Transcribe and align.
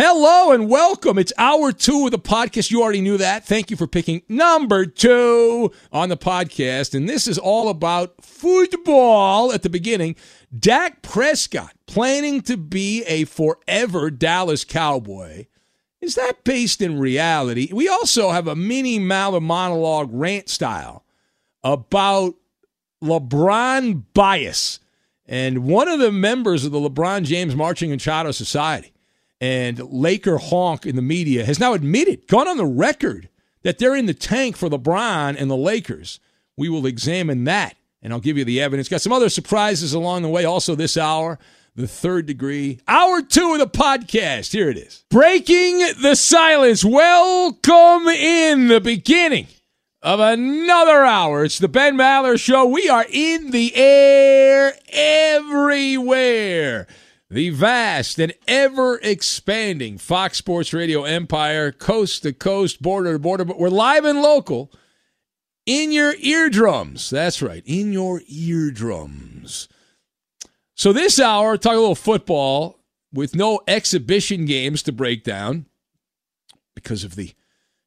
Hello 0.00 0.52
and 0.52 0.68
welcome. 0.68 1.18
It's 1.18 1.32
hour 1.38 1.72
two 1.72 2.04
of 2.04 2.12
the 2.12 2.20
podcast. 2.20 2.70
You 2.70 2.82
already 2.82 3.00
knew 3.00 3.16
that. 3.16 3.44
Thank 3.44 3.68
you 3.68 3.76
for 3.76 3.88
picking 3.88 4.22
number 4.28 4.86
two 4.86 5.72
on 5.90 6.08
the 6.08 6.16
podcast. 6.16 6.94
And 6.94 7.08
this 7.08 7.26
is 7.26 7.36
all 7.36 7.68
about 7.68 8.22
football 8.22 9.52
at 9.52 9.64
the 9.64 9.68
beginning. 9.68 10.14
Dak 10.56 11.02
Prescott 11.02 11.74
planning 11.88 12.42
to 12.42 12.56
be 12.56 13.02
a 13.06 13.24
forever 13.24 14.08
Dallas 14.08 14.64
Cowboy. 14.64 15.46
Is 16.00 16.14
that 16.14 16.44
based 16.44 16.80
in 16.80 17.00
reality? 17.00 17.68
We 17.72 17.88
also 17.88 18.30
have 18.30 18.46
a 18.46 18.54
mini 18.54 19.00
Maller 19.00 19.42
monologue 19.42 20.10
rant 20.12 20.48
style 20.48 21.04
about 21.64 22.36
LeBron 23.02 24.04
bias. 24.14 24.78
And 25.26 25.64
one 25.64 25.88
of 25.88 25.98
the 25.98 26.12
members 26.12 26.64
of 26.64 26.70
the 26.70 26.78
LeBron 26.78 27.24
James 27.24 27.56
Marching 27.56 27.90
and 27.90 28.00
Chowder 28.00 28.32
Society 28.32 28.92
and 29.40 29.78
Laker 29.78 30.38
honk 30.38 30.86
in 30.86 30.96
the 30.96 31.02
media 31.02 31.44
has 31.44 31.60
now 31.60 31.74
admitted, 31.74 32.26
gone 32.26 32.48
on 32.48 32.56
the 32.56 32.66
record, 32.66 33.28
that 33.62 33.78
they're 33.78 33.96
in 33.96 34.06
the 34.06 34.14
tank 34.14 34.56
for 34.56 34.68
LeBron 34.68 35.36
and 35.38 35.50
the 35.50 35.56
Lakers. 35.56 36.20
We 36.56 36.68
will 36.68 36.86
examine 36.86 37.44
that, 37.44 37.76
and 38.02 38.12
I'll 38.12 38.20
give 38.20 38.38
you 38.38 38.44
the 38.44 38.60
evidence. 38.60 38.88
Got 38.88 39.00
some 39.00 39.12
other 39.12 39.28
surprises 39.28 39.94
along 39.94 40.22
the 40.22 40.28
way, 40.28 40.44
also 40.44 40.74
this 40.74 40.96
hour. 40.96 41.38
The 41.74 41.86
third 41.86 42.26
degree, 42.26 42.80
hour 42.88 43.22
two 43.22 43.52
of 43.52 43.60
the 43.60 43.68
podcast. 43.68 44.50
Here 44.50 44.68
it 44.68 44.76
is. 44.76 45.04
Breaking 45.10 45.78
the 46.02 46.16
silence. 46.16 46.84
Welcome 46.84 48.08
in 48.08 48.66
the 48.66 48.80
beginning 48.80 49.46
of 50.02 50.18
another 50.18 51.04
hour. 51.04 51.44
It's 51.44 51.60
the 51.60 51.68
Ben 51.68 51.96
Maller 51.96 52.36
Show. 52.36 52.66
We 52.66 52.88
are 52.88 53.06
in 53.08 53.52
the 53.52 53.76
air 53.76 54.74
everywhere 54.88 56.88
the 57.30 57.50
vast 57.50 58.18
and 58.18 58.32
ever 58.46 58.98
expanding 59.02 59.98
Fox 59.98 60.38
Sports 60.38 60.72
Radio 60.72 61.04
empire, 61.04 61.70
coast 61.72 62.22
to 62.22 62.32
coast, 62.32 62.80
border 62.80 63.12
to 63.12 63.18
border, 63.18 63.44
but 63.44 63.58
we're 63.58 63.68
live 63.68 64.04
and 64.04 64.22
local 64.22 64.72
in 65.66 65.92
your 65.92 66.14
eardrums. 66.20 67.10
That's 67.10 67.42
right, 67.42 67.62
in 67.66 67.92
your 67.92 68.22
eardrums. 68.26 69.68
So 70.74 70.92
this 70.92 71.20
hour, 71.20 71.58
talk 71.58 71.74
a 71.74 71.78
little 71.78 71.94
football 71.94 72.80
with 73.12 73.34
no 73.34 73.60
exhibition 73.66 74.46
games 74.46 74.82
to 74.84 74.92
break 74.92 75.24
down 75.24 75.66
because 76.74 77.04
of 77.04 77.16
the 77.16 77.34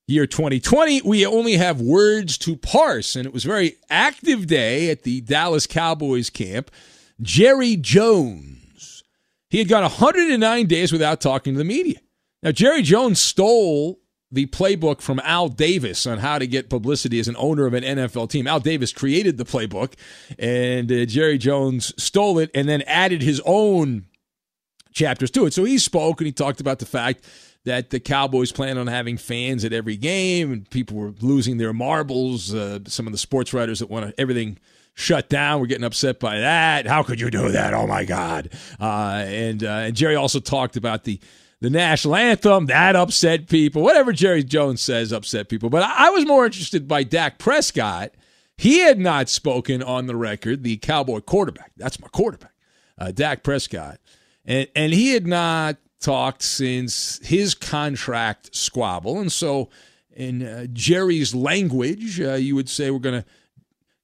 year 0.07 0.27
2020. 0.27 1.01
We 1.03 1.25
only 1.25 1.53
have 1.53 1.81
words 1.81 2.37
to 2.39 2.55
parse, 2.57 3.15
and 3.15 3.25
it 3.25 3.33
was 3.33 3.45
a 3.45 3.47
very 3.47 3.77
active 3.89 4.45
day 4.45 4.91
at 4.91 5.03
the 5.03 5.21
Dallas 5.21 5.65
Cowboys 5.65 6.29
camp. 6.29 6.69
Jerry 7.21 7.75
Jones 7.75 8.50
he 9.51 9.57
had 9.57 9.67
gone 9.67 9.83
109 9.83 10.65
days 10.65 10.93
without 10.93 11.19
talking 11.19 11.53
to 11.53 11.57
the 11.57 11.65
media. 11.65 11.99
Now, 12.41 12.51
Jerry 12.51 12.81
Jones 12.81 13.19
stole 13.19 13.99
the 14.31 14.45
playbook 14.47 15.01
from 15.01 15.19
Al 15.25 15.49
Davis 15.49 16.07
on 16.07 16.19
how 16.19 16.39
to 16.39 16.47
get 16.47 16.69
publicity 16.69 17.19
as 17.19 17.27
an 17.27 17.35
owner 17.37 17.65
of 17.65 17.73
an 17.73 17.83
NFL 17.83 18.29
team. 18.29 18.47
Al 18.47 18.61
Davis 18.61 18.93
created 18.93 19.37
the 19.37 19.43
playbook, 19.43 19.93
and 20.39 20.89
uh, 20.89 21.05
Jerry 21.05 21.37
Jones 21.37 21.93
stole 22.01 22.39
it 22.39 22.49
and 22.55 22.69
then 22.69 22.81
added 22.83 23.21
his 23.21 23.41
own 23.45 24.05
chapters 24.93 25.29
to 25.31 25.45
it. 25.45 25.53
So 25.53 25.65
he 25.65 25.77
spoke 25.77 26.21
and 26.21 26.25
he 26.27 26.31
talked 26.31 26.61
about 26.61 26.79
the 26.79 26.85
fact 26.85 27.25
that 27.65 27.89
the 27.89 27.99
Cowboys 27.99 28.53
plan 28.53 28.77
on 28.77 28.87
having 28.87 29.17
fans 29.17 29.65
at 29.65 29.73
every 29.73 29.97
game, 29.97 30.53
and 30.53 30.69
people 30.69 30.95
were 30.95 31.13
losing 31.19 31.57
their 31.57 31.73
marbles. 31.73 32.53
Uh, 32.53 32.79
some 32.87 33.05
of 33.05 33.11
the 33.11 33.19
sports 33.19 33.53
writers 33.53 33.79
that 33.79 33.89
want 33.89 34.15
everything 34.17 34.57
shut 34.93 35.29
down. 35.29 35.59
We're 35.59 35.67
getting 35.67 35.83
upset 35.83 36.19
by 36.19 36.39
that. 36.39 36.87
How 36.87 37.03
could 37.03 37.19
you 37.19 37.29
do 37.29 37.51
that? 37.51 37.73
Oh 37.73 37.87
my 37.87 38.05
God! 38.05 38.49
Uh, 38.79 39.23
and 39.25 39.63
uh, 39.63 39.67
and 39.67 39.95
Jerry 39.95 40.15
also 40.15 40.39
talked 40.39 40.75
about 40.77 41.03
the 41.03 41.19
the 41.59 41.69
national 41.69 42.15
anthem 42.15 42.65
that 42.67 42.95
upset 42.95 43.47
people. 43.47 43.81
Whatever 43.81 44.11
Jerry 44.11 44.43
Jones 44.43 44.81
says 44.81 45.11
upset 45.11 45.49
people. 45.49 45.69
But 45.69 45.83
I, 45.83 46.07
I 46.07 46.09
was 46.09 46.25
more 46.25 46.45
interested 46.45 46.87
by 46.87 47.03
Dak 47.03 47.37
Prescott. 47.37 48.11
He 48.57 48.79
had 48.79 48.99
not 48.99 49.29
spoken 49.29 49.81
on 49.81 50.07
the 50.07 50.15
record. 50.15 50.63
The 50.63 50.77
Cowboy 50.77 51.21
quarterback. 51.21 51.71
That's 51.77 51.99
my 51.99 52.07
quarterback, 52.09 52.53
uh, 52.97 53.11
Dak 53.11 53.43
Prescott, 53.43 53.99
and 54.45 54.67
and 54.75 54.93
he 54.93 55.13
had 55.13 55.27
not 55.27 55.77
talked 55.99 56.41
since 56.41 57.19
his 57.23 57.53
contract 57.53 58.55
squabble. 58.55 59.19
And 59.19 59.31
so, 59.31 59.69
in 60.15 60.43
uh, 60.43 60.65
Jerry's 60.73 61.33
language, 61.35 62.19
uh, 62.19 62.33
you 62.33 62.55
would 62.55 62.69
say 62.69 62.89
we're 62.89 62.99
going 62.99 63.21
to 63.21 63.27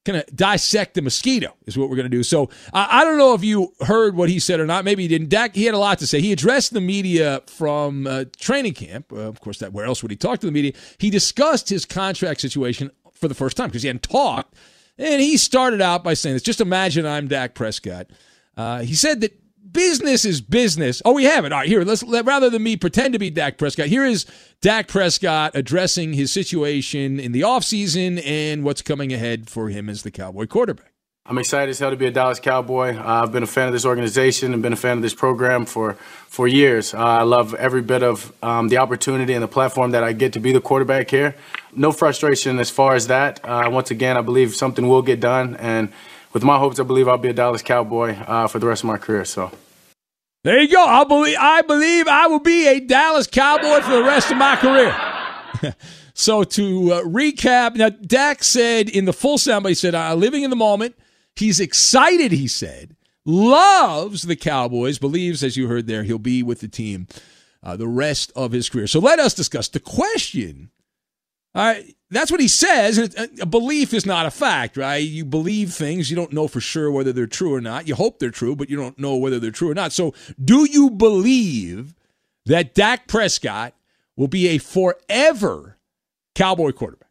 kind 0.08 0.18
of 0.18 0.36
dissect 0.36 0.94
the 0.94 1.02
mosquito 1.02 1.54
is 1.66 1.78
what 1.78 1.90
we're 1.90 1.96
going 1.96 2.10
to 2.10 2.18
do. 2.18 2.24
So 2.24 2.50
uh, 2.74 2.88
I 2.90 3.04
don't 3.04 3.18
know 3.18 3.34
if 3.34 3.44
you 3.44 3.74
heard 3.82 4.16
what 4.16 4.30
he 4.30 4.40
said 4.40 4.60
or 4.60 4.66
not. 4.66 4.86
Maybe 4.86 5.04
he 5.04 5.08
didn't. 5.08 5.30
Dak, 5.30 5.54
he 5.54 5.66
had 5.66 5.76
a 5.76 5.78
lot 5.78 6.00
to 6.00 6.08
say. 6.08 6.22
He 6.22 6.32
addressed 6.32 6.74
the 6.74 6.82
media 6.82 7.42
from 7.48 8.08
uh, 8.08 8.26
training 8.40 8.74
camp. 8.74 9.12
Uh, 9.12 9.18
of 9.18 9.42
course, 9.42 9.60
that 9.60 9.74
where 9.74 9.86
else 9.86 10.02
would 10.02 10.12
he 10.12 10.18
talk 10.18 10.40
to 10.40 10.46
the 10.46 10.52
media? 10.52 10.72
He 10.98 11.10
discussed 11.10 11.70
his 11.70 11.86
contract 11.86 12.42
situation 12.42 12.90
for 13.14 13.28
the 13.28 13.36
first 13.36 13.58
time 13.58 13.68
because 13.68 13.84
he 13.84 13.88
hadn't 13.88 14.04
talked. 14.04 14.56
And 14.98 15.22
he 15.22 15.38
started 15.38 15.82
out 15.82 16.04
by 16.04 16.14
saying 16.16 16.36
this. 16.36 16.42
Just 16.42 16.62
imagine 16.62 17.06
I'm 17.06 17.28
Dak 17.28 17.54
Prescott. 17.54 18.08
Uh, 18.56 18.82
he 18.82 18.96
said 18.96 19.22
that 19.22 19.40
business 19.72 20.26
is 20.26 20.42
business. 20.42 21.02
Oh, 21.06 21.14
we 21.14 21.26
have 21.26 21.46
it. 21.46 21.52
All 21.52 21.60
right, 21.60 21.68
here, 21.68 21.84
let's 21.84 22.04
let, 22.04 22.26
rather 22.26 22.50
than 22.50 22.64
me 22.64 22.78
pretend 22.78 23.14
to 23.14 23.20
be 23.20 23.30
Dak 23.30 23.58
Prescott, 23.58 23.88
here 23.88 24.06
is 24.06 24.26
Dak 24.62 24.88
Prescott 24.88 25.52
addressing 25.56 26.14
his 26.14 26.32
situation 26.32 27.20
in 27.20 27.32
the 27.32 27.42
offseason 27.42 28.22
and 28.26 28.64
what's 28.64 28.82
coming 28.82 29.14
ahead 29.14 29.50
for 29.50 29.70
him 29.70 29.90
as 29.90 30.04
the 30.04 30.12
Cowboy 30.12 30.48
quarterback. 30.48 30.94
I'm 31.30 31.38
excited 31.38 31.70
as 31.70 31.80
hell 31.80 31.90
to 31.90 31.98
be 31.98 32.06
a 32.06 32.12
Dallas 32.12 32.40
Cowboy. 32.40 32.96
Uh, 32.98 33.24
I've 33.24 33.34
been 33.34 33.44
a 33.44 33.48
fan 33.48 33.68
of 33.68 33.74
this 33.74 33.86
organization 33.86 34.54
and 34.54 34.64
been 34.64 34.72
a 34.72 34.78
fan 34.78 34.96
of 34.96 35.04
this 35.04 35.14
program 35.14 35.66
for 35.66 35.96
for 36.30 36.48
years. 36.48 36.94
Uh, 36.94 37.00
I 37.00 37.24
love 37.24 37.54
every 37.56 37.82
bit 37.82 38.02
of 38.02 38.32
um, 38.42 38.70
the 38.70 38.78
opportunity 38.78 39.34
and 39.34 39.44
the 39.44 39.48
platform 39.50 39.92
that 39.92 40.06
I 40.06 40.14
get 40.14 40.32
to 40.34 40.40
be 40.40 40.54
the 40.54 40.62
quarterback 40.62 41.12
here. 41.12 41.36
No 41.74 41.92
frustration 41.92 42.60
as 42.60 42.70
far 42.70 42.96
as 42.96 43.08
that. 43.08 43.44
Uh, 43.44 43.70
once 43.70 43.92
again, 43.92 44.16
I 44.16 44.22
believe 44.22 44.56
something 44.56 44.88
will 44.88 45.02
get 45.02 45.20
done, 45.20 45.58
and 45.58 45.92
with 46.38 46.44
my 46.44 46.60
hopes, 46.60 46.80
I 46.80 46.84
believe 46.84 47.08
I'll 47.08 47.18
be 47.18 47.30
a 47.30 47.34
Dallas 47.34 47.64
Cowboy 47.64 48.16
uh, 48.16 48.46
for 48.48 48.60
the 48.60 48.68
rest 48.68 48.84
of 48.84 48.88
my 48.88 49.00
career. 49.00 49.26
So. 49.26 49.52
There 50.44 50.62
you 50.62 50.72
go. 50.72 50.86
I 50.86 51.04
believe 51.04 51.36
I 51.40 51.64
believe 51.64 52.08
I 52.08 52.28
will 52.28 52.40
be 52.40 52.68
a 52.68 52.80
Dallas 52.80 53.26
Cowboy 53.26 53.82
for 53.82 53.94
the 53.94 54.04
rest 54.04 54.30
of 54.30 54.38
my 54.38 54.56
career. 54.56 55.76
so 56.14 56.44
to 56.44 56.94
uh, 56.94 57.02
recap, 57.02 57.76
now 57.76 57.90
Dak 57.90 58.44
said 58.44 58.88
in 58.88 59.06
the 59.06 59.14
full 59.14 59.40
sound, 59.40 59.64
but 59.64 59.70
he 59.70 59.76
said, 59.76 59.96
uh, 59.96 60.14
"Living 60.14 60.44
in 60.44 60.52
the 60.52 60.56
moment." 60.56 60.96
He's 61.36 61.60
excited. 61.60 62.32
He 62.32 62.48
said, 62.48 62.96
loves 63.26 64.24
the 64.24 64.36
Cowboys. 64.36 65.00
Believes, 65.00 65.44
as 65.44 65.58
you 65.58 65.68
heard 65.68 65.88
there, 65.88 66.04
he'll 66.04 66.18
be 66.18 66.44
with 66.44 66.62
the 66.62 66.68
team 66.68 67.08
uh, 67.62 67.76
the 67.76 67.88
rest 67.88 68.32
of 68.36 68.52
his 68.52 68.70
career. 68.70 68.88
So 68.88 69.00
let 69.00 69.20
us 69.20 69.34
discuss 69.34 69.70
the 69.70 69.80
question. 69.80 70.70
All 71.54 71.64
right, 71.64 71.96
that's 72.10 72.32
what 72.32 72.40
he 72.40 72.48
says. 72.48 72.98
Uh, 72.98 73.28
a 73.42 73.46
belief 73.46 73.94
is 73.94 74.06
not 74.06 74.26
a 74.26 74.32
fact, 74.32 74.78
right? 74.78 74.98
You 74.98 75.26
believe 75.26 75.74
things, 75.74 76.10
you 76.10 76.16
don't 76.16 76.34
know 76.34 76.48
for 76.48 76.62
sure 76.62 76.92
whether 76.92 77.12
they're 77.12 77.28
true 77.28 77.54
or 77.54 77.62
not. 77.62 77.88
You 77.88 77.96
hope 77.96 78.20
they're 78.20 78.32
true, 78.32 78.56
but 78.56 78.70
you 78.70 78.78
don't 78.78 78.98
know 78.98 79.16
whether 79.16 79.40
they're 79.40 79.52
true 79.52 79.70
or 79.70 79.76
not. 79.76 79.92
So, 79.92 80.14
do 80.44 80.66
you 80.70 80.90
believe 80.90 81.96
that 82.46 82.74
Dak 82.74 83.08
Prescott 83.08 83.74
will 84.16 84.28
be 84.28 84.48
a 84.48 84.58
forever 84.58 85.78
Cowboy 86.36 86.72
quarterback? 86.72 87.08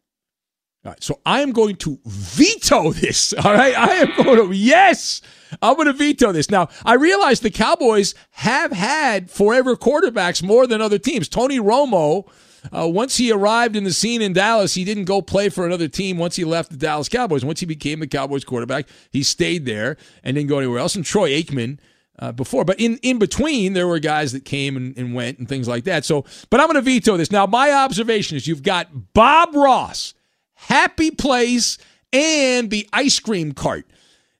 All 0.85 0.91
right, 0.91 1.03
so 1.03 1.19
I 1.25 1.41
am 1.41 1.51
going 1.51 1.75
to 1.77 1.99
veto 2.05 2.91
this. 2.93 3.33
All 3.43 3.53
right, 3.53 3.77
I 3.77 3.95
am 3.95 4.23
going 4.23 4.47
to, 4.47 4.55
yes, 4.55 5.21
I'm 5.61 5.75
going 5.75 5.87
to 5.87 5.93
veto 5.93 6.31
this. 6.31 6.49
Now, 6.49 6.69
I 6.85 6.93
realize 6.93 7.41
the 7.41 7.49
Cowboys 7.51 8.15
have 8.31 8.71
had 8.71 9.29
forever 9.29 9.75
quarterbacks 9.75 10.41
more 10.41 10.65
than 10.65 10.81
other 10.81 10.97
teams. 10.97 11.27
Tony 11.27 11.59
Romo 11.59 12.27
uh, 12.71 12.87
once 12.87 13.17
he 13.17 13.31
arrived 13.31 13.75
in 13.75 13.83
the 13.83 13.93
scene 13.93 14.21
in 14.21 14.33
Dallas, 14.33 14.73
he 14.73 14.83
didn't 14.83 15.05
go 15.05 15.21
play 15.21 15.49
for 15.49 15.65
another 15.65 15.87
team 15.87 16.17
once 16.17 16.35
he 16.35 16.43
left 16.43 16.71
the 16.71 16.77
Dallas 16.77 17.09
Cowboys. 17.09 17.45
Once 17.45 17.59
he 17.59 17.65
became 17.65 17.99
the 17.99 18.07
Cowboys 18.07 18.43
quarterback, 18.43 18.87
he 19.11 19.23
stayed 19.23 19.65
there 19.65 19.97
and 20.23 20.35
didn't 20.35 20.49
go 20.49 20.59
anywhere 20.59 20.79
else. 20.79 20.95
And 20.95 21.05
Troy 21.05 21.31
Aikman 21.31 21.79
uh, 22.19 22.31
before. 22.31 22.65
But 22.65 22.79
in, 22.79 22.97
in 22.97 23.19
between, 23.19 23.73
there 23.73 23.87
were 23.87 23.99
guys 23.99 24.31
that 24.31 24.45
came 24.45 24.75
and, 24.75 24.97
and 24.97 25.13
went 25.13 25.39
and 25.39 25.47
things 25.47 25.67
like 25.67 25.83
that. 25.85 26.05
So, 26.05 26.25
but 26.49 26.59
I'm 26.59 26.67
going 26.67 26.75
to 26.75 26.81
veto 26.81 27.17
this. 27.17 27.31
Now, 27.31 27.45
my 27.45 27.71
observation 27.71 28.37
is 28.37 28.47
you've 28.47 28.63
got 28.63 29.13
Bob 29.13 29.55
Ross, 29.55 30.13
Happy 30.55 31.11
Place, 31.11 31.77
and 32.11 32.69
the 32.69 32.87
ice 32.93 33.19
cream 33.19 33.51
cart. 33.51 33.85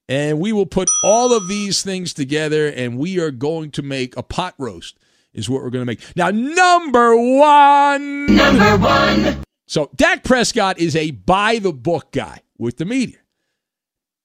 And 0.08 0.40
we 0.40 0.52
will 0.52 0.66
put 0.66 0.88
all 1.04 1.34
of 1.34 1.48
these 1.48 1.82
things 1.82 2.14
together 2.14 2.66
and 2.66 2.98
we 2.98 3.20
are 3.20 3.30
going 3.30 3.70
to 3.72 3.82
make 3.82 4.16
a 4.16 4.22
pot 4.22 4.54
roast 4.56 4.98
is 5.32 5.48
what 5.48 5.62
we're 5.62 5.70
going 5.70 5.82
to 5.82 5.86
make. 5.86 6.00
Now, 6.16 6.30
number 6.30 7.16
one. 7.16 8.26
Number 8.26 8.76
one. 8.78 9.44
So, 9.66 9.90
Dak 9.94 10.24
Prescott 10.24 10.78
is 10.78 10.96
a 10.96 11.10
by 11.10 11.58
the 11.58 11.72
book 11.72 12.12
guy 12.12 12.40
with 12.56 12.78
the 12.78 12.84
media. 12.84 13.18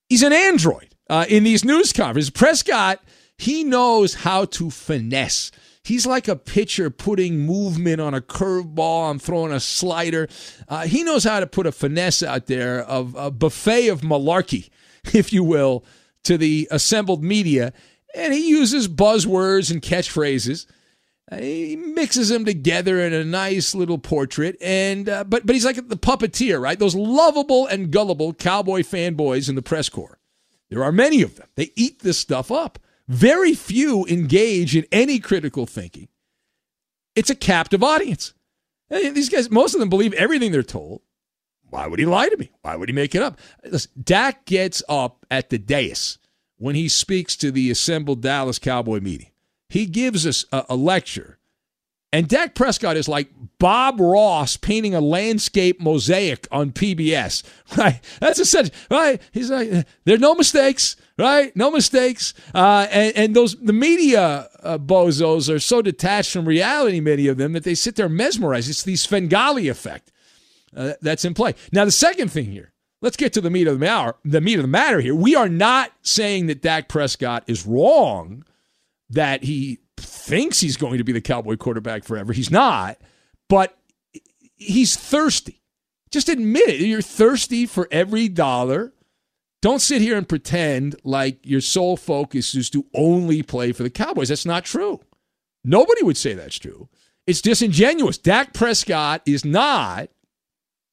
He's 0.09 0.23
an 0.23 0.33
android 0.33 0.95
uh, 1.09 1.25
in 1.27 1.43
these 1.43 1.65
news 1.65 1.91
conferences. 1.93 2.29
Prescott, 2.29 3.03
he 3.37 3.63
knows 3.63 4.13
how 4.13 4.45
to 4.45 4.69
finesse. 4.69 5.51
He's 5.83 6.05
like 6.05 6.29
a 6.29 6.37
pitcher 6.37 6.89
putting 6.89 7.39
movement 7.39 7.99
on 7.99 8.13
a 8.13 8.21
curveball. 8.21 9.09
I'm 9.09 9.19
throwing 9.19 9.51
a 9.51 9.59
slider. 9.59 10.29
Uh, 10.69 10.85
he 10.87 11.03
knows 11.03 11.25
how 11.25 11.41
to 11.41 11.47
put 11.47 11.67
a 11.67 11.73
finesse 11.73 12.23
out 12.23 12.45
there 12.47 12.79
of 12.79 13.15
a 13.15 13.29
buffet 13.29 13.89
of 13.89 14.01
malarkey, 14.01 14.69
if 15.13 15.33
you 15.33 15.43
will, 15.43 15.83
to 16.23 16.37
the 16.37 16.69
assembled 16.71 17.21
media. 17.21 17.73
And 18.15 18.33
he 18.33 18.47
uses 18.49 18.87
buzzwords 18.87 19.71
and 19.71 19.81
catchphrases 19.81 20.67
he 21.31 21.75
mixes 21.75 22.29
them 22.29 22.45
together 22.45 22.99
in 22.99 23.13
a 23.13 23.23
nice 23.23 23.73
little 23.73 23.97
portrait, 23.97 24.57
and 24.61 25.07
uh, 25.07 25.23
but 25.23 25.45
but 25.45 25.55
he's 25.55 25.65
like 25.65 25.75
the 25.87 25.97
puppeteer, 25.97 26.61
right? 26.61 26.77
Those 26.77 26.95
lovable 26.95 27.65
and 27.67 27.91
gullible 27.91 28.33
cowboy 28.33 28.81
fanboys 28.81 29.49
in 29.49 29.55
the 29.55 29.61
press 29.61 29.89
corps. 29.89 30.19
There 30.69 30.83
are 30.83 30.91
many 30.91 31.21
of 31.21 31.35
them. 31.35 31.47
They 31.55 31.71
eat 31.75 31.99
this 31.99 32.17
stuff 32.17 32.51
up. 32.51 32.79
Very 33.07 33.53
few 33.53 34.05
engage 34.07 34.75
in 34.75 34.85
any 34.91 35.19
critical 35.19 35.65
thinking. 35.65 36.07
It's 37.15 37.29
a 37.29 37.35
captive 37.35 37.83
audience. 37.83 38.33
These 38.89 39.29
guys, 39.29 39.49
most 39.49 39.73
of 39.73 39.79
them 39.79 39.89
believe 39.89 40.13
everything 40.13 40.51
they're 40.51 40.63
told. 40.63 41.01
Why 41.69 41.87
would 41.87 41.99
he 41.99 42.05
lie 42.05 42.29
to 42.29 42.37
me? 42.37 42.51
Why 42.61 42.75
would 42.75 42.89
he 42.89 42.93
make 42.93 43.15
it 43.15 43.21
up? 43.21 43.39
Listen, 43.63 43.91
Dak 44.01 44.45
gets 44.45 44.83
up 44.87 45.25
at 45.31 45.49
the 45.49 45.57
dais 45.57 46.19
when 46.57 46.75
he 46.75 46.87
speaks 46.87 47.35
to 47.37 47.51
the 47.51 47.71
assembled 47.71 48.21
Dallas 48.21 48.59
Cowboy 48.59 48.99
meeting. 48.99 49.31
He 49.73 49.87
gives 49.87 50.27
us 50.27 50.45
a, 50.51 50.65
a 50.69 50.75
lecture. 50.75 51.39
And 52.11 52.27
Dak 52.27 52.53
Prescott 52.53 52.95
is 52.95 53.07
like 53.07 53.29
Bob 53.57 53.99
Ross 53.99 54.55
painting 54.55 54.93
a 54.93 55.01
landscape 55.01 55.81
mosaic 55.81 56.47
on 56.51 56.71
PBS. 56.71 57.41
Right? 57.75 57.99
That's 58.19 58.37
essential. 58.37 58.71
Right? 58.91 59.19
He's 59.31 59.49
like, 59.49 59.71
there 60.05 60.13
are 60.13 60.19
no 60.19 60.35
mistakes. 60.35 60.95
Right? 61.17 61.55
No 61.55 61.71
mistakes. 61.71 62.35
Uh, 62.53 62.85
and, 62.91 63.17
and 63.17 63.35
those 63.35 63.55
the 63.55 63.73
media 63.73 64.47
uh, 64.61 64.77
bozos 64.77 65.51
are 65.51 65.57
so 65.57 65.81
detached 65.81 66.31
from 66.33 66.47
reality, 66.47 66.99
many 66.99 67.25
of 67.25 67.37
them, 67.37 67.53
that 67.53 67.63
they 67.63 67.73
sit 67.73 67.95
there 67.95 68.07
mesmerized. 68.07 68.69
It's 68.69 68.83
the 68.83 68.95
Svengali 68.95 69.69
effect 69.69 70.11
uh, 70.77 70.93
that's 71.01 71.25
in 71.25 71.33
play. 71.33 71.55
Now, 71.71 71.83
the 71.83 71.89
second 71.89 72.31
thing 72.31 72.51
here, 72.51 72.73
let's 73.01 73.17
get 73.17 73.33
to 73.33 73.41
the 73.41 73.49
meat 73.49 73.65
of 73.65 73.73
the 73.73 73.79
matter. 73.79 74.13
The 74.23 74.39
meat 74.39 74.59
of 74.59 74.61
the 74.61 74.67
matter 74.67 74.99
here. 74.99 75.15
We 75.15 75.35
are 75.35 75.49
not 75.49 75.91
saying 76.03 76.45
that 76.45 76.61
Dak 76.61 76.89
Prescott 76.89 77.43
is 77.47 77.65
wrong 77.65 78.45
that 79.13 79.43
he 79.43 79.79
thinks 79.97 80.59
he's 80.59 80.77
going 80.77 80.97
to 80.97 81.03
be 81.03 81.11
the 81.11 81.21
Cowboy 81.21 81.55
quarterback 81.57 82.03
forever. 82.03 82.33
He's 82.33 82.51
not, 82.51 82.97
but 83.49 83.77
he's 84.55 84.95
thirsty. 84.95 85.61
Just 86.11 86.29
admit 86.29 86.69
it. 86.69 86.81
You're 86.81 87.01
thirsty 87.01 87.65
for 87.65 87.87
every 87.91 88.27
dollar. 88.27 88.93
Don't 89.61 89.81
sit 89.81 90.01
here 90.01 90.17
and 90.17 90.27
pretend 90.27 90.95
like 91.03 91.39
your 91.43 91.61
sole 91.61 91.97
focus 91.97 92.53
is 92.53 92.69
to 92.71 92.85
only 92.93 93.41
play 93.41 93.71
for 93.71 93.83
the 93.83 93.89
Cowboys. 93.89 94.29
That's 94.29 94.45
not 94.45 94.65
true. 94.65 94.99
Nobody 95.63 96.03
would 96.03 96.17
say 96.17 96.33
that's 96.33 96.59
true. 96.59 96.89
It's 97.25 97.41
disingenuous. 97.41 98.17
Dak 98.17 98.53
Prescott 98.53 99.21
is 99.25 99.45
not 99.45 100.09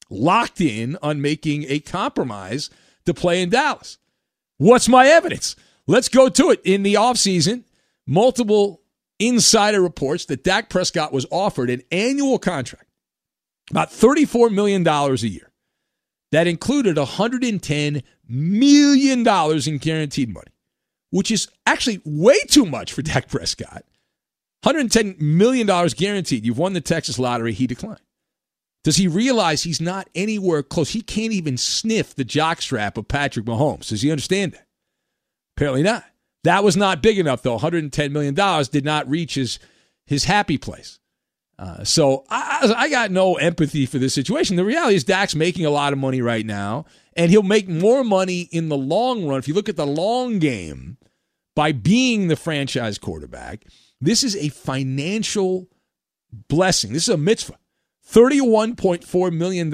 locked 0.08 0.60
in 0.60 0.96
on 1.02 1.20
making 1.20 1.64
a 1.68 1.80
compromise 1.80 2.70
to 3.06 3.14
play 3.14 3.42
in 3.42 3.50
Dallas. 3.50 3.98
What's 4.58 4.88
my 4.88 5.06
evidence? 5.06 5.56
Let's 5.86 6.08
go 6.08 6.28
to 6.28 6.50
it. 6.50 6.60
In 6.64 6.82
the 6.82 6.94
offseason, 6.94 7.64
multiple 8.10 8.82
insider 9.20 9.80
reports 9.80 10.26
that 10.26 10.42
Dak 10.42 10.68
Prescott 10.68 11.12
was 11.12 11.26
offered 11.30 11.70
an 11.70 11.82
annual 11.92 12.38
contract, 12.38 12.88
about 13.70 13.90
$34 13.90 14.52
million 14.52 14.86
a 14.86 15.14
year, 15.14 15.52
that 16.32 16.48
included 16.48 16.96
$110 16.96 18.02
million 18.28 19.26
in 19.66 19.78
guaranteed 19.78 20.34
money, 20.34 20.50
which 21.10 21.30
is 21.30 21.48
actually 21.64 22.02
way 22.04 22.38
too 22.48 22.66
much 22.66 22.92
for 22.92 23.02
Dak 23.02 23.28
Prescott. 23.28 23.84
$110 24.64 25.18
million 25.20 25.66
guaranteed. 25.66 26.44
You've 26.44 26.58
won 26.58 26.74
the 26.74 26.82
Texas 26.82 27.18
lottery. 27.18 27.52
He 27.52 27.66
declined. 27.66 28.00
Does 28.82 28.96
he 28.96 29.08
realize 29.08 29.62
he's 29.62 29.80
not 29.80 30.08
anywhere 30.14 30.62
close? 30.62 30.90
He 30.90 31.00
can't 31.00 31.32
even 31.32 31.56
sniff 31.56 32.14
the 32.14 32.24
jockstrap 32.24 32.96
of 32.96 33.08
Patrick 33.08 33.46
Mahomes. 33.46 33.88
Does 33.88 34.02
he 34.02 34.10
understand 34.10 34.52
that? 34.52 34.66
Apparently 35.56 35.82
not. 35.82 36.04
That 36.44 36.64
was 36.64 36.76
not 36.76 37.02
big 37.02 37.18
enough, 37.18 37.42
though. 37.42 37.58
$110 37.58 38.12
million 38.12 38.34
did 38.70 38.84
not 38.84 39.08
reach 39.08 39.34
his, 39.34 39.58
his 40.06 40.24
happy 40.24 40.58
place. 40.58 40.98
Uh, 41.58 41.84
so 41.84 42.24
I, 42.30 42.72
I 42.74 42.88
got 42.88 43.10
no 43.10 43.34
empathy 43.34 43.84
for 43.84 43.98
this 43.98 44.14
situation. 44.14 44.56
The 44.56 44.64
reality 44.64 44.96
is 44.96 45.04
Dak's 45.04 45.34
making 45.34 45.66
a 45.66 45.70
lot 45.70 45.92
of 45.92 45.98
money 45.98 46.22
right 46.22 46.46
now, 46.46 46.86
and 47.14 47.30
he'll 47.30 47.42
make 47.42 47.68
more 47.68 48.02
money 48.02 48.48
in 48.50 48.70
the 48.70 48.78
long 48.78 49.26
run. 49.26 49.38
If 49.38 49.46
you 49.46 49.52
look 49.52 49.68
at 49.68 49.76
the 49.76 49.86
long 49.86 50.38
game, 50.38 50.96
by 51.54 51.72
being 51.72 52.28
the 52.28 52.36
franchise 52.36 52.96
quarterback, 52.98 53.64
This 54.00 54.24
is 54.24 54.34
a 54.34 54.48
financial 54.48 55.68
blessing. 56.48 56.94
This 56.94 57.02
is 57.02 57.14
a 57.14 57.18
mitzvah. 57.18 57.58
$31.4 58.10 59.32
million 59.32 59.70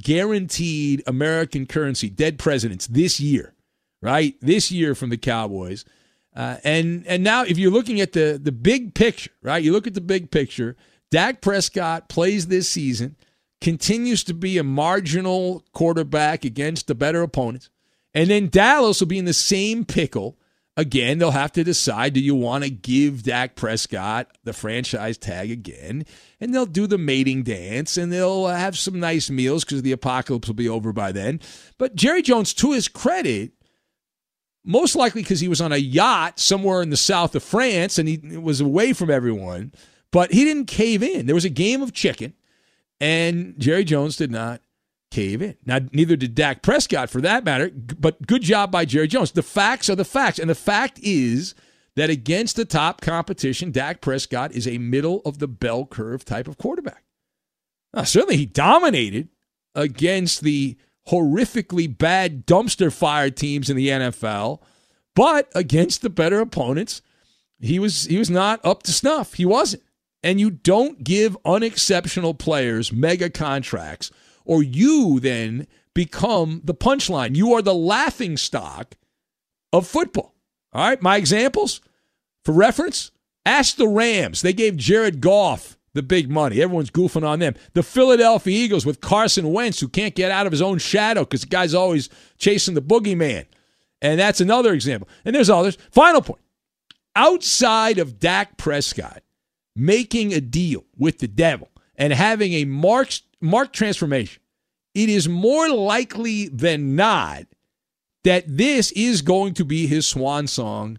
guaranteed 0.00 1.02
American 1.06 1.66
currency, 1.66 2.08
dead 2.08 2.38
presidents 2.38 2.86
this 2.86 3.18
year, 3.18 3.54
right? 4.00 4.36
This 4.40 4.70
year 4.70 4.94
from 4.94 5.10
the 5.10 5.18
Cowboys. 5.18 5.84
Uh, 6.34 6.56
and 6.64 7.06
and 7.06 7.22
now 7.22 7.44
if 7.44 7.58
you're 7.58 7.70
looking 7.70 8.00
at 8.00 8.12
the 8.12 8.38
the 8.42 8.52
big 8.52 8.94
picture, 8.94 9.30
right? 9.42 9.62
You 9.62 9.72
look 9.72 9.86
at 9.86 9.94
the 9.94 10.00
big 10.00 10.30
picture. 10.30 10.76
Dak 11.10 11.40
Prescott 11.40 12.08
plays 12.08 12.48
this 12.48 12.68
season, 12.68 13.14
continues 13.60 14.24
to 14.24 14.34
be 14.34 14.58
a 14.58 14.64
marginal 14.64 15.62
quarterback 15.72 16.44
against 16.44 16.88
the 16.88 16.94
better 16.94 17.22
opponents. 17.22 17.70
And 18.12 18.30
then 18.30 18.48
Dallas 18.48 19.00
will 19.00 19.06
be 19.06 19.18
in 19.18 19.24
the 19.24 19.32
same 19.32 19.84
pickle 19.84 20.36
again, 20.76 21.18
they'll 21.18 21.30
have 21.30 21.52
to 21.52 21.64
decide 21.64 22.14
do 22.14 22.20
you 22.20 22.34
want 22.34 22.64
to 22.64 22.70
give 22.70 23.22
Dak 23.22 23.56
Prescott 23.56 24.36
the 24.44 24.52
franchise 24.52 25.18
tag 25.18 25.50
again? 25.50 26.04
And 26.40 26.54
they'll 26.54 26.66
do 26.66 26.86
the 26.86 26.98
mating 26.98 27.42
dance 27.42 27.96
and 27.96 28.12
they'll 28.12 28.46
have 28.46 28.78
some 28.78 29.00
nice 29.00 29.30
meals 29.30 29.64
because 29.64 29.82
the 29.82 29.92
apocalypse 29.92 30.48
will 30.48 30.54
be 30.54 30.68
over 30.68 30.92
by 30.92 31.12
then. 31.12 31.40
But 31.78 31.94
Jerry 31.94 32.22
Jones, 32.22 32.52
to 32.54 32.72
his 32.72 32.88
credit, 32.88 33.52
most 34.64 34.96
likely 34.96 35.22
because 35.22 35.40
he 35.40 35.48
was 35.48 35.60
on 35.60 35.72
a 35.72 35.76
yacht 35.76 36.38
somewhere 36.38 36.82
in 36.82 36.90
the 36.90 36.96
south 36.96 37.34
of 37.34 37.42
France 37.42 37.98
and 37.98 38.08
he 38.08 38.18
was 38.38 38.60
away 38.60 38.92
from 38.92 39.10
everyone, 39.10 39.72
but 40.10 40.32
he 40.32 40.44
didn't 40.44 40.66
cave 40.66 41.02
in. 41.02 41.26
There 41.26 41.34
was 41.34 41.44
a 41.44 41.50
game 41.50 41.82
of 41.82 41.92
chicken, 41.92 42.34
and 43.00 43.54
Jerry 43.58 43.84
Jones 43.84 44.16
did 44.16 44.30
not 44.30 44.62
cave 45.10 45.42
in. 45.42 45.56
Now, 45.64 45.80
neither 45.92 46.16
did 46.16 46.34
Dak 46.34 46.62
Prescott 46.62 47.10
for 47.10 47.20
that 47.20 47.44
matter, 47.44 47.70
but 47.70 48.26
good 48.26 48.42
job 48.42 48.70
by 48.70 48.84
Jerry 48.84 49.06
Jones. 49.06 49.32
The 49.32 49.42
facts 49.42 49.88
are 49.88 49.94
the 49.94 50.04
facts. 50.04 50.38
And 50.38 50.50
the 50.50 50.54
fact 50.54 50.98
is 51.02 51.54
that 51.96 52.10
against 52.10 52.56
the 52.56 52.64
top 52.64 53.00
competition, 53.00 53.70
Dak 53.70 54.00
Prescott 54.00 54.52
is 54.52 54.66
a 54.66 54.78
middle 54.78 55.22
of 55.24 55.38
the 55.38 55.46
bell 55.46 55.86
curve 55.86 56.24
type 56.24 56.48
of 56.48 56.58
quarterback. 56.58 57.04
Now, 57.92 58.02
certainly 58.02 58.36
he 58.36 58.46
dominated 58.46 59.28
against 59.74 60.40
the 60.40 60.76
horrifically 61.08 61.96
bad 61.96 62.46
dumpster 62.46 62.92
fire 62.92 63.30
teams 63.30 63.68
in 63.68 63.76
the 63.76 63.88
NFL, 63.88 64.60
but 65.14 65.50
against 65.54 66.02
the 66.02 66.10
better 66.10 66.40
opponents, 66.40 67.02
he 67.60 67.78
was 67.78 68.04
he 68.04 68.18
was 68.18 68.30
not 68.30 68.60
up 68.64 68.82
to 68.84 68.92
snuff. 68.92 69.34
He 69.34 69.44
wasn't. 69.44 69.82
And 70.22 70.40
you 70.40 70.50
don't 70.50 71.04
give 71.04 71.36
unexceptional 71.44 72.34
players 72.34 72.92
mega 72.92 73.28
contracts 73.28 74.10
or 74.44 74.62
you 74.62 75.20
then 75.20 75.66
become 75.94 76.62
the 76.64 76.74
punchline. 76.74 77.36
You 77.36 77.52
are 77.52 77.62
the 77.62 77.74
laughing 77.74 78.36
stock 78.36 78.96
of 79.72 79.86
football. 79.86 80.34
All 80.72 80.88
right, 80.88 81.00
my 81.02 81.16
examples 81.16 81.80
for 82.42 82.52
reference 82.52 83.10
ask 83.46 83.76
the 83.76 83.88
Rams. 83.88 84.42
They 84.42 84.52
gave 84.52 84.76
Jared 84.76 85.20
Goff 85.20 85.76
the 85.94 86.02
big 86.02 86.30
money. 86.30 86.60
Everyone's 86.60 86.90
goofing 86.90 87.26
on 87.26 87.38
them. 87.38 87.54
The 87.72 87.82
Philadelphia 87.82 88.56
Eagles 88.56 88.84
with 88.84 89.00
Carson 89.00 89.52
Wentz, 89.52 89.80
who 89.80 89.88
can't 89.88 90.14
get 90.14 90.30
out 90.30 90.46
of 90.46 90.52
his 90.52 90.62
own 90.62 90.78
shadow 90.78 91.22
because 91.22 91.40
the 91.42 91.46
guy's 91.46 91.74
always 91.74 92.10
chasing 92.36 92.74
the 92.74 92.82
boogeyman. 92.82 93.46
And 94.02 94.20
that's 94.20 94.40
another 94.40 94.74
example. 94.74 95.08
And 95.24 95.34
there's 95.34 95.50
others. 95.50 95.78
Final 95.90 96.20
point. 96.20 96.42
Outside 97.16 97.98
of 97.98 98.18
Dak 98.18 98.56
Prescott 98.58 99.22
making 99.76 100.34
a 100.34 100.40
deal 100.40 100.84
with 100.98 101.18
the 101.18 101.28
devil 101.28 101.70
and 101.96 102.12
having 102.12 102.52
a 102.54 102.64
marked 102.64 103.22
marked 103.40 103.74
transformation, 103.74 104.42
it 104.94 105.08
is 105.08 105.28
more 105.28 105.68
likely 105.68 106.48
than 106.48 106.96
not 106.96 107.44
that 108.24 108.44
this 108.46 108.90
is 108.92 109.22
going 109.22 109.54
to 109.54 109.64
be 109.64 109.86
his 109.86 110.06
swan 110.06 110.46
song 110.46 110.98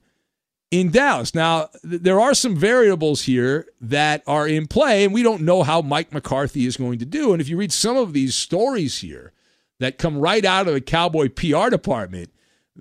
in 0.71 0.91
Dallas. 0.91 1.33
Now, 1.33 1.69
th- 1.87 2.01
there 2.01 2.19
are 2.19 2.33
some 2.33 2.55
variables 2.55 3.23
here 3.23 3.67
that 3.81 4.23
are 4.27 4.47
in 4.47 4.67
play, 4.67 5.03
and 5.03 5.13
we 5.13 5.23
don't 5.23 5.41
know 5.41 5.63
how 5.63 5.81
Mike 5.81 6.13
McCarthy 6.13 6.65
is 6.65 6.77
going 6.77 6.99
to 6.99 7.05
do. 7.05 7.31
And 7.31 7.41
if 7.41 7.49
you 7.49 7.57
read 7.57 7.71
some 7.71 7.97
of 7.97 8.13
these 8.13 8.35
stories 8.35 8.99
here 8.99 9.33
that 9.79 9.97
come 9.97 10.17
right 10.17 10.43
out 10.43 10.67
of 10.67 10.73
the 10.73 10.81
Cowboy 10.81 11.29
PR 11.29 11.69
department, 11.69 12.31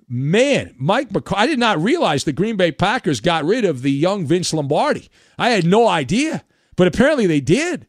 man, 0.07 0.75
Mike 0.77 1.11
McCarthy, 1.11 1.43
I 1.43 1.47
did 1.47 1.59
not 1.59 1.81
realize 1.81 2.23
the 2.23 2.33
Green 2.33 2.57
Bay 2.57 2.71
Packers 2.71 3.21
got 3.21 3.45
rid 3.45 3.65
of 3.65 3.81
the 3.81 3.91
young 3.91 4.25
Vince 4.25 4.53
Lombardi. 4.53 5.09
I 5.37 5.51
had 5.51 5.65
no 5.65 5.87
idea, 5.87 6.43
but 6.75 6.87
apparently 6.87 7.27
they 7.27 7.41
did. 7.41 7.87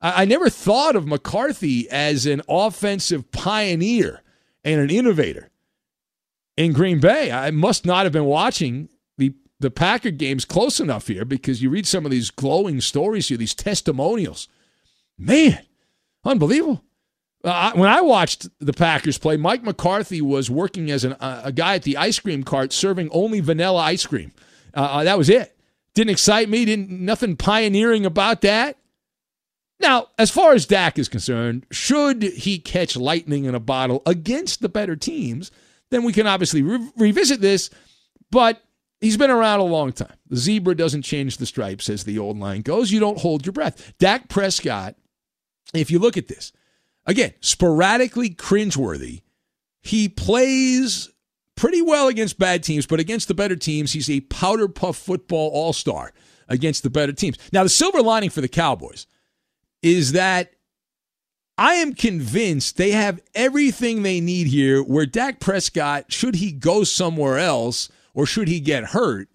I, 0.00 0.22
I 0.22 0.24
never 0.24 0.48
thought 0.48 0.96
of 0.96 1.06
McCarthy 1.06 1.88
as 1.90 2.26
an 2.26 2.42
offensive 2.48 3.30
pioneer 3.30 4.22
and 4.64 4.80
an 4.80 4.90
innovator 4.90 5.50
in 6.56 6.72
Green 6.72 7.00
Bay. 7.00 7.30
I 7.30 7.50
must 7.50 7.84
not 7.84 8.04
have 8.04 8.12
been 8.12 8.24
watching 8.24 8.88
the 9.60 9.70
Packer 9.70 10.10
games 10.10 10.44
close 10.44 10.80
enough 10.80 11.06
here 11.06 11.24
because 11.24 11.62
you 11.62 11.70
read 11.70 11.86
some 11.86 12.04
of 12.04 12.10
these 12.10 12.30
glowing 12.30 12.80
stories 12.80 13.28
here, 13.28 13.38
these 13.38 13.54
testimonials. 13.54 14.48
Man, 15.16 15.60
unbelievable. 16.24 16.84
Uh, 17.42 17.72
when 17.74 17.88
I 17.88 18.00
watched 18.00 18.48
the 18.58 18.72
Packers 18.72 19.18
play, 19.18 19.36
Mike 19.36 19.62
McCarthy 19.62 20.22
was 20.22 20.50
working 20.50 20.90
as 20.90 21.04
an, 21.04 21.12
uh, 21.14 21.42
a 21.44 21.52
guy 21.52 21.74
at 21.74 21.82
the 21.82 21.96
ice 21.96 22.18
cream 22.18 22.42
cart 22.42 22.72
serving 22.72 23.10
only 23.12 23.40
vanilla 23.40 23.82
ice 23.82 24.06
cream. 24.06 24.32
Uh, 24.74 24.80
uh 24.80 25.04
that 25.04 25.18
was 25.18 25.28
it. 25.28 25.56
Didn't 25.94 26.10
excite 26.10 26.48
me. 26.48 26.64
Didn't 26.64 26.90
nothing 26.90 27.36
pioneering 27.36 28.06
about 28.06 28.40
that. 28.40 28.78
Now, 29.80 30.08
as 30.18 30.30
far 30.30 30.52
as 30.52 30.66
Dak 30.66 30.98
is 30.98 31.08
concerned, 31.08 31.66
should 31.70 32.22
he 32.22 32.58
catch 32.58 32.96
lightning 32.96 33.44
in 33.44 33.54
a 33.54 33.60
bottle 33.60 34.02
against 34.06 34.60
the 34.60 34.68
better 34.68 34.96
teams, 34.96 35.50
then 35.90 36.04
we 36.04 36.12
can 36.12 36.26
obviously 36.26 36.62
re- 36.62 36.90
revisit 36.96 37.40
this. 37.40 37.70
But 38.30 38.62
he's 39.04 39.18
been 39.18 39.30
around 39.30 39.60
a 39.60 39.64
long 39.64 39.92
time. 39.92 40.16
The 40.30 40.36
zebra 40.36 40.74
doesn't 40.74 41.02
change 41.02 41.36
the 41.36 41.44
stripes, 41.44 41.90
as 41.90 42.04
the 42.04 42.18
old 42.18 42.38
line 42.38 42.62
goes. 42.62 42.90
You 42.90 43.00
don't 43.00 43.18
hold 43.18 43.44
your 43.44 43.52
breath. 43.52 43.92
Dak 43.98 44.28
Prescott, 44.30 44.96
if 45.74 45.90
you 45.90 45.98
look 45.98 46.16
at 46.16 46.28
this, 46.28 46.52
again, 47.04 47.34
sporadically 47.40 48.30
cringeworthy. 48.30 49.20
He 49.82 50.08
plays 50.08 51.10
pretty 51.54 51.82
well 51.82 52.08
against 52.08 52.38
bad 52.38 52.62
teams, 52.62 52.86
but 52.86 52.98
against 52.98 53.28
the 53.28 53.34
better 53.34 53.56
teams, 53.56 53.92
he's 53.92 54.08
a 54.08 54.20
powder 54.20 54.68
puff 54.68 54.96
football 54.96 55.50
all 55.50 55.74
star 55.74 56.14
against 56.48 56.82
the 56.82 56.90
better 56.90 57.12
teams. 57.12 57.36
Now, 57.52 57.62
the 57.62 57.68
silver 57.68 58.00
lining 58.00 58.30
for 58.30 58.40
the 58.40 58.48
Cowboys 58.48 59.06
is 59.82 60.12
that 60.12 60.54
I 61.58 61.74
am 61.74 61.92
convinced 61.92 62.78
they 62.78 62.92
have 62.92 63.20
everything 63.34 64.02
they 64.02 64.22
need 64.22 64.46
here 64.46 64.82
where 64.82 65.04
Dak 65.04 65.40
Prescott, 65.40 66.10
should 66.10 66.36
he 66.36 66.52
go 66.52 66.84
somewhere 66.84 67.38
else 67.38 67.90
or 68.14 68.24
should 68.24 68.48
he 68.48 68.60
get 68.60 68.86
hurt, 68.86 69.28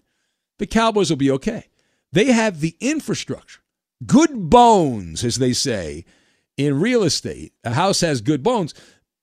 the 0.58 0.66
Cowboys 0.66 1.10
will 1.10 1.16
be 1.16 1.30
okay. 1.30 1.66
They 2.12 2.32
have 2.32 2.60
the 2.60 2.76
infrastructure, 2.80 3.60
good 4.04 4.50
bones, 4.50 5.22
as 5.22 5.36
they 5.36 5.52
say 5.52 6.04
in 6.56 6.80
real 6.80 7.02
estate. 7.02 7.52
A 7.64 7.74
house 7.74 8.00
has 8.00 8.20
good 8.20 8.42
bones. 8.42 8.74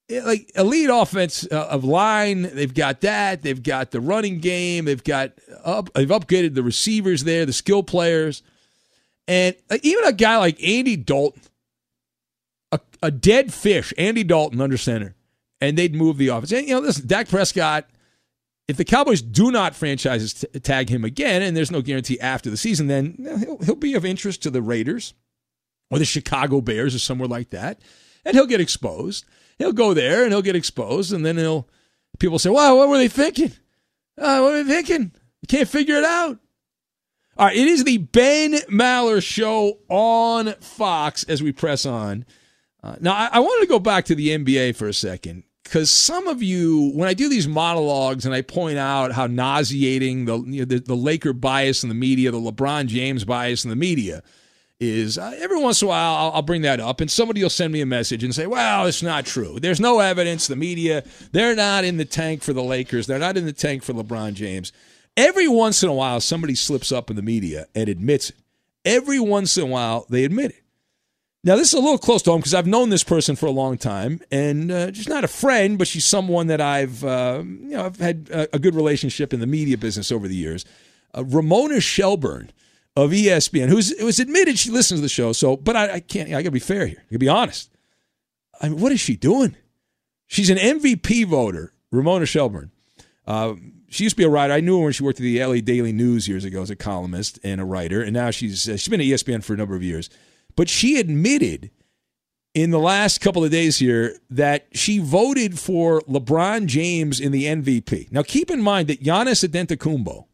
Like 0.09 0.49
elite 0.55 0.89
offense 0.89 1.45
uh, 1.51 1.67
of 1.67 1.83
line, 1.83 2.43
they've 2.43 2.73
got 2.73 3.01
that. 3.01 3.41
They've 3.41 3.61
got 3.61 3.91
the 3.91 3.99
running 3.99 4.39
game. 4.39 4.85
They've 4.85 5.03
got 5.03 5.33
up. 5.65 5.91
They've 5.93 6.07
upgraded 6.07 6.55
the 6.55 6.63
receivers 6.63 7.25
there, 7.25 7.45
the 7.45 7.51
skill 7.51 7.83
players. 7.83 8.41
And 9.27 9.55
even 9.83 10.05
a 10.05 10.13
guy 10.13 10.37
like 10.37 10.63
Andy 10.63 10.95
Dalton, 10.95 11.41
a, 12.71 12.79
a 13.03 13.11
dead 13.11 13.53
fish, 13.53 13.93
Andy 13.97 14.23
Dalton 14.23 14.61
under 14.61 14.77
center, 14.77 15.15
and 15.59 15.77
they'd 15.77 15.93
move 15.93 16.17
the 16.17 16.29
offense. 16.29 16.53
And, 16.53 16.65
you 16.65 16.75
know, 16.75 16.79
listen, 16.79 17.05
Dak 17.05 17.27
Prescott, 17.27 17.89
if 18.67 18.75
the 18.75 18.85
Cowboys 18.85 19.21
do 19.21 19.49
not 19.51 19.75
franchise 19.75 20.33
t- 20.33 20.59
tag 20.59 20.89
him 20.89 21.05
again, 21.05 21.41
and 21.41 21.55
there's 21.55 21.71
no 21.71 21.81
guarantee 21.81 22.19
after 22.19 22.49
the 22.49 22.57
season, 22.57 22.87
then 22.87 23.15
he'll, 23.39 23.57
he'll 23.59 23.75
be 23.75 23.93
of 23.93 24.05
interest 24.05 24.43
to 24.43 24.49
the 24.49 24.61
Raiders 24.61 25.13
or 25.89 25.99
the 25.99 26.05
Chicago 26.05 26.59
Bears 26.59 26.93
or 26.93 26.99
somewhere 26.99 27.29
like 27.29 27.49
that. 27.51 27.79
And 28.25 28.35
he'll 28.35 28.45
get 28.45 28.59
exposed. 28.59 29.25
He'll 29.57 29.71
go 29.71 29.93
there 29.93 30.23
and 30.23 30.33
he'll 30.33 30.41
get 30.41 30.55
exposed, 30.55 31.13
and 31.13 31.25
then 31.25 31.37
he'll 31.37 31.67
people 32.19 32.39
say, 32.39 32.49
Wow, 32.49 32.75
what 32.75 32.89
were 32.89 32.97
they 32.97 33.07
thinking? 33.07 33.53
Uh, 34.17 34.39
what 34.39 34.51
were 34.51 34.63
they 34.63 34.69
thinking? 34.69 35.11
Can't 35.47 35.69
figure 35.69 35.95
it 35.95 36.03
out. 36.03 36.39
All 37.37 37.45
right, 37.45 37.55
it 37.55 37.67
is 37.67 37.83
the 37.83 37.97
Ben 37.99 38.53
Maller 38.69 39.23
Show 39.23 39.77
on 39.89 40.53
Fox 40.55 41.23
as 41.25 41.41
we 41.41 41.51
press 41.51 41.85
on. 41.85 42.25
Uh, 42.83 42.95
now, 42.99 43.13
I, 43.13 43.29
I 43.33 43.39
wanted 43.39 43.61
to 43.61 43.69
go 43.69 43.79
back 43.79 44.05
to 44.05 44.15
the 44.15 44.29
NBA 44.29 44.75
for 44.75 44.87
a 44.87 44.93
second 44.93 45.43
because 45.67 45.91
some 45.91 46.27
of 46.27 46.41
you, 46.41 46.91
when 46.93 47.09
I 47.09 47.13
do 47.13 47.27
these 47.27 47.47
monologues 47.47 48.25
and 48.25 48.33
I 48.33 48.41
point 48.41 48.77
out 48.77 49.11
how 49.11 49.27
nauseating 49.27 50.25
the, 50.25 50.39
you 50.39 50.59
know, 50.59 50.65
the, 50.65 50.79
the 50.79 50.95
Laker 50.95 51.33
bias 51.33 51.83
in 51.83 51.89
the 51.89 51.95
media, 51.95 52.31
the 52.31 52.39
LeBron 52.39 52.87
James 52.87 53.25
bias 53.25 53.65
in 53.65 53.69
the 53.69 53.75
media 53.75 54.23
is, 54.79 55.17
uh, 55.17 55.35
every 55.37 55.59
once 55.59 55.81
in 55.81 55.87
a 55.87 55.89
while 55.89 56.15
I'll, 56.15 56.31
I'll, 56.31 56.41
bring 56.41 56.61
that 56.61 56.79
up 56.79 57.01
and 57.01 57.11
somebody 57.11 57.43
will 57.43 57.49
send 57.49 57.73
me 57.73 57.81
a 57.81 57.85
message 57.85 58.23
and 58.23 58.33
say, 58.33 58.47
well, 58.47 58.85
it's 58.85 59.03
not 59.03 59.25
true. 59.25 59.59
There's 59.59 59.81
no 59.81 59.99
evidence. 59.99 60.47
The 60.47 60.55
media, 60.55 61.03
they're 61.33 61.55
not 61.55 61.83
in 61.83 61.97
the 61.97 62.05
tank 62.05 62.43
for 62.43 62.53
the 62.53 62.63
Lakers. 62.63 63.05
They're 63.05 63.19
not 63.19 63.35
in 63.35 63.45
the 63.45 63.53
tank 63.53 63.83
for 63.83 63.93
LeBron 63.93 64.35
James. 64.35 64.71
Every 65.17 65.47
once 65.47 65.83
in 65.83 65.89
a 65.89 65.93
while, 65.93 66.21
somebody 66.21 66.55
slips 66.55 66.91
up 66.91 67.09
in 67.09 67.15
the 67.15 67.21
media 67.21 67.65
and 67.75 67.89
admits 67.89 68.29
it. 68.29 68.37
Every 68.85 69.19
once 69.19 69.57
in 69.57 69.63
a 69.63 69.67
while, 69.67 70.05
they 70.09 70.23
admit 70.23 70.51
it. 70.51 70.63
Now, 71.47 71.55
this 71.55 71.69
is 71.69 71.75
a 71.75 71.79
little 71.79 71.97
close 71.97 72.21
to 72.23 72.31
home 72.31 72.41
because 72.41 72.53
I've 72.53 72.67
known 72.67 72.89
this 72.89 73.05
person 73.05 73.37
for 73.37 73.45
a 73.45 73.51
long 73.51 73.77
time, 73.77 74.19
and 74.29 74.69
uh, 74.69 74.91
she's 74.91 75.07
not 75.07 75.23
a 75.23 75.29
friend, 75.29 75.77
but 75.77 75.87
she's 75.87 76.03
someone 76.03 76.47
that 76.47 76.59
I've, 76.59 77.05
uh, 77.05 77.41
you 77.41 77.69
know, 77.69 77.85
I've 77.85 77.95
had 77.99 78.29
a, 78.29 78.57
a, 78.57 78.59
good 78.59 78.75
relationship 78.75 79.33
in 79.33 79.39
the 79.39 79.47
media 79.47 79.77
business 79.77 80.11
over 80.11 80.27
the 80.27 80.35
years. 80.35 80.65
Uh, 81.15 81.23
Ramona 81.23 81.79
Shelburne 81.79 82.51
of 82.97 83.11
ESPN, 83.11 83.69
who's 83.69 83.93
it 83.93 84.03
was 84.03 84.19
admitted 84.19 84.59
she 84.59 84.71
listens 84.71 84.99
to 84.99 85.01
the 85.03 85.07
show. 85.07 85.31
So, 85.31 85.55
but 85.55 85.77
I, 85.77 85.93
I 85.93 85.99
can't. 86.01 86.27
I 86.27 86.41
got 86.41 86.47
to 86.47 86.51
be 86.51 86.59
fair 86.59 86.85
here. 86.85 86.97
I 86.99 87.03
got 87.03 87.11
to 87.11 87.19
be 87.19 87.29
honest. 87.29 87.71
I 88.59 88.67
mean, 88.67 88.81
what 88.81 88.91
is 88.91 88.99
she 88.99 89.15
doing? 89.15 89.55
She's 90.25 90.49
an 90.49 90.57
MVP 90.57 91.27
voter, 91.27 91.71
Ramona 91.91 92.25
Shelburne. 92.25 92.71
Uh, 93.25 93.53
she 93.87 94.03
used 94.03 94.17
to 94.17 94.21
be 94.21 94.25
a 94.25 94.29
writer. 94.29 94.51
I 94.51 94.59
knew 94.59 94.79
her 94.79 94.83
when 94.83 94.91
she 94.91 95.03
worked 95.03 95.21
at 95.21 95.23
the 95.23 95.41
LA 95.41 95.61
Daily 95.61 95.93
News 95.93 96.27
years 96.27 96.43
ago 96.43 96.61
as 96.61 96.69
a 96.69 96.75
columnist 96.75 97.39
and 97.41 97.61
a 97.61 97.65
writer, 97.65 98.01
and 98.01 98.11
now 98.11 98.31
she's 98.31 98.67
uh, 98.67 98.73
she's 98.73 98.89
been 98.89 98.99
at 98.99 99.07
ESPN 99.07 99.45
for 99.45 99.53
a 99.53 99.57
number 99.57 99.77
of 99.77 99.81
years. 99.81 100.09
But 100.57 100.67
she 100.67 100.99
admitted 100.99 101.71
in 102.53 102.71
the 102.71 102.79
last 102.79 103.21
couple 103.21 103.45
of 103.45 103.51
days 103.51 103.77
here 103.77 104.17
that 104.31 104.67
she 104.73 104.97
voted 104.97 105.57
for 105.57 106.01
LeBron 106.01 106.65
James 106.65 107.19
in 107.19 107.31
the 107.31 107.45
MVP. 107.45 108.11
Now, 108.11 108.23
keep 108.23 108.49
in 108.49 108.61
mind 108.61 108.89
that 108.89 109.01
Giannis 109.01 109.47
Antetokounmpo 109.47 110.25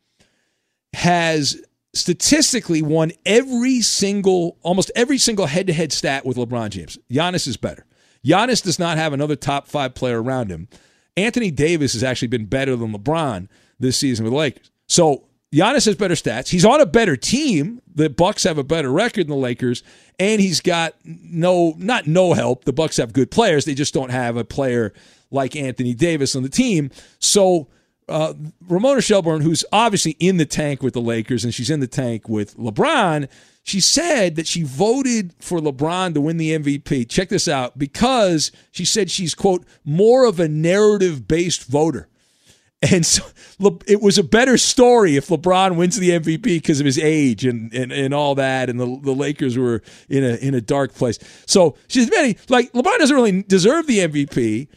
has 0.94 1.62
statistically 1.94 2.82
won 2.82 3.12
every 3.25 3.82
single, 3.82 4.58
almost 4.63 4.89
every 4.96 5.18
single 5.18 5.46
head-to-head 5.46 5.92
stat 5.92 6.25
with 6.25 6.38
LeBron 6.38 6.70
James. 6.70 6.98
Giannis 7.12 7.46
is 7.46 7.58
better. 7.58 7.86
Giannis 8.25 8.63
does 8.63 8.80
not 8.80 8.98
have 8.98 9.12
another 9.12 9.36
top 9.36 9.68
five 9.68 9.94
player 9.94 10.24
around 10.24 10.50
him. 10.50 10.70
Anthony 11.18 11.51
Davis 11.51 11.92
has 11.94 12.03
actually 12.03 12.30
been 12.30 12.46
better 12.46 12.77
than 12.77 12.94
LeBron 12.94 13.50
this 13.80 13.98
season 13.98 14.24
with 14.24 14.32
the 14.32 14.38
Lakers. 14.38 14.72
So 14.88 15.25
Giannis 15.54 15.86
has 15.86 15.96
better 15.96 16.16
stats. 16.16 16.50
He's 16.50 16.66
on 16.66 16.82
a 16.82 16.86
better 16.86 17.16
team. 17.16 17.82
The 17.94 18.10
Bucks 18.10 18.44
have 18.44 18.58
a 18.58 18.64
better 18.64 18.92
record 18.92 19.28
than 19.28 19.36
the 19.36 19.36
Lakers, 19.36 19.84
and 20.20 20.42
he's 20.42 20.62
got 20.62 20.96
no 21.06 21.76
not 21.78 22.08
no 22.08 22.34
help. 22.34 22.66
The 22.66 22.74
Bucks 22.74 22.98
have 22.98 23.14
good 23.14 23.30
players. 23.30 23.66
They 23.66 23.76
just 23.76 23.94
don't 23.94 24.10
have 24.10 24.36
a 24.36 24.44
player 24.44 24.94
like 25.30 25.56
Anthony 25.56 25.94
Davis 25.94 26.36
on 26.36 26.42
the 26.42 26.50
team. 26.50 26.90
So 27.20 27.68
uh, 28.10 28.34
Ramona 28.68 29.02
Shelburne, 29.02 29.42
who's 29.42 29.64
obviously 29.72 30.12
in 30.20 30.38
the 30.38 30.46
tank 30.46 30.82
with 30.82 30.94
the 30.94 31.02
Lakers, 31.02 31.44
and 31.44 31.54
she's 31.54 31.70
in 31.70 31.80
the 31.80 31.88
tank 31.88 32.28
with 32.28 32.58
LeBron. 32.58 33.30
She 33.64 33.80
said 33.80 34.36
that 34.36 34.48
she 34.48 34.64
voted 34.64 35.34
for 35.40 35.60
LeBron 35.60 36.14
to 36.16 36.22
win 36.22 36.38
the 36.38 36.52
MVP. 36.52 37.08
Check 37.10 37.30
this 37.30 37.48
out 37.48 37.78
because 37.78 38.52
she 38.72 38.86
said 38.86 39.10
she's, 39.10 39.34
quote, 39.36 39.66
more 39.86 40.26
of 40.26 40.40
a 40.40 40.48
narrative 40.48 41.28
based 41.28 41.66
voter. 41.66 42.10
And 42.92 43.06
so 43.06 43.24
it 43.88 44.02
was 44.02 44.18
a 44.18 44.24
better 44.24 44.58
story 44.58 45.16
if 45.16 45.28
LeBron 45.30 45.78
wins 45.78 45.98
the 45.98 46.10
MVP 46.10 46.42
because 46.42 46.82
of 46.82 46.86
his 46.86 47.00
age 47.00 47.46
and, 47.46 47.74
and, 47.74 47.92
and 47.94 48.13
all 48.13 48.36
that. 48.36 48.70
And 48.70 48.80
the, 48.80 49.00
the 49.02 49.13
Lakers 49.13 49.58
were 49.58 49.82
in 50.10 50.24
a 50.24 50.36
in 50.36 50.54
a 50.54 50.62
dark 50.62 50.94
place. 50.94 51.18
So 51.46 51.78
she's 51.88 52.06
admitting, 52.08 52.36
like, 52.50 52.74
LeBron 52.74 52.98
doesn't 52.98 53.16
really 53.16 53.44
deserve 53.44 53.88
the 53.88 54.00
MVP, 54.00 54.68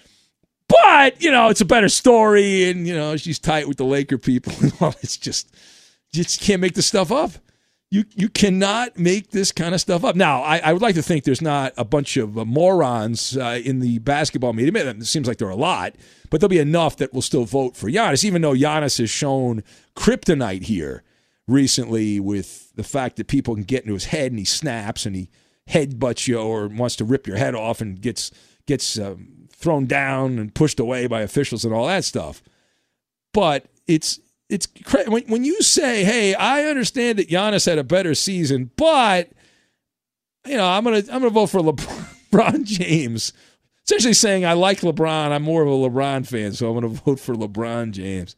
but, 0.68 1.20
you 1.20 1.30
know, 1.32 1.48
it's 1.48 1.60
a 1.60 1.64
better 1.64 1.88
story. 1.88 2.70
And, 2.70 2.86
you 2.86 2.94
know, 2.94 3.16
she's 3.16 3.38
tight 3.38 3.66
with 3.66 3.76
the 3.76 3.84
Laker 3.84 4.18
people. 4.18 4.52
It's 5.02 5.16
just, 5.16 5.54
just 6.12 6.40
can't 6.40 6.60
make 6.60 6.75
the 6.75 6.82
stuff 6.82 7.10
up. 7.10 7.32
You, 7.88 8.04
you 8.14 8.28
cannot 8.28 8.98
make 8.98 9.30
this 9.30 9.52
kind 9.52 9.72
of 9.74 9.80
stuff 9.80 10.04
up. 10.04 10.16
Now, 10.16 10.42
I, 10.42 10.58
I 10.58 10.72
would 10.72 10.82
like 10.82 10.96
to 10.96 11.02
think 11.02 11.22
there's 11.22 11.40
not 11.40 11.72
a 11.76 11.84
bunch 11.84 12.16
of 12.16 12.36
uh, 12.36 12.44
morons 12.44 13.36
uh, 13.36 13.60
in 13.64 13.78
the 13.78 14.00
basketball 14.00 14.52
media. 14.52 14.90
It 14.90 15.06
seems 15.06 15.28
like 15.28 15.38
there 15.38 15.46
are 15.46 15.52
a 15.52 15.56
lot 15.56 15.94
but 16.30 16.40
there'll 16.40 16.48
be 16.48 16.58
enough 16.58 16.96
that 16.96 17.12
will 17.12 17.22
still 17.22 17.44
vote 17.44 17.76
for 17.76 17.88
Giannis, 17.88 18.24
even 18.24 18.42
though 18.42 18.54
Giannis 18.54 18.98
has 18.98 19.10
shown 19.10 19.62
kryptonite 19.94 20.64
here 20.64 21.02
recently 21.46 22.18
with 22.20 22.74
the 22.74 22.82
fact 22.82 23.16
that 23.16 23.28
people 23.28 23.54
can 23.54 23.64
get 23.64 23.82
into 23.82 23.94
his 23.94 24.06
head 24.06 24.32
and 24.32 24.38
he 24.38 24.44
snaps 24.44 25.06
and 25.06 25.14
he 25.14 25.30
headbutts 25.68 26.26
you 26.26 26.38
or 26.38 26.68
wants 26.68 26.96
to 26.96 27.04
rip 27.04 27.26
your 27.26 27.36
head 27.36 27.54
off 27.54 27.80
and 27.80 28.00
gets 28.00 28.30
gets 28.66 28.98
um, 28.98 29.48
thrown 29.52 29.86
down 29.86 30.38
and 30.38 30.54
pushed 30.54 30.80
away 30.80 31.06
by 31.06 31.22
officials 31.22 31.64
and 31.64 31.72
all 31.72 31.86
that 31.86 32.04
stuff. 32.04 32.42
But 33.32 33.66
it's 33.86 34.20
it's 34.48 34.68
when 35.06 35.24
when 35.24 35.44
you 35.44 35.62
say, 35.62 36.04
"Hey, 36.04 36.34
I 36.34 36.64
understand 36.64 37.18
that 37.18 37.28
Giannis 37.28 37.66
had 37.66 37.78
a 37.78 37.84
better 37.84 38.14
season, 38.14 38.70
but 38.76 39.30
you 40.46 40.56
know, 40.56 40.66
I'm 40.66 40.84
gonna 40.84 40.98
I'm 40.98 41.20
gonna 41.20 41.30
vote 41.30 41.48
for 41.48 41.60
LeBron 42.32 42.64
James." 42.64 43.32
essentially 43.86 44.14
saying, 44.14 44.44
I 44.44 44.54
like 44.54 44.80
LeBron. 44.80 45.30
I'm 45.30 45.42
more 45.42 45.62
of 45.62 45.68
a 45.68 45.71
LeBron 45.71 46.26
fan, 46.26 46.52
so 46.52 46.75
I'm 46.75 46.82
to 46.82 47.00
vote 47.02 47.21
for 47.21 47.34
LeBron 47.34 47.92
James. 47.92 48.36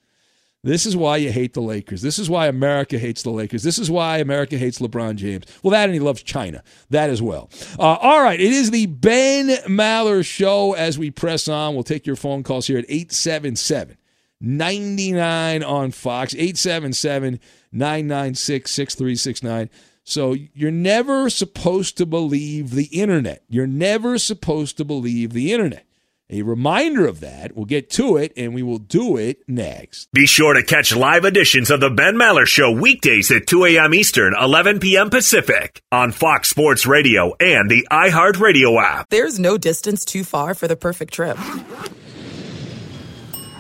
This 0.65 0.87
is 0.87 0.97
why 0.97 1.19
you 1.19 1.31
hate 1.31 1.55
the 1.55 1.63
Lakers. 1.63 2.03
This 2.03 2.19
is 2.19 2.29
why 2.29 2.49
America 2.49 2.99
hates 2.99 3.23
the 3.23 3.31
Lakers. 3.31 3.63
This 3.63 3.79
is 3.79 3.91
why 3.91 4.19
America 4.19 4.59
hates 4.59 4.81
LeBron 4.81 5.15
James. 5.15 5.45
Well, 5.63 5.71
that 5.71 5.85
and 5.85 5.95
he 5.95 6.01
loves 6.01 6.23
China. 6.23 6.65
That 6.91 7.11
as 7.11 7.23
well. 7.23 7.49
Uh, 7.79 7.95
all 7.95 8.21
right. 8.21 8.41
It 8.41 8.53
is 8.53 8.73
the 8.73 8.87
Ben 8.87 9.49
Maller 9.67 10.27
Show 10.27 10.73
as 10.75 10.99
we 10.99 11.11
press 11.13 11.47
on. 11.47 11.75
We'll 11.75 11.85
take 11.85 12.07
your 12.07 12.17
phone 12.17 12.43
calls 12.43 12.67
here 12.67 12.77
at 12.77 12.87
877 12.89 13.97
99 14.41 15.63
on 15.63 15.91
Fox, 15.91 16.35
877 16.35 17.41
996 17.73 18.71
6369. 18.71 19.71
So 20.05 20.35
you're 20.55 20.71
never 20.71 21.29
supposed 21.29 21.99
to 21.99 22.07
believe 22.07 22.71
the 22.71 22.87
internet. 22.87 23.43
You're 23.49 23.67
never 23.67 24.17
supposed 24.17 24.79
to 24.79 24.85
believe 24.85 25.33
the 25.33 25.53
internet. 25.53 25.85
A 26.31 26.43
reminder 26.43 27.07
of 27.07 27.21
that. 27.21 27.57
We'll 27.57 27.65
get 27.65 27.89
to 27.91 28.19
it 28.19 28.35
and 28.37 28.55
we 28.55 28.63
will 28.63 28.79
do 28.79 29.17
it 29.17 29.43
next. 29.49 30.13
Be 30.13 30.27
sure 30.27 30.53
to 30.53 30.63
catch 30.63 30.95
live 30.95 31.25
editions 31.25 31.71
of 31.71 31.81
the 31.81 31.89
Ben 31.89 32.17
Maller 32.17 32.47
Show 32.47 32.71
weekdays 32.71 33.31
at 33.31 33.47
2 33.47 33.65
a.m. 33.65 33.95
Eastern, 33.95 34.35
11 34.39 34.81
p.m. 34.81 35.09
Pacific 35.09 35.83
on 35.91 36.13
Fox 36.13 36.51
Sports 36.51 36.87
Radio 36.87 37.35
and 37.41 37.71
the 37.71 37.87
iHeartRadio 37.91 38.83
app. 38.83 39.09
There's 39.09 39.39
no 39.39 39.57
distance 39.57 40.05
too 40.05 40.23
far 40.23 40.55
for 40.55 40.69
the 40.69 40.77
perfect 40.77 41.15
trip. 41.15 41.39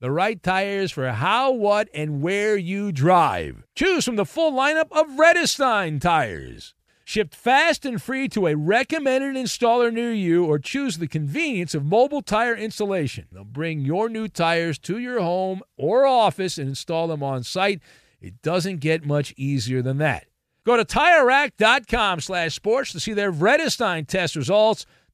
the 0.00 0.10
right 0.10 0.42
tires 0.42 0.92
for 0.92 1.10
how, 1.10 1.50
what, 1.50 1.88
and 1.92 2.22
where 2.22 2.56
you 2.56 2.92
drive. 2.92 3.64
Choose 3.74 4.04
from 4.04 4.16
the 4.16 4.24
full 4.24 4.52
lineup 4.52 4.92
of 4.92 5.08
Vredestein 5.08 6.00
tires. 6.00 6.74
Shipped 7.04 7.34
fast 7.34 7.86
and 7.86 8.00
free 8.00 8.28
to 8.28 8.46
a 8.46 8.54
recommended 8.54 9.34
installer 9.34 9.90
near 9.92 10.12
you 10.12 10.44
or 10.44 10.58
choose 10.58 10.98
the 10.98 11.08
convenience 11.08 11.74
of 11.74 11.84
mobile 11.84 12.20
tire 12.20 12.54
installation. 12.54 13.26
They'll 13.32 13.44
bring 13.44 13.80
your 13.80 14.08
new 14.10 14.28
tires 14.28 14.78
to 14.80 14.98
your 14.98 15.20
home 15.20 15.62
or 15.78 16.06
office 16.06 16.58
and 16.58 16.68
install 16.68 17.08
them 17.08 17.22
on 17.22 17.44
site. 17.44 17.80
It 18.20 18.42
doesn't 18.42 18.80
get 18.80 19.06
much 19.06 19.32
easier 19.36 19.80
than 19.80 19.98
that. 19.98 20.26
Go 20.66 20.76
to 20.76 20.84
TireRack.com 20.84 22.20
slash 22.20 22.54
sports 22.54 22.92
to 22.92 23.00
see 23.00 23.14
their 23.14 23.32
Vredestein 23.32 24.06
test 24.06 24.36
results, 24.36 24.84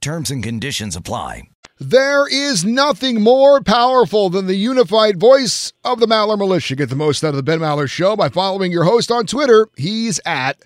Terms 0.00 0.30
and 0.30 0.42
conditions 0.42 0.96
apply. 0.96 1.42
There 1.78 2.26
is 2.26 2.64
nothing 2.64 3.20
more 3.20 3.60
powerful 3.60 4.30
than 4.30 4.46
the 4.46 4.54
unified 4.54 5.20
voice 5.20 5.74
of 5.84 6.00
the 6.00 6.06
Maller 6.06 6.38
Militia. 6.38 6.74
Get 6.76 6.88
the 6.88 6.96
most 6.96 7.22
out 7.22 7.30
of 7.30 7.36
the 7.36 7.42
Ben 7.42 7.58
Maller 7.58 7.88
Show 7.88 8.16
by 8.16 8.30
following 8.30 8.72
your 8.72 8.84
host 8.84 9.10
on 9.10 9.26
Twitter. 9.26 9.68
He's 9.76 10.18
at 10.24 10.62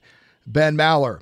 Ben 0.47 0.77
Maller. 0.77 1.21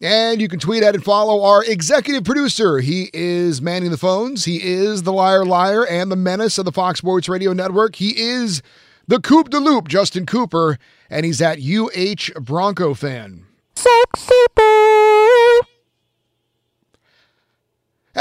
And 0.00 0.40
you 0.40 0.48
can 0.48 0.58
tweet 0.58 0.82
at 0.82 0.96
and 0.96 1.04
follow 1.04 1.44
our 1.44 1.64
executive 1.64 2.24
producer. 2.24 2.78
He 2.80 3.10
is 3.12 3.62
manning 3.62 3.92
the 3.92 3.96
phones. 3.96 4.44
He 4.44 4.60
is 4.60 5.04
the 5.04 5.12
liar, 5.12 5.44
liar, 5.44 5.86
and 5.86 6.10
the 6.10 6.16
menace 6.16 6.58
of 6.58 6.64
the 6.64 6.72
Fox 6.72 6.98
Sports 6.98 7.28
Radio 7.28 7.52
Network. 7.52 7.94
He 7.94 8.18
is 8.20 8.60
the 9.06 9.20
Coop 9.20 9.50
de 9.50 9.60
Loop, 9.60 9.86
Justin 9.86 10.26
Cooper, 10.26 10.78
and 11.08 11.24
he's 11.24 11.40
at 11.40 11.60
UH 11.60 12.40
Bronco 12.40 12.94
fan. 12.94 13.46
Sexy 13.76 14.34
boy. 14.56 15.21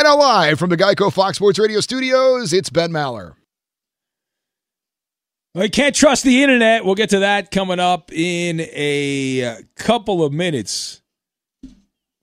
And 0.01 0.07
now, 0.07 0.17
live 0.17 0.57
from 0.57 0.71
the 0.71 0.77
Geico 0.77 1.13
Fox 1.13 1.37
Sports 1.37 1.59
Radio 1.59 1.79
studios, 1.79 2.53
it's 2.53 2.71
Ben 2.71 2.89
Maller. 2.89 3.35
I 5.53 5.67
can't 5.67 5.93
trust 5.93 6.23
the 6.23 6.41
internet. 6.41 6.83
We'll 6.83 6.95
get 6.95 7.11
to 7.11 7.19
that 7.19 7.51
coming 7.51 7.79
up 7.79 8.11
in 8.11 8.61
a 8.61 9.45
uh, 9.45 9.55
couple 9.75 10.23
of 10.23 10.33
minutes 10.33 11.03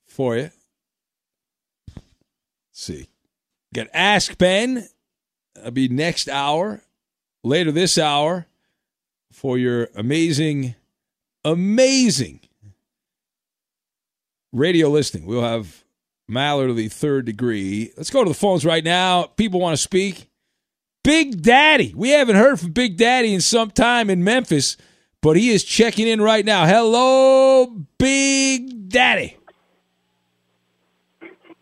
for 0.08 0.36
you. 0.36 0.50
Let's 1.86 2.02
see. 2.72 3.06
Got 3.72 3.86
Ask 3.94 4.36
Ben. 4.38 4.88
That'll 5.54 5.70
be 5.70 5.86
next 5.86 6.28
hour. 6.28 6.82
Later 7.44 7.70
this 7.70 7.96
hour 7.96 8.48
for 9.30 9.56
your 9.56 9.88
amazing, 9.94 10.74
amazing 11.44 12.40
radio 14.50 14.88
listening. 14.88 15.26
We'll 15.26 15.42
have 15.42 15.84
Maller 16.30 16.66
to 16.68 16.74
the 16.74 16.88
third 16.88 17.24
degree. 17.24 17.92
Let's 17.96 18.10
go 18.10 18.22
to 18.22 18.28
the 18.28 18.34
phones 18.34 18.64
right 18.64 18.84
now. 18.84 19.24
People 19.24 19.60
want 19.60 19.74
to 19.76 19.82
speak. 19.82 20.28
Big 21.02 21.40
Daddy. 21.42 21.94
We 21.96 22.10
haven't 22.10 22.36
heard 22.36 22.60
from 22.60 22.72
Big 22.72 22.98
Daddy 22.98 23.32
in 23.32 23.40
some 23.40 23.70
time 23.70 24.10
in 24.10 24.22
Memphis, 24.22 24.76
but 25.22 25.36
he 25.36 25.50
is 25.50 25.64
checking 25.64 26.06
in 26.06 26.20
right 26.20 26.44
now. 26.44 26.66
Hello, 26.66 27.66
Big 27.98 28.90
Daddy. 28.90 29.38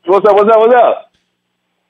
What's 0.07 0.27
up? 0.29 0.35
What's 0.35 0.51
up? 0.51 0.59
What's 0.59 0.75
up? 0.83 1.13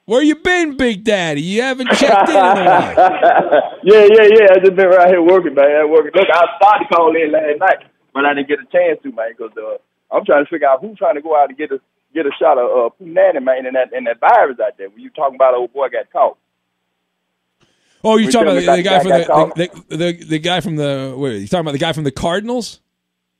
Where 0.04 0.22
you 0.22 0.36
been, 0.36 0.76
Big 0.76 1.02
Daddy? 1.02 1.42
You 1.42 1.62
haven't 1.62 1.88
checked 1.92 2.28
in 2.28 2.36
in 2.36 2.42
a 2.42 2.54
while. 2.54 3.80
yeah, 3.82 4.04
yeah, 4.04 4.28
yeah. 4.36 4.46
I 4.52 4.58
just 4.62 4.76
been 4.76 4.88
right 4.88 5.08
here 5.08 5.22
working, 5.22 5.54
man. 5.54 5.90
Working. 5.90 6.12
Look, 6.14 6.28
I 6.30 6.44
started 6.58 6.86
to 6.88 6.94
call 6.94 7.16
in 7.16 7.32
last 7.32 7.58
night, 7.58 7.88
but 8.12 8.24
I 8.26 8.34
didn't 8.34 8.48
get 8.48 8.58
a 8.60 8.66
chance 8.70 9.00
to, 9.02 9.12
man, 9.12 9.30
because 9.36 9.52
uh, 9.56 9.78
I'm 10.14 10.24
trying 10.24 10.44
to 10.44 10.50
figure 10.50 10.68
out 10.68 10.80
who's 10.80 10.98
trying 10.98 11.16
to 11.16 11.22
go 11.22 11.34
out 11.36 11.48
and 11.48 11.58
get 11.58 11.72
a 11.72 11.80
get 12.14 12.26
a 12.26 12.30
shot 12.38 12.58
of 12.58 12.70
uh, 12.70 12.94
Punani, 13.00 13.42
man, 13.42 13.66
and 13.66 13.76
that 13.76 13.92
and 13.92 14.06
that 14.06 14.20
virus 14.20 14.58
out 14.60 14.76
there. 14.78 14.88
When 14.88 15.00
you 15.00 15.10
talking 15.10 15.36
about 15.36 15.54
old 15.54 15.72
boy 15.72 15.88
got 15.88 16.10
caught. 16.12 16.38
Oh, 18.04 18.16
you're 18.18 18.30
talking 18.30 18.48
about 18.48 18.60
the, 18.60 18.76
the 18.76 18.82
guy 18.82 19.00
from 19.00 19.10
the 19.10 19.84
the, 19.88 19.96
the, 19.96 20.24
the 20.24 20.38
guy 20.38 20.60
from 20.60 20.76
the 20.76 21.14
wait, 21.16 21.40
you 21.40 21.48
talking 21.48 21.60
about 21.60 21.72
the 21.72 21.78
guy 21.78 21.92
from 21.92 22.04
the 22.04 22.12
Cardinals? 22.12 22.80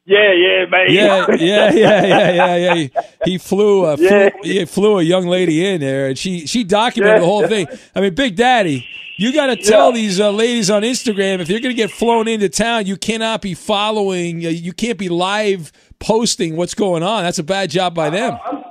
Yeah, 0.07 0.33
yeah, 0.33 0.67
man. 0.67 0.87
Yeah, 0.89 1.27
yeah, 1.37 1.73
yeah, 1.73 2.05
yeah, 2.05 2.31
yeah, 2.31 2.75
yeah. 2.75 3.03
He, 3.25 3.39
flew, 3.39 3.85
a, 3.87 3.97
yeah. 3.97 4.31
flew, 4.31 4.41
he 4.43 4.65
flew 4.65 4.99
a 5.01 5.03
young 5.03 5.27
lady 5.27 5.67
in 5.67 5.81
there, 5.81 6.07
and 6.07 6.17
she 6.17 6.47
she 6.47 6.63
documented 6.63 7.17
yeah. 7.17 7.21
the 7.21 7.27
whole 7.27 7.47
thing. 7.49 7.67
I 7.93 8.01
mean, 8.01 8.15
Big 8.15 8.37
Daddy, 8.37 8.87
you 9.17 9.33
got 9.33 9.47
to 9.47 9.57
tell 9.57 9.91
yeah. 9.91 9.97
these 9.97 10.21
uh, 10.21 10.31
ladies 10.31 10.71
on 10.71 10.83
Instagram 10.83 11.41
if 11.41 11.49
you're 11.49 11.61
going 11.61 11.75
to 11.75 11.77
get 11.77 11.91
flown 11.91 12.29
into 12.29 12.49
town, 12.49 12.87
you 12.87 12.97
cannot 12.97 13.43
be 13.43 13.55
following, 13.55 14.47
uh, 14.47 14.51
you 14.51 14.73
can't 14.73 14.99
be 14.99 15.09
live 15.09 15.73
posting 15.99 16.57
what's 16.57 16.75
going 16.75 17.03
on. 17.03 17.25
That's 17.25 17.39
a 17.39 17.45
bad 17.45 17.71
job 17.71 17.95
by 17.95 18.11
them. 18.11 18.39
Uh, 18.45 18.63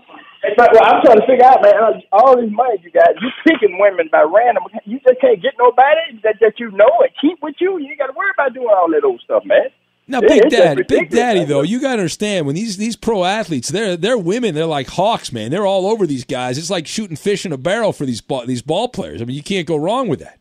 but 0.58 0.70
well, 0.74 0.84
I'm 0.86 1.02
trying 1.04 1.20
to 1.20 1.28
figure 1.28 1.46
out, 1.46 1.62
man, 1.62 1.74
all 2.12 2.40
these 2.40 2.52
money 2.52 2.78
you 2.84 2.92
got, 2.92 3.10
you 3.22 3.30
picking 3.46 3.78
women 3.80 4.10
by 4.12 4.22
random. 4.22 4.64
You 4.86 5.00
just 5.00 5.20
can't 5.20 5.42
get 5.42 5.54
nobody 5.58 6.20
that, 6.24 6.36
that 6.40 6.60
you 6.60 6.72
know 6.72 6.90
and 7.02 7.10
keep 7.20 7.42
with 7.42 7.56
you. 7.60 7.78
You 7.80 7.98
got 7.98 8.08
to 8.08 8.14
worry 8.14 8.32
about 8.34 8.54
doing 8.54 8.70
all 8.70 8.90
that 8.92 9.04
old 9.04 9.22
stuff, 9.22 9.44
man. 9.46 9.70
Now, 10.08 10.22
Big 10.22 10.44
it's 10.46 10.56
Daddy, 10.56 10.84
Big 10.84 11.10
Daddy, 11.10 11.46
though, 11.46 11.64
you 11.64 11.82
got 11.82 11.96
to 11.96 12.02
understand 12.02 12.46
when 12.46 12.54
these 12.54 12.78
these 12.78 12.96
pro 12.96 13.24
athletes, 13.24 13.70
they're 13.70 13.98
they're 13.98 14.20
women, 14.20 14.54
they're 14.54 14.68
like 14.68 14.88
hawks, 14.88 15.32
man. 15.32 15.50
They're 15.50 15.66
all 15.66 15.88
over 15.88 16.06
these 16.06 16.24
guys. 16.24 16.60
It's 16.60 16.70
like 16.70 16.86
shooting 16.86 17.16
fish 17.16 17.44
in 17.44 17.52
a 17.52 17.58
barrel 17.58 17.92
for 17.92 18.06
these 18.06 18.22
ball, 18.22 18.46
these 18.46 18.62
ball 18.62 18.88
players. 18.88 19.22
I 19.22 19.26
mean, 19.26 19.36
you 19.36 19.42
can't 19.42 19.66
go 19.66 19.76
wrong 19.76 20.08
with 20.08 20.20
that. 20.20 20.38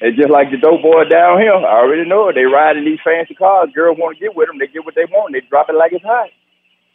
It's 0.00 0.16
just 0.16 0.30
like 0.30 0.50
the 0.50 0.56
dope 0.56 0.82
boy 0.82 1.04
down 1.04 1.40
here. 1.40 1.52
I 1.52 1.84
already 1.84 2.08
know 2.08 2.28
it. 2.28 2.34
They 2.34 2.44
ride 2.44 2.76
in 2.76 2.84
these 2.84 3.00
fancy 3.04 3.34
cars. 3.34 3.68
Girls 3.74 3.98
want 3.98 4.16
to 4.16 4.20
get 4.20 4.34
with 4.34 4.48
them. 4.48 4.58
They 4.58 4.66
get 4.66 4.84
what 4.84 4.94
they 4.94 5.04
want. 5.04 5.34
They 5.34 5.40
drop 5.40 5.68
it 5.68 5.74
like 5.74 5.92
it's 5.92 6.04
hot. 6.04 6.30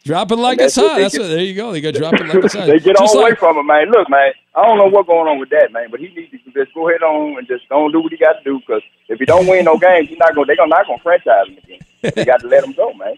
Drop 0.02 0.30
it 0.30 0.36
like 0.36 0.60
it's 0.60 0.74
hot. 0.74 0.98
That's 0.98 1.14
get, 1.14 1.22
what, 1.22 1.28
there 1.28 1.42
you 1.42 1.54
go. 1.54 1.70
They 1.70 1.80
got 1.80 1.94
drop 1.94 2.14
it 2.14 2.26
like 2.26 2.34
it's 2.44 2.54
hot. 2.54 2.66
they 2.66 2.78
get 2.78 2.98
just 2.98 3.14
all 3.14 3.22
away 3.22 3.34
from 3.34 3.58
it, 3.58 3.62
man. 3.62 3.90
Look, 3.90 4.10
man, 4.10 4.32
I 4.54 4.66
don't 4.66 4.78
know 4.78 4.86
what's 4.86 5.06
going 5.06 5.26
on 5.26 5.38
with 5.38 5.50
that, 5.50 5.70
man, 5.70 5.86
but 5.90 6.00
he 6.00 6.08
needs 6.14 6.30
to 6.30 6.50
just 6.50 6.74
go 6.74 6.88
ahead 6.88 7.02
on 7.02 7.38
and 7.38 7.46
just 7.46 7.68
don't 7.68 7.92
do 7.92 8.00
what 8.00 8.10
he 8.10 8.18
got 8.18 8.38
to 8.38 8.44
do 8.44 8.58
because 8.58 8.82
if 9.08 9.18
he 9.18 9.24
don't 9.24 9.46
win 9.46 9.64
no 9.64 9.78
games, 9.78 10.08
he's 10.08 10.18
not 10.18 10.34
going. 10.34 10.46
They're 10.46 10.56
not 10.66 10.86
going 10.86 10.98
to 10.98 11.02
franchise 11.02 11.46
him 11.46 11.58
again. 11.58 11.80
they 12.14 12.24
got 12.24 12.40
to 12.40 12.48
let 12.48 12.64
him 12.64 12.72
go, 12.72 12.92
man. 12.94 13.14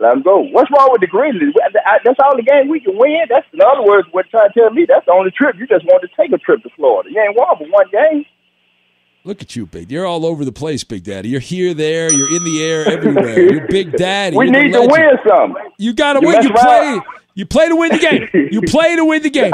Let 0.00 0.16
him 0.16 0.22
go. 0.22 0.40
What's 0.40 0.70
wrong 0.70 0.88
with 0.92 1.00
the 1.00 1.08
Grizzlies? 1.08 1.52
That's 2.04 2.20
all 2.24 2.36
the 2.36 2.42
game 2.42 2.68
we 2.68 2.80
can 2.80 2.96
win. 2.96 3.24
That's 3.28 3.46
in 3.52 3.60
other 3.60 3.84
words, 3.84 4.08
what 4.12 4.28
trying 4.28 4.48
to 4.48 4.60
tell 4.60 4.70
me. 4.70 4.84
That's 4.84 5.04
the 5.04 5.12
only 5.12 5.30
trip 5.30 5.56
you 5.56 5.66
just 5.66 5.84
want 5.84 6.00
to 6.02 6.08
take 6.16 6.32
a 6.32 6.38
trip 6.38 6.62
to 6.62 6.70
Florida. 6.70 7.10
You 7.12 7.20
ain't 7.20 7.36
won 7.36 7.56
but 7.58 7.68
one 7.68 7.88
game. 7.92 8.24
Look 9.22 9.42
at 9.42 9.54
you, 9.54 9.66
Big. 9.66 9.90
You're 9.90 10.06
all 10.06 10.24
over 10.24 10.44
the 10.46 10.52
place, 10.52 10.82
Big 10.82 11.04
Daddy. 11.04 11.28
You're 11.28 11.40
here, 11.40 11.74
there. 11.74 12.12
You're 12.12 12.34
in 12.34 12.42
the 12.42 12.62
air, 12.64 12.88
everywhere. 12.88 13.38
You're 13.38 13.68
Big 13.68 13.92
Daddy. 13.96 14.36
we 14.36 14.50
you're 14.50 14.62
need 14.62 14.72
to 14.72 14.80
win 14.80 15.10
some. 15.28 15.54
You 15.78 15.92
got 15.92 16.14
to 16.14 16.20
win. 16.26 16.42
You 16.42 16.50
play. 16.52 17.00
You 17.34 17.46
play 17.46 17.68
to 17.68 17.76
win 17.76 17.92
the 17.92 17.98
game. 17.98 18.28
You 18.52 18.62
play 18.62 18.96
to 18.96 19.04
win 19.04 19.22
the 19.22 19.30
game. 19.30 19.52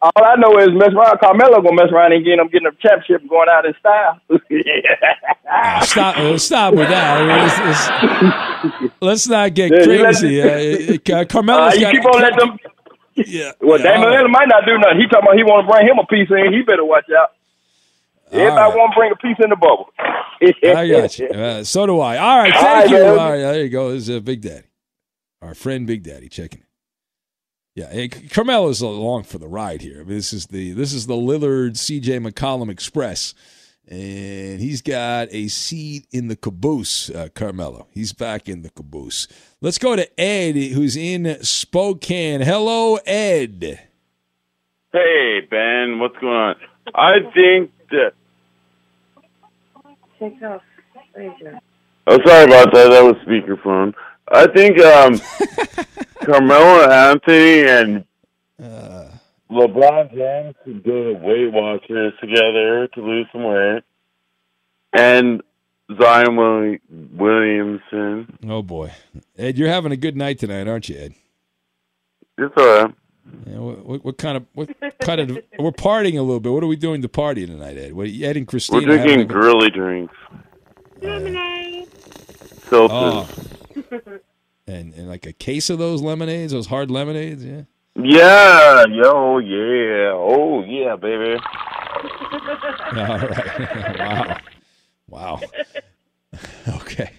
All 0.00 0.12
I 0.24 0.36
know 0.36 0.58
is 0.58 0.68
mess 0.72 0.90
around. 0.94 1.18
Carmelo 1.18 1.62
gonna 1.62 1.74
mess 1.74 1.90
around 1.90 2.12
and 2.12 2.24
get 2.24 2.38
him 2.38 2.48
getting 2.48 2.68
a 2.68 2.72
championship 2.80 3.28
going 3.28 3.48
out 3.48 3.64
in 3.64 3.74
style. 3.80 4.20
uh, 4.30 5.80
stop! 5.84 6.16
Uh, 6.18 6.38
stop 6.38 6.74
with 6.74 6.88
that. 6.88 8.76
It's, 8.76 8.82
it's, 8.82 8.94
let's 9.00 9.26
not 9.26 9.54
get 9.54 9.70
crazy. 9.70 10.40
Uh, 10.42 11.24
Carmelo's 11.24 11.72
uh, 11.72 11.76
you 11.76 11.80
got. 11.80 11.92
Keep 11.92 12.04
on 12.04 12.20
letting 12.20 12.38
them. 12.38 12.58
Yeah. 13.14 13.52
Well, 13.60 13.80
yeah, 13.80 14.04
right. 14.04 14.30
might 14.30 14.48
not 14.48 14.66
do 14.66 14.76
nothing. 14.78 15.00
He 15.00 15.06
talking 15.08 15.24
about 15.24 15.36
he 15.36 15.42
want 15.44 15.66
to 15.66 15.72
bring 15.72 15.86
him 15.86 15.98
a 15.98 16.06
piece 16.06 16.28
in. 16.30 16.52
He 16.52 16.62
better 16.62 16.84
watch 16.84 17.06
out. 17.16 17.32
Everybody 18.32 18.56
right. 18.56 18.76
want 18.76 18.92
to 18.92 18.98
bring 18.98 19.12
a 19.12 19.16
piece 19.16 19.36
in 19.42 19.50
the 19.50 19.56
bubble. 19.56 19.88
I 20.76 20.88
got 20.88 21.18
you. 21.18 21.28
Uh, 21.34 21.64
so 21.64 21.86
do 21.86 22.00
I. 22.00 22.18
All 22.18 22.38
right, 22.38 22.52
thank 22.52 22.66
All 22.66 22.74
right, 22.74 22.90
you. 22.90 22.96
man. 22.96 23.18
All 23.18 23.30
right, 23.30 23.38
there 23.38 23.62
you 23.62 23.68
go. 23.68 23.92
This 23.92 24.08
is 24.08 24.16
uh, 24.16 24.20
Big 24.20 24.40
Daddy, 24.42 24.66
our 25.42 25.54
friend 25.54 25.86
Big 25.86 26.02
Daddy, 26.02 26.28
checking. 26.28 26.60
in. 26.60 26.66
Yeah, 27.82 27.92
hey, 27.92 28.08
Carmelo's 28.08 28.80
along 28.80 29.24
for 29.24 29.38
the 29.38 29.48
ride 29.48 29.82
here. 29.82 29.96
I 29.96 30.04
mean, 30.04 30.08
this 30.16 30.32
is 30.32 30.46
the 30.46 30.72
this 30.72 30.92
is 30.94 31.06
the 31.06 31.14
Lillard 31.14 31.76
C.J. 31.76 32.18
McCollum 32.20 32.70
Express, 32.70 33.34
and 33.86 34.60
he's 34.60 34.80
got 34.82 35.28
a 35.30 35.48
seat 35.48 36.06
in 36.10 36.28
the 36.28 36.36
caboose. 36.36 37.10
Uh, 37.10 37.28
Carmelo, 37.34 37.86
he's 37.90 38.12
back 38.14 38.48
in 38.48 38.62
the 38.62 38.70
caboose. 38.70 39.28
Let's 39.60 39.78
go 39.78 39.94
to 39.94 40.20
Ed, 40.20 40.54
who's 40.72 40.96
in 40.96 41.36
Spokane. 41.42 42.40
Hello, 42.40 42.96
Ed. 43.06 43.88
Hey, 44.92 45.40
Ben, 45.50 45.98
what's 45.98 46.16
going 46.16 46.32
on? 46.32 46.56
I 46.94 47.16
think 47.34 47.72
that. 47.90 48.12
Oh, 52.08 52.18
sorry 52.24 52.44
about 52.44 52.72
that. 52.72 52.90
That 52.90 53.02
was 53.04 53.16
speakerphone. 53.26 53.92
I 54.28 54.46
think 54.48 54.80
um, 54.80 55.20
Carmelo 56.24 56.88
Anthony 56.90 57.66
and 57.68 58.04
LeBron 59.50 60.10
James 60.14 60.54
could 60.64 60.82
go 60.84 61.12
to 61.12 61.18
Weight 61.20 61.52
Watchers 61.52 62.12
together 62.20 62.88
to 62.88 63.00
lose 63.00 63.26
some 63.32 63.44
weight, 63.44 63.82
and 64.92 65.42
Zion 66.00 66.36
Willi- 66.36 66.80
Williamson. 66.90 68.38
Oh 68.48 68.62
boy, 68.62 68.92
Ed, 69.38 69.56
you're 69.58 69.68
having 69.68 69.92
a 69.92 69.96
good 69.96 70.16
night 70.16 70.38
tonight, 70.40 70.66
aren't 70.66 70.88
you, 70.88 70.96
Ed? 70.98 71.14
It's 72.38 72.54
all 72.56 72.66
right. 72.84 72.94
Yeah, 73.46 73.58
what, 73.58 73.86
what, 73.86 74.04
what 74.04 74.18
kind 74.18 74.36
of 74.36 74.46
what 74.54 74.70
kind 75.00 75.20
of 75.20 75.38
we're 75.58 75.70
partying 75.70 76.18
a 76.18 76.22
little 76.22 76.40
bit. 76.40 76.52
What 76.52 76.62
are 76.62 76.68
we 76.68 76.76
doing 76.76 77.02
to 77.02 77.08
party 77.08 77.46
tonight, 77.46 77.76
Ed? 77.76 77.92
What, 77.92 78.08
Ed 78.08 78.36
and 78.36 78.46
We're 78.46 78.50
Christina 78.50 78.78
a 78.78 78.84
drinking 78.84 79.26
girly 79.28 79.70
drinks. 79.70 80.14
Seltzers. 82.68 82.88
Oh. 82.90 83.28
and 84.66 84.94
and 84.94 85.08
like 85.08 85.26
a 85.26 85.32
case 85.32 85.70
of 85.70 85.78
those 85.78 86.02
lemonades, 86.02 86.52
those 86.52 86.66
hard 86.66 86.90
lemonades, 86.90 87.44
yeah. 87.44 87.62
Yeah, 87.98 88.84
yo, 88.90 89.38
yeah, 89.38 90.10
oh 90.12 90.62
yeah, 90.64 90.96
baby. 90.96 91.38
All 92.92 93.18
right. 93.18 93.98
wow. 93.98 94.38
Wow. 95.08 95.40
okay. 96.68 97.10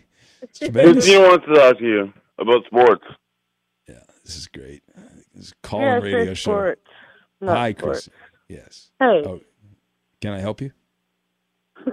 Christina 0.59 1.21
wants 1.21 1.45
to 1.47 1.53
talk 1.55 1.79
to 1.79 1.83
you 1.83 2.13
about 2.37 2.65
sports. 2.65 3.03
Yeah, 3.87 4.03
this 4.23 4.35
is 4.35 4.47
great. 4.47 4.83
A 5.37 5.67
call 5.67 5.81
it's 5.97 6.03
radio 6.03 6.33
show. 6.33 6.51
sport, 6.51 6.81
not 7.41 7.57
Hi. 7.57 7.73
Chris. 7.73 8.09
Yes. 8.47 8.89
Hey. 8.99 9.23
Oh, 9.25 9.39
can 10.21 10.33
I 10.33 10.39
help 10.39 10.61
you? 10.61 10.71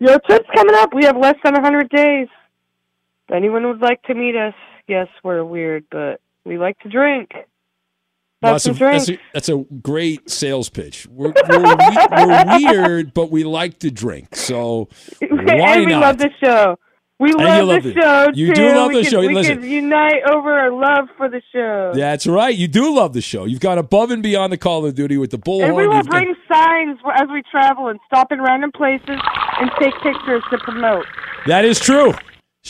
Your 0.00 0.18
trip's 0.26 0.48
coming 0.54 0.74
up. 0.76 0.92
We 0.94 1.04
have 1.04 1.16
less 1.16 1.36
than 1.44 1.54
a 1.54 1.60
100 1.60 1.88
days. 1.88 2.28
If 3.28 3.34
anyone 3.34 3.66
would 3.66 3.80
like 3.80 4.02
to 4.02 4.14
meet 4.14 4.36
us, 4.36 4.54
yes, 4.86 5.08
we're 5.22 5.44
weird, 5.44 5.84
but 5.90 6.20
we 6.44 6.58
like 6.58 6.78
to 6.80 6.88
drink. 6.90 7.30
Well, 8.42 8.52
Have 8.52 8.62
that's, 8.62 8.66
a, 8.66 8.72
that's, 8.74 9.08
a, 9.08 9.18
that's 9.32 9.48
a 9.48 9.56
great 9.82 10.28
sales 10.28 10.68
pitch. 10.68 11.06
We're, 11.06 11.32
we're, 11.48 11.62
we- 11.62 11.76
we're 12.10 12.58
weird, 12.58 13.14
but 13.14 13.30
we 13.30 13.44
like 13.44 13.78
to 13.78 13.90
drink. 13.90 14.36
So 14.36 14.88
why 15.20 15.76
and 15.76 15.86
we 15.86 15.92
not? 15.92 16.00
love 16.02 16.18
the 16.18 16.30
show. 16.42 16.78
We 17.24 17.30
And 17.32 17.40
you 17.40 17.46
love, 17.46 17.68
love 17.68 17.82
the 17.84 17.90
it. 17.90 17.94
show, 17.94 18.30
You 18.34 18.46
too. 18.48 18.54
do 18.54 18.74
love 18.74 18.88
we 18.88 18.94
the 18.96 19.00
could, 19.02 19.10
show. 19.10 19.20
We 19.20 19.34
Listen. 19.34 19.60
could 19.62 19.66
unite 19.70 20.22
over 20.30 20.52
our 20.52 20.70
love 20.70 21.08
for 21.16 21.30
the 21.30 21.40
show. 21.52 21.92
That's 21.94 22.26
right. 22.26 22.54
You 22.54 22.68
do 22.68 22.94
love 22.94 23.14
the 23.14 23.22
show. 23.22 23.44
You've 23.46 23.60
gone 23.60 23.78
above 23.78 24.10
and 24.10 24.22
beyond 24.22 24.52
the 24.52 24.58
Call 24.58 24.84
of 24.84 24.94
Duty 24.94 25.16
with 25.16 25.30
the 25.30 25.38
bullhorn. 25.38 25.68
And 25.68 25.74
we 25.76 25.86
will 25.88 25.96
You've 25.96 26.06
bring 26.06 26.34
signs 26.52 26.98
as 27.14 27.26
we 27.32 27.42
travel 27.50 27.88
and 27.88 27.98
stop 28.06 28.30
in 28.30 28.42
random 28.42 28.72
places 28.72 29.08
and 29.08 29.70
take 29.80 29.94
pictures 30.02 30.42
to 30.50 30.58
promote. 30.58 31.06
That 31.46 31.64
is 31.64 31.80
true. 31.80 32.12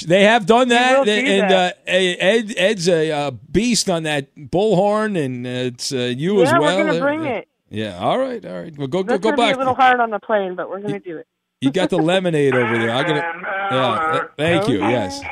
They 0.06 0.22
have 0.24 0.46
done 0.46 0.68
that, 0.68 1.06
and 1.08 1.50
that. 1.50 1.76
Uh, 1.78 1.90
Ed 1.90 2.54
Ed's 2.56 2.88
a 2.88 3.10
uh, 3.12 3.30
beast 3.30 3.88
on 3.88 4.02
that 4.04 4.34
bullhorn, 4.36 5.16
and 5.16 5.46
uh, 5.46 5.50
it's 5.50 5.92
uh, 5.92 6.12
you 6.16 6.42
as 6.42 6.52
well. 6.52 6.62
yeah, 6.62 6.76
we're 6.76 6.86
gonna 6.86 7.00
bring 7.00 7.24
yeah. 7.24 7.30
it. 7.30 7.48
Yeah. 7.70 7.98
All 7.98 8.18
right. 8.18 8.44
All 8.44 8.60
right. 8.60 8.76
Well, 8.76 8.88
go 8.88 9.02
go 9.04 9.14
That's 9.14 9.22
go 9.22 9.30
back. 9.30 9.50
be 9.50 9.54
a 9.54 9.58
little 9.58 9.74
hard 9.74 10.00
on 10.00 10.10
the 10.10 10.18
plane, 10.18 10.56
but 10.56 10.68
we're 10.68 10.80
gonna 10.80 10.98
do 11.00 11.16
it. 11.18 11.26
You 11.64 11.72
got 11.72 11.88
the 11.88 11.96
lemonade 11.96 12.54
over 12.54 12.78
there. 12.78 12.90
I'm 12.90 13.06
gonna. 13.06 13.22
Yeah. 13.70 14.24
Thank 14.36 14.68
you. 14.68 14.80
Yes. 14.80 15.22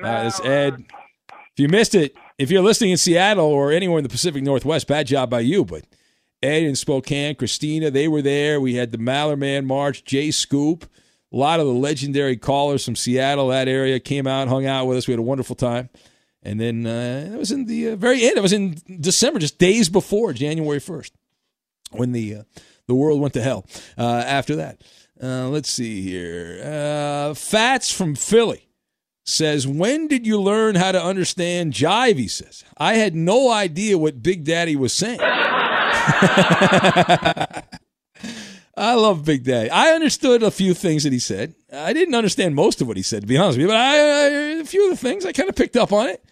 Right, 0.00 0.26
it's 0.26 0.40
Ed. 0.40 0.84
If 1.28 1.58
you 1.60 1.68
missed 1.68 1.94
it, 1.94 2.16
if 2.38 2.50
you're 2.50 2.62
listening 2.62 2.90
in 2.90 2.96
Seattle 2.96 3.44
or 3.44 3.70
anywhere 3.72 3.98
in 3.98 4.02
the 4.02 4.08
Pacific 4.08 4.42
Northwest, 4.42 4.86
bad 4.86 5.06
job 5.06 5.28
by 5.28 5.40
you. 5.40 5.66
But 5.66 5.84
Ed 6.42 6.62
in 6.62 6.76
Spokane, 6.76 7.36
Christina, 7.36 7.90
they 7.90 8.08
were 8.08 8.22
there. 8.22 8.58
We 8.58 8.74
had 8.74 8.90
the 8.90 8.98
Mallerman 8.98 9.66
March, 9.66 10.02
Jay 10.04 10.30
Scoop, 10.30 10.86
a 11.30 11.36
lot 11.36 11.60
of 11.60 11.66
the 11.66 11.72
legendary 11.72 12.38
callers 12.38 12.84
from 12.84 12.96
Seattle, 12.96 13.48
that 13.48 13.68
area, 13.68 14.00
came 14.00 14.26
out, 14.26 14.48
hung 14.48 14.64
out 14.66 14.86
with 14.86 14.96
us. 14.96 15.06
We 15.06 15.12
had 15.12 15.18
a 15.20 15.22
wonderful 15.22 15.56
time. 15.56 15.90
And 16.42 16.58
then 16.58 16.86
uh, 16.86 17.30
it 17.34 17.38
was 17.38 17.52
in 17.52 17.66
the 17.66 17.90
uh, 17.90 17.96
very 17.96 18.24
end. 18.24 18.38
It 18.38 18.42
was 18.42 18.52
in 18.54 18.78
December, 19.00 19.40
just 19.40 19.58
days 19.58 19.90
before 19.90 20.32
January 20.32 20.80
1st, 20.80 21.10
when 21.92 22.12
the 22.12 22.36
uh, 22.36 22.42
the 22.86 22.94
world 22.94 23.20
went 23.20 23.34
to 23.34 23.42
hell. 23.42 23.66
Uh, 23.96 24.22
after 24.26 24.56
that, 24.56 24.82
uh, 25.22 25.48
let's 25.48 25.70
see 25.70 26.02
here. 26.02 26.60
Uh, 26.64 27.34
Fats 27.34 27.92
from 27.92 28.14
Philly 28.14 28.68
says, 29.24 29.66
"When 29.66 30.06
did 30.08 30.26
you 30.26 30.40
learn 30.40 30.74
how 30.74 30.92
to 30.92 31.02
understand 31.02 31.72
jive?" 31.72 32.16
He 32.16 32.28
says, 32.28 32.64
"I 32.76 32.94
had 32.94 33.14
no 33.14 33.50
idea 33.50 33.98
what 33.98 34.22
Big 34.22 34.44
Daddy 34.44 34.76
was 34.76 34.92
saying." 34.92 35.20
I 38.76 38.94
love 38.94 39.24
Big 39.24 39.44
Daddy. 39.44 39.70
I 39.70 39.90
understood 39.90 40.42
a 40.42 40.50
few 40.50 40.74
things 40.74 41.04
that 41.04 41.12
he 41.12 41.20
said. 41.20 41.54
I 41.72 41.92
didn't 41.92 42.14
understand 42.14 42.54
most 42.56 42.80
of 42.80 42.88
what 42.88 42.96
he 42.96 43.04
said, 43.04 43.22
to 43.22 43.26
be 43.26 43.36
honest 43.36 43.56
with 43.56 43.62
you, 43.62 43.68
but 43.68 43.76
I, 43.76 43.96
I 43.96 44.26
a 44.60 44.64
few 44.64 44.90
of 44.90 44.98
the 44.98 45.08
things 45.08 45.24
I 45.24 45.32
kind 45.32 45.48
of 45.48 45.54
picked 45.54 45.76
up 45.76 45.92
on 45.92 46.08
it. 46.08 46.24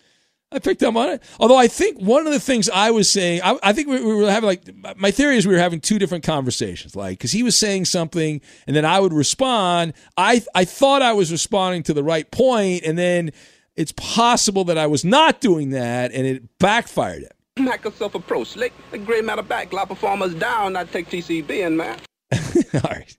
I 0.52 0.58
picked 0.58 0.82
up 0.82 0.94
on 0.96 1.08
it. 1.10 1.22
Although 1.40 1.56
I 1.56 1.66
think 1.66 1.98
one 1.98 2.26
of 2.26 2.32
the 2.32 2.40
things 2.40 2.68
I 2.70 2.90
was 2.90 3.10
saying, 3.10 3.40
I, 3.42 3.58
I 3.62 3.72
think 3.72 3.88
we, 3.88 4.02
we 4.04 4.14
were 4.14 4.30
having 4.30 4.46
like 4.48 4.96
my 4.98 5.10
theory 5.10 5.36
is 5.36 5.46
we 5.46 5.54
were 5.54 5.60
having 5.60 5.80
two 5.80 5.98
different 5.98 6.24
conversations. 6.24 6.94
Like 6.94 7.18
because 7.18 7.32
he 7.32 7.42
was 7.42 7.58
saying 7.58 7.86
something, 7.86 8.40
and 8.66 8.76
then 8.76 8.84
I 8.84 9.00
would 9.00 9.12
respond. 9.12 9.94
I 10.16 10.42
I 10.54 10.64
thought 10.64 11.02
I 11.02 11.12
was 11.12 11.32
responding 11.32 11.82
to 11.84 11.94
the 11.94 12.02
right 12.04 12.30
point, 12.30 12.82
and 12.84 12.98
then 12.98 13.30
it's 13.76 13.92
possible 13.92 14.64
that 14.64 14.76
I 14.78 14.86
was 14.86 15.04
not 15.04 15.40
doing 15.40 15.70
that, 15.70 16.12
and 16.12 16.26
it 16.26 16.58
backfired 16.58 17.22
It. 17.22 17.32
me. 17.56 17.64
Mac 17.64 17.84
yourself 17.84 18.14
a 18.14 18.20
pro 18.20 18.44
slick. 18.44 18.72
The 18.90 18.98
great 18.98 19.24
matter 19.24 19.42
back, 19.42 19.72
lot 19.72 19.88
performers 19.88 20.34
down, 20.34 20.74
not 20.74 20.92
take 20.92 21.08
TCB 21.08 21.50
in, 21.50 21.76
man. 21.76 21.98
All 22.74 22.80
right. 22.84 23.16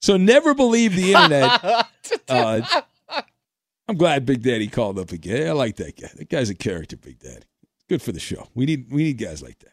So 0.00 0.16
never 0.16 0.54
believe 0.54 0.94
the 0.96 1.12
internet. 1.14 1.86
Uh, 2.26 2.62
I'm 3.88 3.96
glad 3.96 4.26
Big 4.26 4.42
Daddy 4.42 4.66
called 4.68 4.98
up 4.98 5.12
again. 5.12 5.48
I 5.48 5.52
like 5.52 5.76
that 5.76 5.96
guy. 6.00 6.10
That 6.16 6.28
guy's 6.28 6.50
a 6.50 6.54
character, 6.54 6.96
Big 6.96 7.18
Daddy. 7.20 7.44
Good 7.88 8.02
for 8.02 8.12
the 8.12 8.20
show. 8.20 8.48
We 8.54 8.66
need 8.66 8.92
we 8.92 9.04
need 9.04 9.16
guys 9.18 9.42
like 9.42 9.58
that. 9.60 9.72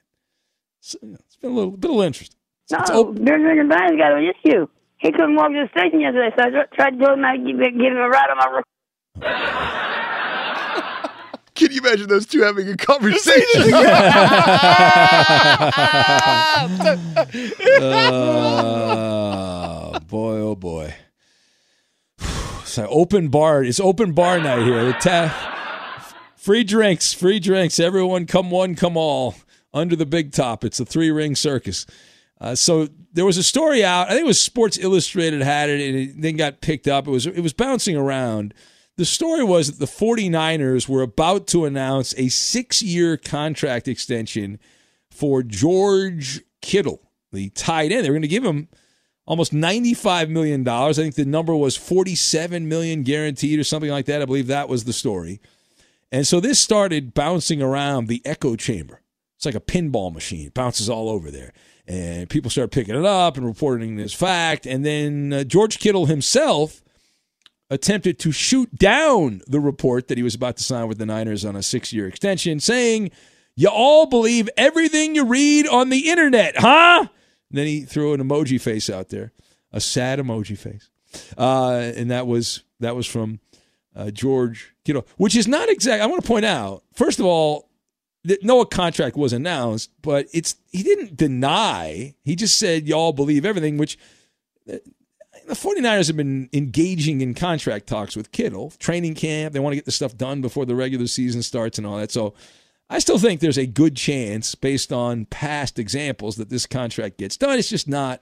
So, 0.80 0.98
you 1.02 1.10
know, 1.10 1.18
it's 1.26 1.36
been 1.36 1.52
a 1.52 1.54
little 1.54 1.72
bit 1.72 1.92
of 1.92 2.02
interest. 2.02 2.38
No, 2.72 2.78
It's 2.80 2.90
open. 2.90 3.26
Benjamin 3.26 3.60
and 3.60 3.68
Brian's 3.70 3.98
got 3.98 4.14
an 4.14 4.24
issue. 4.24 4.68
He 4.98 5.12
couldn't 5.12 5.36
walk 5.36 5.50
to 5.52 5.66
the 5.66 5.70
station 5.78 6.00
yesterday, 6.00 6.32
so 6.38 6.44
I 6.46 6.50
tried 6.76 6.92
to 6.92 6.98
tell 6.98 7.14
him 7.14 7.26
I'd 7.26 7.46
give, 7.46 7.60
give 7.60 7.92
him 7.92 7.98
a 7.98 8.08
ride 8.08 8.30
on 8.32 8.38
my 8.38 8.46
roof. 8.56 8.66
Can 11.56 11.72
you 11.72 11.80
imagine 11.80 12.08
those 12.08 12.26
two 12.26 12.42
having 12.42 12.70
a 12.70 12.78
conversation? 12.78 13.64
oh 17.82 20.00
boy, 20.08 20.38
oh 20.38 20.56
boy. 20.56 20.94
So 22.76 22.86
open 22.88 23.30
bar. 23.30 23.64
It's 23.64 23.80
open 23.80 24.12
bar 24.12 24.38
night 24.38 24.64
here. 24.64 24.92
Ta- 25.00 26.14
free 26.36 26.66
drinks, 26.66 27.14
free 27.14 27.40
drinks. 27.40 27.80
Everyone, 27.80 28.26
come 28.26 28.52
one, 28.52 28.76
come 28.76 28.98
all. 28.98 29.36
Under 29.74 29.96
the 29.96 30.06
big 30.06 30.34
top. 30.34 30.66
It's 30.66 30.78
a 30.82 30.86
three 30.86 31.10
ring 31.10 31.36
circus. 31.36 31.86
Uh, 32.42 32.54
so 32.54 32.90
there 33.14 33.24
was 33.24 33.38
a 33.38 33.44
story 33.44 33.82
out. 33.86 34.08
I 34.08 34.10
think 34.10 34.24
it 34.24 34.28
was 34.28 34.42
Sports 34.42 34.78
Illustrated 34.78 35.42
had 35.42 35.70
it, 35.70 35.88
and 35.88 35.98
it 35.98 36.22
then 36.22 36.36
got 36.36 36.60
picked 36.60 36.86
up. 36.86 37.08
It 37.08 37.12
was 37.12 37.26
it 37.26 37.40
was 37.40 37.54
bouncing 37.54 37.96
around. 37.96 38.54
The 38.98 39.06
story 39.06 39.46
was 39.46 39.72
that 39.72 39.80
the 39.80 39.86
49ers 39.86 40.90
were 40.90 41.02
about 41.02 41.48
to 41.48 41.64
announce 41.64 42.14
a 42.18 42.28
six 42.28 42.84
year 42.84 43.16
contract 43.16 43.88
extension 43.88 44.60
for 45.10 45.44
George 45.44 46.42
Kittle, 46.62 47.10
the 47.32 47.52
tight 47.52 47.94
end. 47.94 48.04
They 48.04 48.10
were 48.10 48.16
going 48.16 48.22
to 48.24 48.28
give 48.28 48.44
him 48.44 48.68
almost 49.26 49.54
$95 49.54 50.30
million. 50.30 50.68
I 50.68 50.94
think 50.94 51.16
the 51.16 51.26
number 51.26 51.56
was 51.56 51.76
47 51.76 52.68
million 52.68 53.04
guaranteed 53.04 53.60
or 53.60 53.64
something 53.64 53.90
like 53.90 54.06
that. 54.06 54.22
I 54.22 54.26
believe 54.26 54.48
that 54.48 54.70
was 54.70 54.84
the 54.84 54.94
story. 54.94 55.40
And 56.12 56.26
so 56.28 56.40
this 56.40 56.60
started 56.60 57.14
bouncing 57.14 57.62
around 57.62 58.08
the 58.08 58.22
echo 58.26 58.56
chamber. 58.56 59.02
It's 59.36 59.46
like 59.46 59.56
a 59.56 59.60
pinball 59.60 60.14
machine, 60.14 60.48
it 60.48 60.54
bounces 60.54 60.90
all 60.90 61.10
over 61.10 61.30
there. 61.32 61.54
And 61.88 62.30
people 62.30 62.50
start 62.50 62.72
picking 62.72 62.96
it 62.96 63.06
up 63.06 63.38
and 63.38 63.46
reporting 63.46 63.96
this 63.96 64.14
fact. 64.14 64.66
And 64.66 64.84
then 64.84 65.34
uh, 65.34 65.44
George 65.44 65.78
Kittle 65.78 66.08
himself 66.08 66.82
attempted 67.70 68.18
to 68.20 68.32
shoot 68.32 68.74
down 68.76 69.42
the 69.48 69.60
report 69.60 70.08
that 70.08 70.18
he 70.18 70.24
was 70.24 70.36
about 70.36 70.58
to 70.58 70.64
sign 70.64 70.88
with 70.88 70.98
the 70.98 71.06
Niners 71.06 71.46
on 71.46 71.56
a 71.56 71.62
six 71.62 71.94
year 71.94 72.08
extension, 72.08 72.60
saying, 72.60 73.12
You 73.56 73.70
all 73.70 74.08
believe 74.08 74.50
everything 74.58 75.14
you 75.14 75.26
read 75.26 75.68
on 75.68 75.90
the 75.90 76.10
internet, 76.10 76.58
huh? 76.58 77.08
Then 77.58 77.68
he 77.68 77.82
threw 77.82 78.14
an 78.14 78.22
emoji 78.22 78.60
face 78.60 78.90
out 78.90 79.10
there, 79.10 79.32
a 79.72 79.80
sad 79.80 80.20
emoji 80.20 80.58
face, 80.58 80.90
uh, 81.38 81.92
and 81.96 82.12
that 82.12 82.28
was 82.28 82.64
that 82.80 82.96
was 82.96 83.08
from 83.08 83.40
uh, 83.96 84.12
George 84.12 84.74
Kittle, 84.84 85.08
which 85.18 85.36
is 85.36 85.48
not 85.48 85.70
exact. 85.70 86.04
I 86.04 86.08
want 86.08 86.22
to 86.22 86.28
point 86.28 86.46
out, 86.46 86.84
first 86.94 87.20
of 87.20 87.26
all, 87.26 87.70
that 88.26 88.44
no 88.44 88.64
contract 88.66 89.16
was 89.16 89.34
announced, 89.34 89.92
but 90.02 90.28
it's 90.34 90.56
he 90.72 90.84
didn't 90.84 91.16
deny. 91.16 92.16
He 92.24 92.36
just 92.36 92.60
said 92.60 92.88
y'all 92.88 93.14
believe 93.14 93.46
everything, 93.46 93.78
which 93.78 93.98
uh, 94.72 94.78
the 95.48 95.54
49ers 95.54 96.08
have 96.08 96.18
been 96.18 96.50
engaging 96.54 97.22
in 97.22 97.36
contract 97.36 97.88
talks 97.88 98.16
with 98.16 98.32
Kittle, 98.32 98.74
training 98.80 99.14
camp. 99.14 99.54
They 99.54 99.60
want 99.60 99.74
to 99.74 99.78
get 99.78 99.86
the 99.86 99.92
stuff 99.92 100.18
done 100.18 100.42
before 100.42 100.66
the 100.66 100.76
regular 100.76 101.08
season 101.08 101.44
starts 101.44 101.78
and 101.78 101.86
all 101.86 101.98
that. 101.98 102.12
So 102.12 102.34
I 102.90 103.00
still 103.00 103.18
think 103.18 103.40
there's 103.40 103.58
a 103.58 103.66
good 103.66 103.96
chance, 103.96 104.54
based 104.54 104.94
on 104.94 105.26
past 105.26 105.80
examples, 105.80 106.36
that 106.36 106.50
this 106.50 106.66
contract 106.66 107.18
gets 107.18 107.38
done. 107.38 107.58
It's 107.58 107.70
just 107.70 107.88
not. 107.88 108.22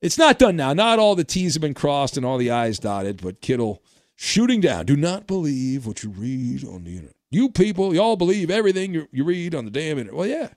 It's 0.00 0.16
not 0.16 0.38
done 0.38 0.56
now. 0.56 0.72
Not 0.72 0.98
all 0.98 1.14
the 1.14 1.24
T's 1.24 1.54
have 1.54 1.60
been 1.60 1.74
crossed 1.74 2.16
and 2.16 2.24
all 2.24 2.38
the 2.38 2.50
I's 2.50 2.78
dotted, 2.78 3.20
but 3.20 3.42
Kittle 3.42 3.82
shooting 4.16 4.62
down. 4.62 4.86
Do 4.86 4.96
not 4.96 5.26
believe 5.26 5.86
what 5.86 6.02
you 6.02 6.08
read 6.08 6.64
on 6.64 6.84
the 6.84 6.92
internet. 6.92 7.16
You 7.30 7.50
people, 7.50 7.94
y'all 7.94 8.16
believe 8.16 8.50
everything 8.50 8.94
you, 8.94 9.08
you 9.12 9.24
read 9.24 9.54
on 9.54 9.66
the 9.66 9.70
damn 9.70 9.98
internet. 9.98 10.14
Well, 10.14 10.26
yeah, 10.26 10.48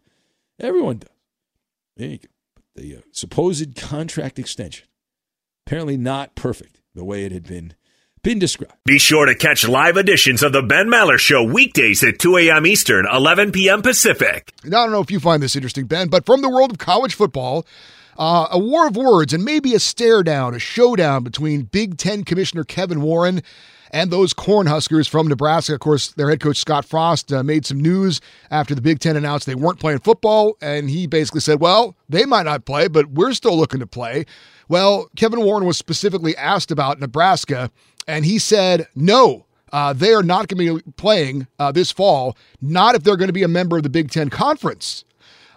everyone 0.60 1.00
does. 1.00 1.10
There 1.98 2.10
you 2.10 2.18
go. 2.20 2.28
But 2.56 2.64
the 2.76 2.96
uh, 2.98 3.02
supposed 3.12 3.76
contract 3.76 4.40
extension, 4.40 4.88
apparently 5.68 5.98
not 5.98 6.36
perfect 6.36 6.82
the 6.96 7.04
way 7.04 7.26
it 7.26 7.34
had 7.34 7.46
been 7.46 7.74
been 8.24 8.40
described. 8.40 8.74
Be 8.86 8.98
sure 8.98 9.26
to 9.26 9.36
catch 9.36 9.68
live 9.68 9.98
editions 9.98 10.42
of 10.42 10.54
the 10.54 10.64
Ben 10.64 10.88
Maller 10.88 11.20
Show 11.20 11.44
weekdays 11.44 12.04
at 12.04 12.20
2 12.20 12.38
a.m. 12.38 12.66
Eastern, 12.66 13.06
11 13.06 13.52
p.m. 13.52 13.82
Pacific. 13.82 14.54
Now, 14.64 14.82
I 14.82 14.84
don't 14.86 14.94
know 14.94 15.02
if 15.02 15.12
you 15.12 15.20
find 15.20 15.44
this 15.44 15.56
interesting, 15.56 15.86
Ben, 15.86 16.08
but 16.08 16.26
from 16.26 16.42
the 16.42 16.50
world 16.50 16.72
of 16.72 16.78
college 16.78 17.14
football, 17.14 17.66
uh, 18.18 18.48
a 18.50 18.58
war 18.58 18.88
of 18.88 18.96
words 18.96 19.34
and 19.34 19.44
maybe 19.44 19.76
a 19.76 19.80
stare 19.80 20.24
down, 20.24 20.56
a 20.56 20.60
showdown 20.60 21.24
between 21.24 21.64
Big 21.64 21.98
Ten 21.98 22.24
Commissioner 22.24 22.64
Kevin 22.64 23.02
Warren 23.02 23.42
and 23.92 24.10
those 24.10 24.34
Cornhuskers 24.34 25.08
from 25.08 25.28
Nebraska. 25.28 25.74
Of 25.74 25.80
course, 25.80 26.14
their 26.14 26.30
head 26.30 26.40
coach 26.40 26.58
Scott 26.58 26.86
Frost 26.86 27.32
uh, 27.32 27.44
made 27.44 27.66
some 27.66 27.80
news 27.80 28.22
after 28.50 28.74
the 28.74 28.82
Big 28.82 29.00
Ten 29.00 29.16
announced 29.16 29.46
they 29.46 29.56
weren't 29.56 29.80
playing 29.80 30.00
football, 30.00 30.58
and 30.62 30.90
he 30.90 31.08
basically 31.08 31.42
said, 31.42 31.60
"Well, 31.60 31.96
they 32.10 32.26
might 32.26 32.44
not 32.44 32.66
play, 32.66 32.88
but 32.88 33.12
we're 33.12 33.34
still 33.34 33.56
looking 33.56 33.80
to 33.82 33.88
play." 33.88 34.26
Well, 34.68 35.10
Kevin 35.16 35.42
Warren 35.42 35.66
was 35.66 35.78
specifically 35.78 36.36
asked 36.38 36.72
about 36.72 37.00
Nebraska, 37.00 37.70
and 38.08 38.26
he 38.26 38.40
said, 38.40 38.88
"No." 38.96 39.46
Uh, 39.72 39.92
they 39.92 40.14
are 40.14 40.22
not 40.22 40.48
going 40.48 40.68
to 40.68 40.76
be 40.84 40.92
playing 40.98 41.48
uh, 41.58 41.72
this 41.72 41.92
fall, 41.92 42.38
not 42.62 42.94
if 42.94 43.02
they're 43.02 43.18
going 43.18 43.28
to 43.28 43.34
be 43.34 43.42
a 43.42 43.48
member 43.48 43.76
of 43.76 43.82
the 43.82 43.90
Big 43.90 44.12
Ten 44.12 44.30
Conference. 44.30 45.04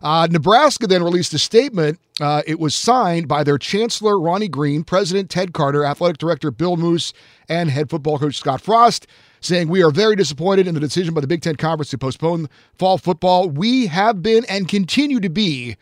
Uh, 0.02 0.26
Nebraska 0.30 0.86
then 0.86 1.02
released 1.02 1.34
a 1.34 1.38
statement. 1.38 1.98
Uh, 2.20 2.42
it 2.46 2.58
was 2.58 2.74
signed 2.74 3.28
by 3.28 3.44
their 3.44 3.58
chancellor, 3.58 4.18
Ronnie 4.18 4.48
Green, 4.48 4.84
President 4.84 5.30
Ted 5.30 5.52
Carter, 5.52 5.84
athletic 5.84 6.18
director 6.18 6.50
Bill 6.50 6.76
Moos, 6.76 7.12
and 7.48 7.70
head 7.70 7.90
football 7.90 8.18
coach 8.18 8.36
Scott 8.36 8.60
Frost, 8.60 9.06
saying, 9.40 9.68
We 9.68 9.82
are 9.82 9.90
very 9.90 10.16
disappointed 10.16 10.66
in 10.66 10.74
the 10.74 10.80
decision 10.80 11.12
by 11.12 11.20
the 11.20 11.26
Big 11.26 11.42
Ten 11.42 11.56
Conference 11.56 11.90
to 11.90 11.98
postpone 11.98 12.48
fall 12.78 12.98
football. 12.98 13.50
We 13.50 13.86
have 13.86 14.22
been 14.22 14.44
and 14.46 14.68
continue 14.68 15.20
to 15.20 15.28
be 15.28 15.76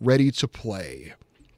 ready 0.00 0.30
to 0.30 0.48
play. 0.48 1.14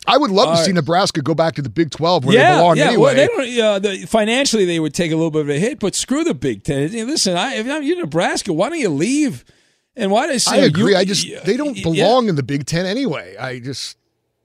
I 0.09 0.17
would 0.17 0.31
love 0.31 0.49
All 0.49 0.57
to 0.57 0.63
see 0.63 0.71
right. 0.71 0.77
Nebraska 0.77 1.23
go 1.23 1.35
back 1.35 1.55
to 1.57 1.63
the 1.63 1.69
Big 1.69 1.91
12 1.91 2.25
where 2.25 2.35
yeah, 2.35 2.53
they 2.53 2.59
belong 2.61 2.77
yeah. 2.77 2.87
anyway. 2.87 3.15
Well, 3.15 3.37
they 3.37 3.61
uh, 3.61 3.79
the, 3.79 4.07
financially, 4.07 4.65
they 4.65 4.81
would 4.81 4.95
take 4.95 5.13
a 5.13 5.17
little 5.17 5.31
bit 5.31 5.43
of 5.43 5.51
a 5.51 5.59
hit, 5.59 5.79
but 5.79 5.95
screw 5.95 6.25
the 6.25 6.35
Big 6.35 6.65
Ten. 6.65 6.89
Hey, 6.89 7.05
Listen, 7.05 7.37
I, 7.37 7.55
if 7.55 7.67
I'm- 7.67 7.83
you're 7.83 7.99
Nebraska, 7.99 8.53
why 8.53 8.69
don't 8.71 8.79
you 8.79 8.89
leave? 8.89 9.45
And 9.95 10.11
why 10.11 10.27
do 10.27 10.33
I 10.33 10.37
say 10.37 10.63
I 10.63 10.65
agree. 10.65 10.93
You, 10.93 10.99
I 10.99 11.05
just 11.05 11.27
they 11.45 11.57
don't 11.57 11.77
yeah. 11.77 11.83
belong 11.83 12.29
in 12.29 12.37
the 12.37 12.43
Big 12.43 12.67
Ten 12.67 12.87
anyway. 12.87 13.37
I 13.37 13.59
just 13.59 13.97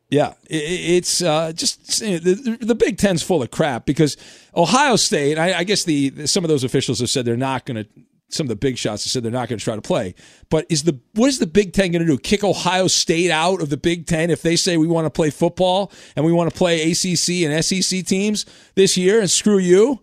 Yeah, 0.10 0.34
it's 0.50 1.22
uh, 1.22 1.52
just 1.54 2.00
the, 2.00 2.58
the 2.60 2.76
Big 2.76 2.98
Ten's 2.98 3.22
full 3.22 3.44
of 3.44 3.52
crap 3.52 3.86
because 3.86 4.18
Ohio 4.56 4.96
State. 4.96 5.38
I, 5.38 5.60
I 5.60 5.64
guess 5.64 5.84
the 5.84 6.26
some 6.26 6.44
of 6.44 6.50
those 6.50 6.64
officials 6.64 7.00
have 7.00 7.10
said 7.10 7.26
they're 7.26 7.38
not 7.38 7.66
going 7.66 7.84
to. 7.84 7.90
Some 8.34 8.46
of 8.46 8.50
the 8.50 8.56
big 8.56 8.78
shots 8.78 9.04
have 9.04 9.12
said 9.12 9.24
they're 9.24 9.32
not 9.32 9.48
going 9.48 9.60
to 9.60 9.64
try 9.64 9.76
to 9.76 9.82
play. 9.82 10.16
But 10.50 10.66
is 10.70 10.84
the 10.84 11.00
what 11.14 11.28
is 11.28 11.40
the 11.40 11.48
Big 11.48 11.74
Ten 11.74 11.92
going 11.92 12.06
to 12.06 12.08
do? 12.08 12.18
Kick 12.18 12.44
Ohio 12.44 12.88
State 12.88 13.32
out 13.32 13.62
of 13.62 13.70
the 13.70 13.78
Big 13.78 14.08
Ten 14.08 14.30
if 14.30 14.42
they 14.42 14.56
say 14.56 14.78
we 14.78 14.88
want 14.88 15.06
to 15.06 15.10
play 15.10 15.30
football 15.30 15.92
and 16.16 16.26
we 16.26 16.32
want 16.32 16.52
to 16.52 16.58
play 16.58 16.92
ACC 16.92 17.48
and 17.48 17.64
SEC 17.64 18.06
teams 18.06 18.46
this 18.76 18.98
year 18.98 19.20
and 19.20 19.30
screw 19.30 19.60
you? 19.60 20.02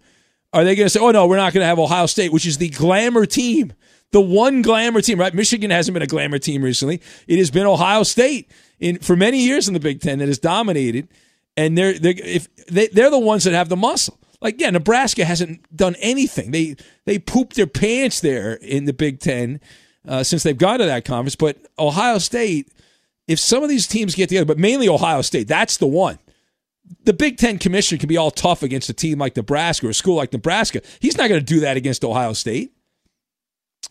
Are 0.53 0.65
they 0.65 0.75
going 0.75 0.87
to 0.87 0.91
say, 0.91 1.01
oh 1.01 1.11
no, 1.11 1.27
we're 1.27 1.37
not 1.37 1.53
going 1.53 1.63
to 1.63 1.67
have 1.67 1.79
Ohio 1.79 2.07
State, 2.07 2.33
which 2.33 2.47
is 2.47 2.59
the 2.59 2.71
glamour 2.71 3.27
team, 3.27 3.73
the 4.13 4.21
one 4.21 4.63
glamour 4.63 5.01
team, 5.01 5.19
right? 5.19 5.33
Michigan 5.35 5.71
hasn't 5.71 5.95
been 5.95 6.03
a 6.03 6.07
glamour 6.07 6.39
team 6.39 6.63
recently. 6.63 7.01
It 7.27 7.39
has 7.39 7.51
been 7.51 7.67
Ohio 7.67 8.03
State 8.03 8.51
in 8.79 8.99
for 8.99 9.17
many 9.17 9.39
years 9.41 9.69
in 9.69 9.75
the 9.75 9.81
Big 9.81 10.01
Ten 10.01 10.19
that 10.19 10.29
has 10.29 10.39
dominated, 10.39 11.09
and 11.57 11.77
they're 11.77 11.99
they're 11.99 12.15
if 12.17 12.49
they, 12.67 12.89
they're 12.89 13.11
the 13.11 13.19
ones 13.19 13.45
that 13.45 13.55
have 13.55 13.69
the 13.69 13.77
muscle. 13.77 14.20
Like 14.41 14.61
yeah, 14.61 14.71
Nebraska 14.71 15.25
hasn't 15.25 15.75
done 15.77 15.97
anything. 16.01 16.51
They 16.51 16.77
they 17.05 17.19
pooped 17.19 17.57
their 17.57 17.67
pants 17.67 18.21
there 18.21 18.55
in 18.55 18.85
the 18.85 18.93
Big 18.93 19.21
Ten 19.21 19.61
uh, 20.07 20.23
since 20.23 20.43
they've 20.43 20.57
gone 20.57 20.79
to 20.79 20.87
that 20.87 21.05
conference. 21.05 21.37
But 21.37 21.59
Ohio 21.79 22.19
State, 22.19 22.73
if 23.29 23.39
some 23.39 23.63
of 23.63 23.69
these 23.69 23.87
teams 23.87 24.15
get 24.15 24.29
together, 24.29 24.47
but 24.47 24.59
mainly 24.59 24.89
Ohio 24.89 25.23
State, 25.23 25.49
that's 25.49 25.77
the 25.77 25.87
one 25.87 26.19
the 27.05 27.13
Big 27.13 27.37
Ten 27.37 27.59
commissioner 27.59 27.99
can 27.99 28.09
be 28.09 28.17
all 28.17 28.31
tough 28.31 28.63
against 28.63 28.89
a 28.89 28.93
team 28.93 29.19
like 29.19 29.37
Nebraska 29.37 29.87
or 29.87 29.91
a 29.91 29.95
school 29.95 30.17
like 30.17 30.33
Nebraska. 30.33 30.83
He's 31.01 31.17
not 31.17 31.29
going 31.29 31.41
to 31.41 31.47
do 31.47 31.61
that 31.61 31.77
against 31.77 32.05
Ohio 32.05 32.33
State. 32.33 32.73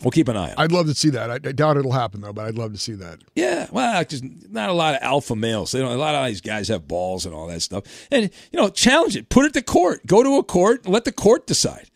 We'll 0.02 0.12
keep 0.12 0.30
an 0.30 0.38
eye 0.38 0.52
on. 0.52 0.56
I'd 0.58 0.72
love 0.72 0.86
to 0.88 0.96
see 0.96 1.10
that. 1.10 1.30
I, 1.30 1.36
I 1.36 1.52
doubt 1.52 1.76
it'll 1.76 1.92
happen 1.92 2.22
though, 2.22 2.32
but 2.32 2.46
I'd 2.46 2.58
love 2.58 2.72
to 2.72 2.78
see 2.78 2.94
that. 2.94 3.20
Yeah, 3.36 3.68
well, 3.72 4.04
just 4.06 4.24
not 4.50 4.70
a 4.70 4.74
lot 4.74 4.96
of 4.96 5.02
alpha 5.02 5.36
males. 5.36 5.72
They 5.72 5.80
don't. 5.80 5.92
A 5.92 5.98
lot 5.98 6.16
of 6.16 6.26
these 6.28 6.42
guys 6.42 6.70
have 6.70 6.88
balls 6.88 7.26
and 7.26 7.36
all 7.36 7.48
that 7.48 7.62
stuff. 7.62 7.84
And 8.10 8.30
you 8.52 8.60
know, 8.60 8.70
challenge 8.70 9.18
it. 9.18 9.30
Put 9.30 9.46
it 9.46 9.54
to 9.54 9.62
court. 9.62 10.06
Go 10.06 10.24
to 10.24 10.38
a 10.38 10.44
court. 10.44 10.86
And 10.86 10.94
let 10.94 11.04
the 11.04 11.12
court 11.12 11.48
decide. 11.48 11.90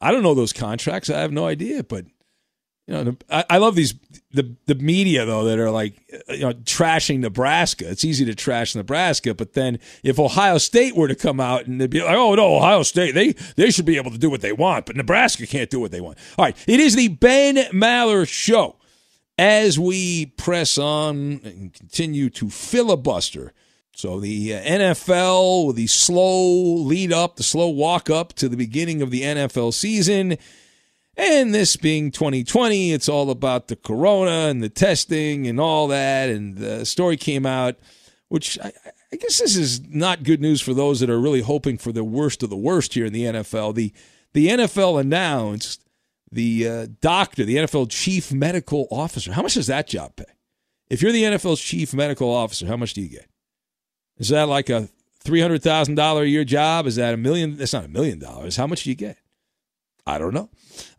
I 0.00 0.12
don't 0.12 0.22
know 0.22 0.34
those 0.34 0.52
contracts. 0.52 1.10
I 1.10 1.20
have 1.20 1.32
no 1.32 1.46
idea. 1.46 1.82
But 1.82 2.06
you 2.86 3.04
know, 3.04 3.16
I, 3.28 3.44
I 3.50 3.58
love 3.58 3.74
these 3.74 3.94
the 4.30 4.54
the 4.66 4.76
media 4.76 5.24
though 5.24 5.44
that 5.44 5.58
are 5.58 5.70
like 5.70 5.94
you 6.28 6.40
know 6.40 6.52
trashing 6.52 7.18
Nebraska. 7.18 7.90
It's 7.90 8.04
easy 8.04 8.24
to 8.26 8.34
trash 8.34 8.76
Nebraska, 8.76 9.34
but 9.34 9.54
then 9.54 9.80
if 10.04 10.20
Ohio 10.20 10.58
State 10.58 10.94
were 10.94 11.08
to 11.08 11.16
come 11.16 11.40
out 11.40 11.66
and 11.66 11.80
they'd 11.80 11.90
be 11.90 12.00
like, 12.00 12.14
"Oh 12.14 12.34
no, 12.36 12.56
Ohio 12.56 12.84
State, 12.84 13.12
they 13.14 13.32
they 13.56 13.70
should 13.70 13.86
be 13.86 13.96
able 13.96 14.12
to 14.12 14.18
do 14.18 14.30
what 14.30 14.40
they 14.40 14.52
want, 14.52 14.86
but 14.86 14.94
Nebraska 14.94 15.46
can't 15.46 15.68
do 15.68 15.80
what 15.80 15.90
they 15.90 16.00
want." 16.00 16.16
All 16.38 16.44
right, 16.44 16.56
it 16.68 16.78
is 16.78 16.94
the 16.94 17.08
Ben 17.08 17.56
Maller 17.72 18.28
Show 18.28 18.76
as 19.36 19.78
we 19.78 20.26
press 20.26 20.78
on 20.78 21.40
and 21.42 21.74
continue 21.74 22.30
to 22.30 22.48
filibuster. 22.48 23.52
So 23.96 24.20
the 24.20 24.54
uh, 24.54 24.60
NFL, 24.60 25.74
the 25.74 25.86
slow 25.86 26.52
lead 26.52 27.12
up, 27.12 27.36
the 27.36 27.42
slow 27.42 27.68
walk 27.68 28.10
up 28.10 28.34
to 28.34 28.48
the 28.48 28.56
beginning 28.56 29.02
of 29.02 29.10
the 29.10 29.22
NFL 29.22 29.72
season. 29.72 30.36
And 31.16 31.54
this 31.54 31.76
being 31.76 32.10
2020, 32.10 32.92
it's 32.92 33.08
all 33.08 33.30
about 33.30 33.68
the 33.68 33.76
corona 33.76 34.48
and 34.48 34.62
the 34.62 34.68
testing 34.68 35.46
and 35.46 35.58
all 35.58 35.88
that. 35.88 36.28
And 36.28 36.56
the 36.56 36.84
story 36.84 37.16
came 37.16 37.46
out, 37.46 37.76
which 38.28 38.58
I, 38.62 38.72
I 39.12 39.16
guess 39.16 39.38
this 39.38 39.56
is 39.56 39.80
not 39.88 40.24
good 40.24 40.42
news 40.42 40.60
for 40.60 40.74
those 40.74 41.00
that 41.00 41.08
are 41.08 41.20
really 41.20 41.40
hoping 41.40 41.78
for 41.78 41.90
the 41.90 42.04
worst 42.04 42.42
of 42.42 42.50
the 42.50 42.56
worst 42.56 42.94
here 42.94 43.06
in 43.06 43.12
the 43.12 43.22
NFL. 43.22 43.74
The 43.74 43.92
the 44.34 44.48
NFL 44.48 45.00
announced 45.00 45.86
the 46.30 46.68
uh, 46.68 46.86
doctor, 47.00 47.44
the 47.44 47.56
NFL 47.56 47.88
chief 47.88 48.32
medical 48.32 48.86
officer. 48.90 49.32
How 49.32 49.42
much 49.42 49.54
does 49.54 49.68
that 49.68 49.86
job 49.86 50.16
pay? 50.16 50.24
If 50.90 51.00
you're 51.00 51.12
the 51.12 51.22
NFL's 51.22 51.60
chief 51.60 51.94
medical 51.94 52.28
officer, 52.30 52.66
how 52.66 52.76
much 52.76 52.92
do 52.92 53.00
you 53.00 53.08
get? 53.08 53.26
Is 54.18 54.28
that 54.28 54.48
like 54.48 54.68
a 54.68 54.88
three 55.20 55.40
hundred 55.40 55.62
thousand 55.62 55.94
dollar 55.94 56.22
a 56.22 56.26
year 56.26 56.44
job? 56.44 56.86
Is 56.86 56.96
that 56.96 57.14
a 57.14 57.16
million? 57.16 57.56
That's 57.56 57.72
not 57.72 57.84
a 57.84 57.88
million 57.88 58.18
dollars. 58.18 58.56
How 58.56 58.66
much 58.66 58.84
do 58.84 58.90
you 58.90 58.96
get? 58.96 59.16
I 60.06 60.18
don't 60.18 60.34
know. 60.34 60.50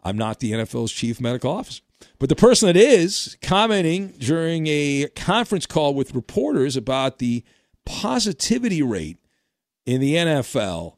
I'm 0.04 0.18
not 0.18 0.40
the 0.40 0.52
NFL's 0.52 0.92
chief 0.92 1.22
medical 1.22 1.52
officer. 1.52 1.82
But 2.20 2.30
the 2.30 2.36
person 2.36 2.68
that 2.68 2.78
is 2.78 3.38
commenting 3.42 4.10
during 4.20 4.68
a 4.68 5.08
conference 5.16 5.66
call 5.66 5.94
with 5.94 6.14
reporters 6.14 6.76
about 6.76 7.20
the 7.20 7.44
positivity 7.86 8.82
rate 8.82 9.18
in 9.86 10.02
the 10.02 10.16
NFL 10.16 10.96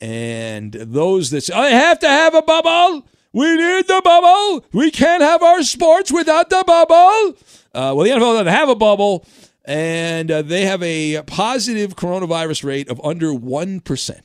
and 0.00 0.72
those 0.72 1.30
that 1.30 1.42
say, 1.42 1.54
I 1.54 1.68
have 1.68 1.98
to 2.00 2.08
have 2.08 2.34
a 2.34 2.42
bubble. 2.42 3.06
We 3.32 3.56
need 3.56 3.86
the 3.86 4.00
bubble. 4.04 4.64
We 4.72 4.90
can't 4.90 5.22
have 5.22 5.42
our 5.42 5.62
sports 5.62 6.12
without 6.12 6.50
the 6.50 6.62
bubble. 6.66 7.36
Uh, 7.74 7.92
well, 7.94 8.04
the 8.04 8.10
NFL 8.10 8.20
doesn't 8.20 8.46
have 8.46 8.68
a 8.68 8.76
bubble, 8.76 9.26
and 9.64 10.30
uh, 10.30 10.42
they 10.42 10.66
have 10.66 10.82
a 10.82 11.22
positive 11.22 11.96
coronavirus 11.96 12.64
rate 12.64 12.88
of 12.88 13.00
under 13.04 13.32
1%. 13.32 14.20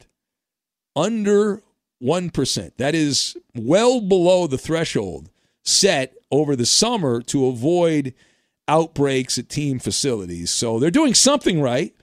Under 0.95 1.61
1%. 2.03 2.71
That 2.77 2.95
is 2.95 3.37
well 3.55 4.01
below 4.01 4.47
the 4.47 4.57
threshold 4.57 5.29
set 5.63 6.13
over 6.31 6.55
the 6.55 6.65
summer 6.65 7.21
to 7.23 7.47
avoid 7.47 8.13
outbreaks 8.67 9.37
at 9.37 9.49
team 9.49 9.79
facilities. 9.79 10.51
So 10.51 10.79
they're 10.79 10.91
doing 10.91 11.13
something 11.13 11.61
right. 11.61 11.93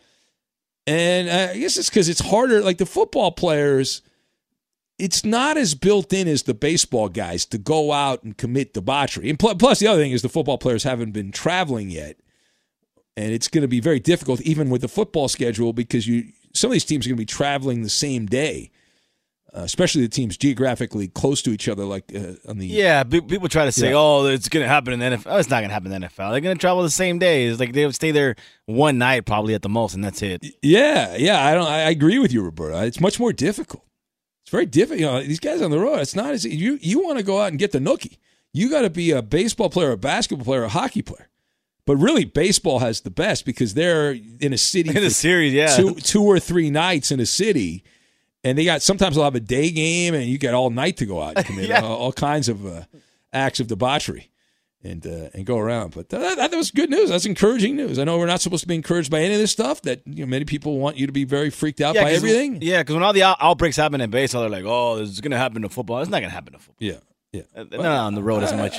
And 0.86 1.30
I 1.30 1.58
guess 1.58 1.76
it's 1.76 1.88
because 1.90 2.08
it's 2.08 2.20
harder. 2.20 2.60
Like 2.62 2.78
the 2.78 2.86
football 2.86 3.32
players, 3.32 4.02
it's 4.98 5.24
not 5.24 5.56
as 5.56 5.74
built 5.74 6.12
in 6.12 6.28
as 6.28 6.44
the 6.44 6.54
baseball 6.54 7.08
guys 7.08 7.44
to 7.46 7.58
go 7.58 7.92
out 7.92 8.22
and 8.22 8.36
commit 8.36 8.74
debauchery. 8.74 9.28
And 9.30 9.38
pl- 9.38 9.56
plus, 9.56 9.78
the 9.80 9.86
other 9.88 10.02
thing 10.02 10.12
is 10.12 10.22
the 10.22 10.28
football 10.28 10.58
players 10.58 10.84
haven't 10.84 11.12
been 11.12 11.32
traveling 11.32 11.90
yet. 11.90 12.16
and 13.16 13.32
it's 13.32 13.48
going 13.48 13.62
to 13.62 13.68
be 13.68 13.80
very 13.80 14.00
difficult 14.00 14.40
even 14.42 14.70
with 14.70 14.82
the 14.82 14.88
football 14.88 15.28
schedule 15.28 15.72
because 15.72 16.06
you 16.06 16.32
some 16.54 16.70
of 16.70 16.72
these 16.72 16.84
teams 16.84 17.06
are 17.06 17.10
going 17.10 17.16
to 17.16 17.20
be 17.20 17.26
traveling 17.26 17.82
the 17.82 17.88
same 17.88 18.26
day. 18.26 18.70
Uh, 19.56 19.60
especially 19.62 20.02
the 20.02 20.08
teams 20.08 20.36
geographically 20.36 21.08
close 21.08 21.40
to 21.40 21.50
each 21.50 21.66
other, 21.66 21.84
like 21.86 22.04
uh, 22.14 22.34
on 22.46 22.58
the 22.58 22.66
Yeah, 22.66 23.02
pe- 23.04 23.22
people 23.22 23.48
try 23.48 23.64
to 23.64 23.72
say, 23.72 23.88
Yeah. 23.88 23.96
"Oh, 23.96 24.26
it's 24.26 24.50
going 24.50 24.62
to 24.62 24.68
happen 24.68 24.92
in 24.92 24.98
the 24.98 25.06
NFL." 25.16 25.22
Oh, 25.32 25.38
it's 25.38 25.48
not 25.48 25.60
going 25.60 25.70
to 25.70 25.72
happen 25.72 25.90
in 25.90 26.00
the 26.02 26.08
NFL. 26.08 26.30
They're 26.32 26.42
going 26.42 26.56
to 26.56 26.60
travel 26.60 26.82
the 26.82 26.90
same 26.90 27.18
day. 27.18 27.46
It's 27.46 27.58
like 27.58 27.72
they'll 27.72 27.90
stay 27.92 28.10
there 28.10 28.36
one 28.66 28.98
night, 28.98 29.24
probably 29.24 29.54
at 29.54 29.62
the 29.62 29.70
most, 29.70 29.94
and 29.94 30.04
that's 30.04 30.20
it. 30.20 30.44
Yeah, 30.62 31.16
yeah, 31.16 31.42
I 31.42 31.54
don't. 31.54 31.66
I 31.66 31.88
agree 31.88 32.18
with 32.18 32.34
you, 32.34 32.42
Roberta. 32.42 32.84
It's 32.84 33.00
much 33.00 33.18
more 33.18 33.32
difficult. 33.32 33.82
It's 34.44 34.50
very 34.50 34.66
difficult. 34.66 35.00
You 35.00 35.06
know, 35.06 35.22
these 35.22 35.40
guys 35.40 35.62
on 35.62 35.70
the 35.70 35.78
road. 35.78 36.00
It's 36.00 36.14
not 36.14 36.32
as 36.34 36.44
you. 36.44 36.78
You 36.82 37.02
want 37.02 37.16
to 37.16 37.24
go 37.24 37.40
out 37.40 37.48
and 37.48 37.58
get 37.58 37.72
the 37.72 37.78
nookie. 37.78 38.18
You 38.52 38.68
got 38.68 38.82
to 38.82 38.90
be 38.90 39.10
a 39.10 39.22
baseball 39.22 39.70
player, 39.70 39.92
a 39.92 39.96
basketball 39.96 40.44
player, 40.44 40.64
a 40.64 40.68
hockey 40.68 41.00
player. 41.02 41.28
But 41.86 41.96
really, 41.96 42.26
baseball 42.26 42.80
has 42.80 43.00
the 43.00 43.10
best 43.10 43.46
because 43.46 43.72
they're 43.72 44.18
in 44.40 44.52
a 44.52 44.58
city 44.58 44.90
In 44.90 44.98
a 44.98 45.08
series, 45.10 45.52
yeah. 45.54 45.74
two, 45.76 45.94
two 45.94 46.22
or 46.24 46.38
three 46.40 46.68
nights 46.68 47.10
in 47.10 47.20
a 47.20 47.26
city, 47.26 47.84
and 48.46 48.56
they 48.58 48.64
got 48.64 48.82
sometimes 48.82 49.14
they'll 49.16 49.24
have 49.24 49.34
a 49.34 49.40
day 49.40 49.70
game, 49.70 50.14
and 50.14 50.24
you 50.24 50.38
got 50.38 50.54
all 50.54 50.70
night 50.70 50.96
to 50.98 51.06
go 51.06 51.20
out 51.22 51.36
and 51.36 51.46
commit 51.50 51.68
Yeah. 51.68 51.80
all, 51.82 51.96
all 51.96 52.12
kinds 52.12 52.48
of 52.48 52.64
uh, 52.66 52.82
acts 53.32 53.60
of 53.60 53.66
debauchery 53.66 54.30
and 54.84 55.06
uh, 55.06 55.30
and 55.34 55.44
go 55.46 55.58
around. 55.58 55.94
But 55.94 56.08
that, 56.10 56.36
that 56.36 56.52
was 56.52 56.70
good 56.70 56.90
news. 56.90 57.10
That's 57.10 57.26
encouraging 57.26 57.76
news. 57.76 57.98
I 57.98 58.04
know 58.04 58.18
we're 58.18 58.26
not 58.26 58.40
supposed 58.40 58.62
to 58.62 58.68
be 58.68 58.74
encouraged 58.74 59.10
by 59.10 59.20
any 59.20 59.34
of 59.34 59.40
this 59.40 59.52
stuff. 59.52 59.82
That 59.82 60.02
you 60.06 60.24
know, 60.24 60.30
many 60.30 60.44
people 60.44 60.78
want 60.78 60.96
you 60.96 61.06
to 61.06 61.12
be 61.12 61.24
very 61.24 61.50
freaked 61.50 61.80
out 61.80 61.94
by 61.94 62.12
everything. 62.12 62.58
Yeah, 62.62 62.82
because 62.82 62.94
when 62.94 63.02
all 63.02 63.12
the 63.12 63.22
out- 63.24 63.38
outbreaks 63.40 63.76
happen 63.76 64.00
in 64.00 64.10
baseball, 64.10 64.42
they're 64.42 64.50
like, 64.50 64.64
"Oh, 64.66 64.96
this 64.98 65.10
is 65.10 65.20
going 65.20 65.32
to 65.32 65.38
happen 65.38 65.62
to 65.62 65.68
football." 65.68 66.00
It's 66.00 66.10
not 66.10 66.20
going 66.20 66.30
to 66.30 66.34
happen 66.34 66.52
to 66.52 66.58
football. 66.58 66.86
Yeah, 66.88 66.98
yeah. 67.32 67.42
Uh, 67.54 67.64
not 67.64 67.84
on 68.06 68.14
the 68.14 68.22
road 68.22 68.42
as 68.44 68.52
much. 68.52 68.76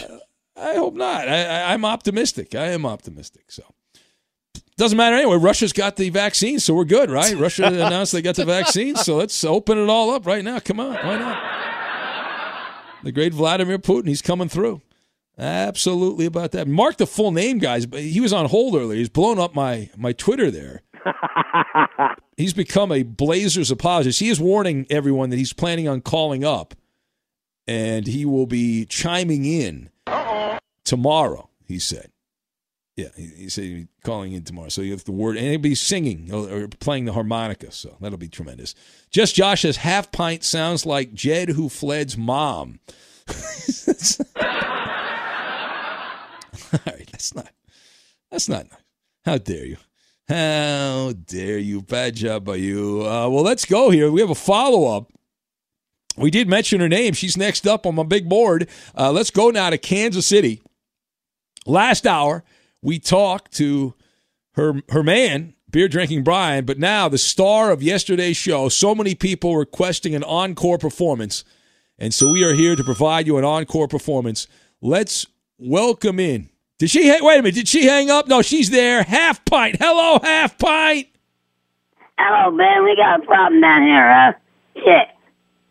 I 0.55 0.73
hope 0.75 0.95
not. 0.95 1.27
I, 1.27 1.43
I, 1.45 1.73
I'm 1.73 1.85
optimistic. 1.85 2.55
I 2.55 2.67
am 2.71 2.85
optimistic. 2.85 3.51
So 3.51 3.63
doesn't 4.77 4.97
matter 4.97 5.15
anyway. 5.15 5.37
Russia's 5.37 5.73
got 5.73 5.95
the 5.95 6.09
vaccine, 6.09 6.59
so 6.59 6.73
we're 6.73 6.85
good, 6.85 7.09
right? 7.09 7.35
Russia 7.37 7.65
announced 7.65 8.11
they 8.11 8.21
got 8.21 8.35
the 8.35 8.45
vaccine, 8.45 8.95
so 8.95 9.17
let's 9.17 9.43
open 9.43 9.77
it 9.77 9.89
all 9.89 10.11
up 10.11 10.25
right 10.25 10.43
now. 10.43 10.59
Come 10.59 10.79
on, 10.79 10.93
why 10.93 11.17
not? 11.17 13.03
The 13.03 13.11
great 13.11 13.33
Vladimir 13.33 13.79
Putin, 13.79 14.07
he's 14.07 14.21
coming 14.21 14.49
through. 14.49 14.81
Absolutely 15.37 16.25
about 16.25 16.51
that. 16.53 16.67
Mark 16.67 16.97
the 16.97 17.05
full 17.05 17.31
name, 17.31 17.59
guys. 17.59 17.85
But 17.85 18.01
he 18.01 18.19
was 18.19 18.33
on 18.33 18.47
hold 18.47 18.75
earlier. 18.75 18.97
He's 18.97 19.09
blown 19.09 19.37
up 19.37 19.53
my 19.53 19.89
my 19.95 20.11
Twitter 20.11 20.49
there. 20.49 20.81
He's 22.37 22.53
become 22.53 22.91
a 22.91 23.01
Blazers 23.03 23.71
apologist. 23.71 24.19
He 24.19 24.29
is 24.29 24.39
warning 24.39 24.85
everyone 24.91 25.31
that 25.31 25.37
he's 25.37 25.53
planning 25.53 25.87
on 25.87 26.01
calling 26.01 26.43
up, 26.43 26.75
and 27.65 28.05
he 28.05 28.25
will 28.25 28.45
be 28.45 28.85
chiming 28.85 29.43
in 29.45 29.89
tomorrow. 30.83 31.49
He 31.65 31.79
said, 31.79 32.11
"Yeah." 32.97 33.07
He, 33.15 33.27
he 33.27 33.49
said 33.49 33.63
he's 33.63 33.87
calling 34.03 34.33
in 34.33 34.43
tomorrow. 34.43 34.67
So 34.67 34.81
you 34.81 34.91
have 34.91 35.05
the 35.05 35.13
word, 35.13 35.37
and 35.37 35.45
he'll 35.45 35.59
be 35.59 35.75
singing 35.75 36.29
or, 36.33 36.63
or 36.63 36.67
playing 36.67 37.05
the 37.05 37.13
harmonica. 37.13 37.71
So 37.71 37.95
that'll 38.01 38.17
be 38.17 38.27
tremendous. 38.27 38.75
Just 39.09 39.35
Josh 39.35 39.61
says 39.61 39.77
half 39.77 40.11
pint 40.11 40.43
sounds 40.43 40.85
like 40.85 41.13
Jed 41.13 41.49
who 41.49 41.69
fled's 41.69 42.17
mom. 42.17 42.79
All 46.73 46.79
right, 46.85 47.07
that's 47.11 47.33
not 47.33 47.49
that's 48.29 48.49
not 48.49 48.69
nice. 48.69 48.79
How 49.23 49.37
dare 49.37 49.65
you? 49.65 49.77
How 50.27 51.13
dare 51.25 51.57
you? 51.57 51.81
Bad 51.81 52.15
job 52.15 52.45
by 52.45 52.55
you. 52.55 53.01
Uh, 53.01 53.29
well, 53.29 53.43
let's 53.43 53.63
go 53.65 53.89
here. 53.89 54.11
We 54.11 54.19
have 54.19 54.29
a 54.29 54.35
follow 54.35 54.95
up. 54.95 55.11
We 56.17 56.31
did 56.31 56.49
mention 56.49 56.81
her 56.81 56.89
name. 56.89 57.13
She's 57.13 57.37
next 57.37 57.67
up 57.67 57.85
on 57.85 57.95
my 57.95 58.03
big 58.03 58.27
board. 58.27 58.67
Uh, 58.97 59.11
let's 59.11 59.31
go 59.31 59.51
now 59.51 59.69
to 59.69 59.77
Kansas 59.77 60.25
City. 60.25 60.61
Last 61.65 62.07
hour, 62.07 62.43
we 62.81 62.99
talked 62.99 63.53
to 63.53 63.93
her 64.53 64.81
her 64.89 65.03
man, 65.03 65.53
beer 65.69 65.87
drinking 65.87 66.23
Brian, 66.23 66.65
but 66.65 66.79
now 66.79 67.07
the 67.07 67.17
star 67.17 67.71
of 67.71 67.83
yesterday's 67.83 68.37
show. 68.37 68.69
So 68.69 68.95
many 68.95 69.15
people 69.15 69.55
requesting 69.57 70.15
an 70.15 70.23
encore 70.23 70.77
performance, 70.77 71.43
and 71.97 72.13
so 72.13 72.31
we 72.31 72.43
are 72.43 72.53
here 72.53 72.75
to 72.75 72.83
provide 72.83 73.27
you 73.27 73.37
an 73.37 73.45
encore 73.45 73.87
performance. 73.87 74.47
Let's 74.81 75.27
welcome 75.57 76.19
in. 76.19 76.49
Did 76.79 76.91
she? 76.91 77.09
Wait 77.09 77.39
a 77.39 77.41
minute. 77.41 77.55
Did 77.55 77.67
she 77.67 77.85
hang 77.85 78.09
up? 78.09 78.27
No, 78.27 78.41
she's 78.41 78.69
there. 78.69 79.03
Half 79.03 79.45
pint. 79.45 79.77
Hello, 79.79 80.19
half 80.21 80.57
pint. 80.57 81.07
Hello, 82.19 82.51
man. 82.51 82.83
We 82.83 82.95
got 82.95 83.21
a 83.21 83.25
problem 83.25 83.61
down 83.61 83.81
here, 83.83 84.13
huh? 84.13 84.33
Shit. 84.75 85.16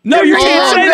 No, 0.08 0.22
you 0.22 0.36
can't 0.36 0.64
Oh, 0.64 0.74
say 0.74 0.84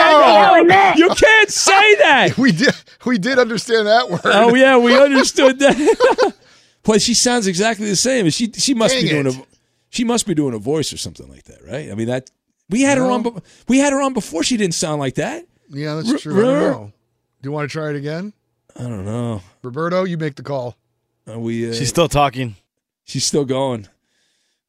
no. 0.62 0.68
that. 0.68 0.96
You 0.96 1.08
can't 1.10 1.50
say 1.50 1.94
that. 1.98 2.38
we 2.38 2.50
did. 2.52 2.74
We 3.04 3.18
did 3.18 3.38
understand 3.38 3.86
that 3.86 4.08
word. 4.10 4.20
Oh 4.24 4.54
yeah, 4.54 4.78
we 4.78 4.98
understood 5.08 5.58
that. 5.58 6.34
Boy, 6.82 6.98
she 6.98 7.14
sounds 7.14 7.46
exactly 7.46 7.88
the 7.88 7.96
same. 7.96 8.28
She 8.30 8.50
she 8.52 8.74
must 8.74 8.94
be 8.94 9.08
doing 9.08 9.26
it. 9.26 9.36
a 9.36 9.46
she 9.90 10.04
must 10.04 10.26
be 10.26 10.34
doing 10.34 10.54
a 10.54 10.58
voice 10.58 10.92
or 10.92 10.96
something 10.96 11.28
like 11.28 11.44
that, 11.44 11.62
right? 11.64 11.90
I 11.90 11.94
mean 11.94 12.06
that 12.08 12.30
we 12.70 12.80
had 12.82 12.96
her 12.98 13.04
on. 13.04 13.42
We 13.68 13.78
had 13.78 13.92
her 13.92 14.00
on 14.00 14.14
before. 14.14 14.42
She 14.42 14.56
didn't 14.56 14.74
sound 14.74 14.98
like 14.98 15.16
that. 15.16 15.44
Yeah, 15.68 15.90
R- 15.94 16.02
that's 16.02 16.22
true. 16.22 16.38
I 16.38 16.42
don't 16.42 16.54
r- 16.62 16.70
know. 16.72 16.92
Do 17.42 17.48
you 17.48 17.52
want 17.52 17.68
to 17.68 17.72
try 17.72 17.90
it 17.90 17.96
again? 17.96 18.32
I 18.76 18.84
don't 18.84 19.04
know. 19.04 19.42
Roberto, 19.62 20.04
you 20.04 20.16
make 20.16 20.36
the 20.36 20.42
call. 20.42 20.76
Are 21.26 21.38
we? 21.38 21.68
Uh, 21.68 21.74
She's 21.74 21.90
still 21.90 22.08
talking. 22.08 22.56
She's 23.04 23.24
still 23.26 23.44
going. 23.44 23.88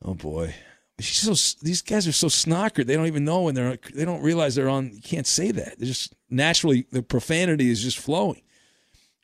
Oh 0.04 0.16
boy, 0.16 0.54
she's 1.00 1.20
so. 1.22 1.58
These 1.64 1.82
guys 1.82 2.08
are 2.08 2.12
so 2.12 2.28
snockered. 2.28 2.86
They 2.86 2.96
don't 2.96 3.08
even 3.08 3.26
know 3.26 3.42
when 3.44 3.56
they're. 3.56 3.78
They 3.94 4.06
don't 4.06 4.22
realize 4.22 4.56
they're 4.56 4.70
on. 4.70 4.92
You 4.94 5.02
can't 5.02 5.28
say 5.28 5.52
that. 5.52 5.80
They're 5.80 5.88
just 5.88 6.14
naturally 6.30 6.86
the 6.92 7.02
profanity 7.04 7.70
is 7.70 7.82
just 7.84 7.98
flowing. 8.00 8.42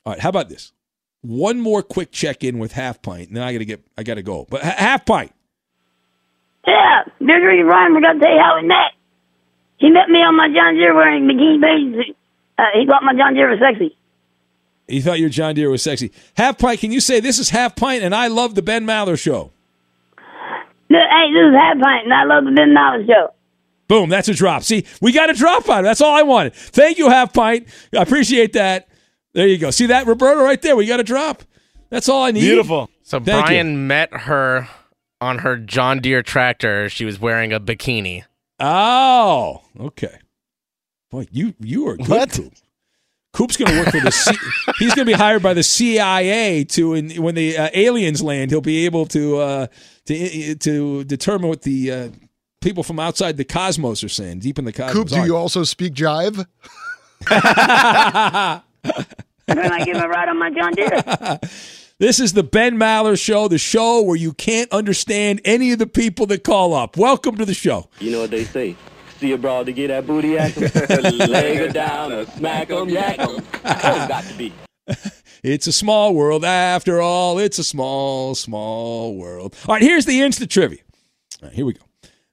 All 0.04 0.12
right, 0.12 0.20
how 0.20 0.28
about 0.30 0.48
this? 0.48 0.72
One 1.22 1.60
more 1.60 1.82
quick 1.82 2.10
check 2.12 2.42
in 2.44 2.58
with 2.58 2.72
half 2.72 3.02
pint, 3.02 3.28
and 3.28 3.36
then 3.36 3.44
I 3.44 3.52
got 3.52 3.58
to 3.58 3.64
get. 3.64 3.84
I 3.98 4.02
got 4.02 4.14
to 4.14 4.22
go. 4.22 4.46
But 4.48 4.62
ha- 4.62 4.74
half 4.76 5.04
pint. 5.06 5.32
Yeah, 6.66 7.02
Ricky 7.20 7.62
Ryan, 7.62 7.94
we 7.94 8.00
got 8.02 8.12
to 8.14 8.18
tell 8.20 8.32
you 8.32 8.40
how 8.40 8.60
we 8.60 8.66
met. 8.66 8.92
He 9.78 9.88
met 9.90 10.08
me 10.10 10.18
on 10.18 10.36
my 10.36 10.48
John 10.48 10.74
Deere 10.74 10.94
wearing 10.94 11.24
bikini 11.24 11.60
bathing 11.60 12.14
Uh, 12.58 12.64
he 12.74 12.86
thought 12.86 13.02
my 13.02 13.14
John 13.14 13.32
Deere 13.34 13.48
was 13.50 13.58
sexy. 13.60 13.96
he 14.86 15.00
thought 15.00 15.18
your 15.18 15.30
John 15.30 15.54
Deere 15.54 15.70
was 15.70 15.82
sexy. 15.82 16.12
Half 16.36 16.58
pint. 16.58 16.80
Can 16.80 16.92
you 16.92 17.00
say 17.00 17.20
this 17.20 17.38
is 17.38 17.48
half 17.50 17.76
pint, 17.76 18.02
and 18.02 18.14
I 18.14 18.26
love 18.26 18.54
the 18.54 18.62
Ben 18.62 18.84
Maller 18.86 19.18
show. 19.18 19.52
Look, 20.90 21.00
Hey, 21.10 21.32
this 21.32 21.48
is 21.48 21.54
Half 21.54 21.78
Pint, 21.80 22.04
and 22.04 22.12
I 22.14 22.24
love 22.24 22.44
the 22.44 22.50
Ben 22.52 22.74
Knowledge 22.74 23.06
Show. 23.06 23.32
Boom, 23.88 24.08
that's 24.10 24.28
a 24.28 24.34
drop. 24.34 24.62
See, 24.62 24.84
we 25.00 25.12
got 25.12 25.30
a 25.30 25.32
drop 25.32 25.68
on 25.68 25.80
it. 25.80 25.82
That's 25.82 26.00
all 26.00 26.14
I 26.14 26.22
wanted. 26.22 26.54
Thank 26.54 26.98
you, 26.98 27.08
Half 27.08 27.32
Pint. 27.32 27.66
I 27.96 28.02
appreciate 28.02 28.52
that. 28.52 28.88
There 29.32 29.46
you 29.48 29.58
go. 29.58 29.70
See 29.70 29.86
that, 29.86 30.06
Roberto, 30.06 30.42
right 30.42 30.60
there? 30.62 30.76
We 30.76 30.86
got 30.86 31.00
a 31.00 31.04
drop. 31.04 31.42
That's 31.88 32.08
all 32.08 32.22
I 32.24 32.30
need. 32.30 32.40
Beautiful. 32.40 32.88
So 33.02 33.18
Thank 33.18 33.26
you. 33.26 33.42
Brian 33.46 33.86
met 33.88 34.12
her 34.12 34.68
on 35.20 35.38
her 35.38 35.56
John 35.56 35.98
Deere 36.00 36.22
tractor. 36.22 36.88
She 36.88 37.04
was 37.04 37.18
wearing 37.20 37.52
a 37.52 37.58
bikini. 37.60 38.24
Oh, 38.60 39.62
okay. 39.78 40.18
Boy, 41.10 41.26
you 41.32 41.54
you 41.58 41.88
are 41.88 41.96
good, 41.96 42.08
What? 42.08 42.40
Coop. 43.32 43.50
Coop's 43.50 43.56
going 43.56 43.70
to 43.72 43.78
work 43.78 43.90
for 43.90 44.00
the. 44.00 44.10
C- 44.10 44.36
he's 44.78 44.94
going 44.94 45.06
to 45.06 45.12
be 45.12 45.12
hired 45.12 45.42
by 45.42 45.54
the 45.54 45.62
CIA 45.62 46.64
to, 46.64 46.94
in, 46.94 47.22
when 47.22 47.34
the 47.34 47.56
uh, 47.56 47.68
aliens 47.72 48.22
land, 48.22 48.50
he'll 48.50 48.60
be 48.60 48.84
able 48.86 49.06
to 49.06 49.38
uh, 49.38 49.66
to 50.06 50.54
to 50.56 51.04
determine 51.04 51.48
what 51.48 51.62
the 51.62 51.92
uh, 51.92 52.08
people 52.60 52.82
from 52.82 52.98
outside 53.00 53.36
the 53.36 53.44
cosmos 53.44 54.04
are 54.04 54.08
saying, 54.08 54.40
deep 54.40 54.58
in 54.58 54.64
the 54.64 54.72
cosmos. 54.72 54.94
Coop, 54.94 55.08
do 55.08 55.24
you 55.24 55.36
also 55.36 55.64
speak 55.64 55.94
jive? 55.94 56.46
Then 59.46 59.72
I 59.72 59.84
give 59.84 59.96
a 59.96 60.08
ride 60.08 60.28
on 60.28 60.38
my 60.38 60.50
John 60.50 60.72
Deere. 60.72 61.38
This 61.98 62.18
is 62.18 62.32
the 62.32 62.42
Ben 62.42 62.78
Maller 62.78 63.20
Show, 63.22 63.46
the 63.46 63.58
show 63.58 64.00
where 64.00 64.16
you 64.16 64.32
can't 64.32 64.72
understand 64.72 65.42
any 65.44 65.72
of 65.72 65.78
the 65.78 65.86
people 65.86 66.24
that 66.28 66.44
call 66.44 66.72
up. 66.72 66.96
Welcome 66.96 67.36
to 67.36 67.44
the 67.44 67.52
show. 67.52 67.90
You 67.98 68.10
know 68.10 68.20
what 68.22 68.30
they 68.30 68.44
say. 68.44 68.74
See 69.20 69.32
a 69.32 69.36
broad 69.38 69.66
to 69.66 69.72
get 69.72 69.88
that 69.88 70.06
booty 70.06 70.38
at 70.38 70.56
leg 71.28 71.58
her 71.58 71.68
down 71.68 72.10
or 72.10 72.24
smack 72.24 72.70
'em, 72.70 72.88
yak 72.88 73.18
'em. 73.18 73.28
Oh, 73.64 74.06
got 74.08 74.24
to 74.24 74.34
be. 74.34 74.52
It's 75.42 75.66
a 75.66 75.72
small 75.72 76.14
world 76.14 76.44
after 76.44 77.00
all. 77.00 77.38
It's 77.38 77.58
a 77.58 77.64
small, 77.64 78.34
small 78.34 79.16
world. 79.16 79.56
All 79.66 79.74
right, 79.74 79.80
here's 79.82 80.04
the 80.04 80.20
instant 80.20 80.50
trivia. 80.50 80.80
Right, 81.42 81.52
here 81.52 81.64
we 81.64 81.72
go. 81.72 81.80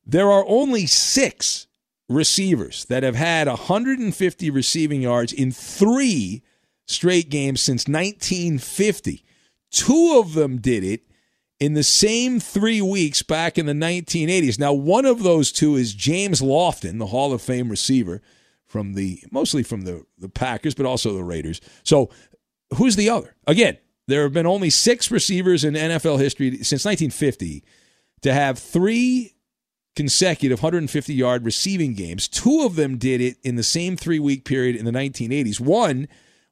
There 0.06 0.30
are 0.30 0.44
only 0.46 0.88
six 0.88 1.68
receivers 2.10 2.84
that 2.86 3.04
have 3.04 3.16
had 3.16 3.48
150 3.48 4.50
receiving 4.50 5.02
yards 5.02 5.32
in 5.32 5.54
three 5.54 6.44
straight 6.86 7.30
games 7.30 7.62
since 7.62 7.88
1950. 7.88 9.24
Two 9.72 10.20
of 10.20 10.34
them 10.34 10.58
did 10.58 10.84
it 10.84 11.04
in 11.60 11.74
the 11.74 11.84
same 11.84 12.40
three 12.40 12.82
weeks 12.82 13.24
back 13.24 13.58
in 13.58 13.66
the 13.66 13.74
1980s. 13.74 14.60
Now, 14.60 14.74
one 14.74 15.06
of 15.06 15.24
those 15.24 15.52
two 15.52 15.76
is 15.76 15.94
James 15.94 16.42
Lofton, 16.42 17.00
the 17.00 17.08
Hall 17.08 17.34
of 17.34 17.42
Fame 17.42 17.70
receiver 17.70 18.22
from 18.66 18.94
the 18.94 19.24
mostly 19.32 19.64
from 19.64 19.82
the, 19.82 20.06
the 20.18 20.30
Packers, 20.30 20.76
but 20.76 20.86
also 20.86 21.14
the 21.14 21.24
Raiders. 21.24 21.62
So, 21.84 22.10
who's 22.76 22.96
the 22.96 23.10
other? 23.10 23.36
Again, 23.48 23.78
there 24.08 24.24
have 24.24 24.34
been 24.34 24.46
only 24.46 24.70
six 24.70 25.10
receivers 25.10 25.64
in 25.64 25.74
NFL 25.74 26.20
history 26.20 26.52
since 26.58 26.86
1950 26.86 27.64
to 28.22 28.34
have 28.34 28.60
three 28.60 29.34
consecutive 29.96 30.62
150 30.62 31.14
yard 31.14 31.44
receiving 31.44 31.94
games. 31.94 32.28
Two 32.28 32.62
of 32.62 32.76
them 32.76 32.98
did 32.98 33.20
it 33.20 33.38
in 33.44 33.56
the 33.56 33.64
same 33.64 33.98
three 33.98 34.20
week 34.20 34.46
period 34.46 34.76
in 34.76 34.86
the 34.86 34.92
1980s. 34.92 35.60
One 35.60 36.08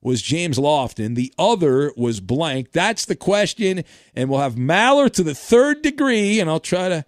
was 0.05 0.21
James 0.21 0.57
Lofton. 0.57 1.15
The 1.15 1.33
other 1.37 1.91
was 1.97 2.19
blank. 2.19 2.71
That's 2.71 3.05
the 3.05 3.15
question, 3.15 3.83
and 4.15 4.29
we'll 4.29 4.39
have 4.39 4.55
Maller 4.55 5.11
to 5.11 5.23
the 5.23 5.33
third 5.33 5.81
degree, 5.81 6.39
and 6.39 6.49
I'll 6.49 6.59
try 6.59 6.87
to 6.87 7.05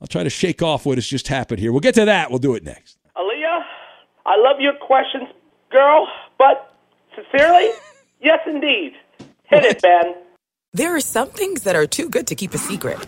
I'll 0.00 0.06
try 0.06 0.22
to 0.22 0.30
shake 0.30 0.60
off 0.60 0.84
what 0.84 0.98
has 0.98 1.06
just 1.06 1.28
happened 1.28 1.60
here. 1.60 1.72
We'll 1.72 1.80
get 1.80 1.94
to 1.94 2.04
that. 2.04 2.28
We'll 2.28 2.38
do 2.38 2.54
it 2.54 2.62
next. 2.62 2.98
Aaliyah, 3.16 3.62
I 4.26 4.36
love 4.36 4.60
your 4.60 4.74
questions, 4.74 5.28
girl, 5.70 6.06
but 6.36 6.76
sincerely, 7.16 7.70
yes, 8.20 8.40
indeed. 8.46 8.92
Hit 9.44 9.64
it, 9.64 9.82
Ben. 9.82 10.14
There 10.74 10.94
are 10.94 11.00
some 11.00 11.30
things 11.30 11.62
that 11.62 11.76
are 11.76 11.86
too 11.86 12.10
good 12.10 12.26
to 12.26 12.34
keep 12.34 12.52
a 12.52 12.58
secret. 12.58 12.98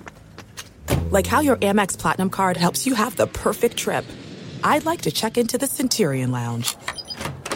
Like 1.11 1.27
how 1.27 1.41
your 1.41 1.57
Amex 1.57 1.99
Platinum 1.99 2.31
card 2.31 2.57
helps 2.57 2.87
you 2.87 2.95
have 2.95 3.17
the 3.17 3.27
perfect 3.27 3.77
trip. 3.77 4.05
I'd 4.65 4.87
like 4.87 5.03
to 5.03 5.11
check 5.11 5.37
into 5.37 5.59
the 5.59 5.67
Centurion 5.67 6.31
Lounge. 6.31 6.75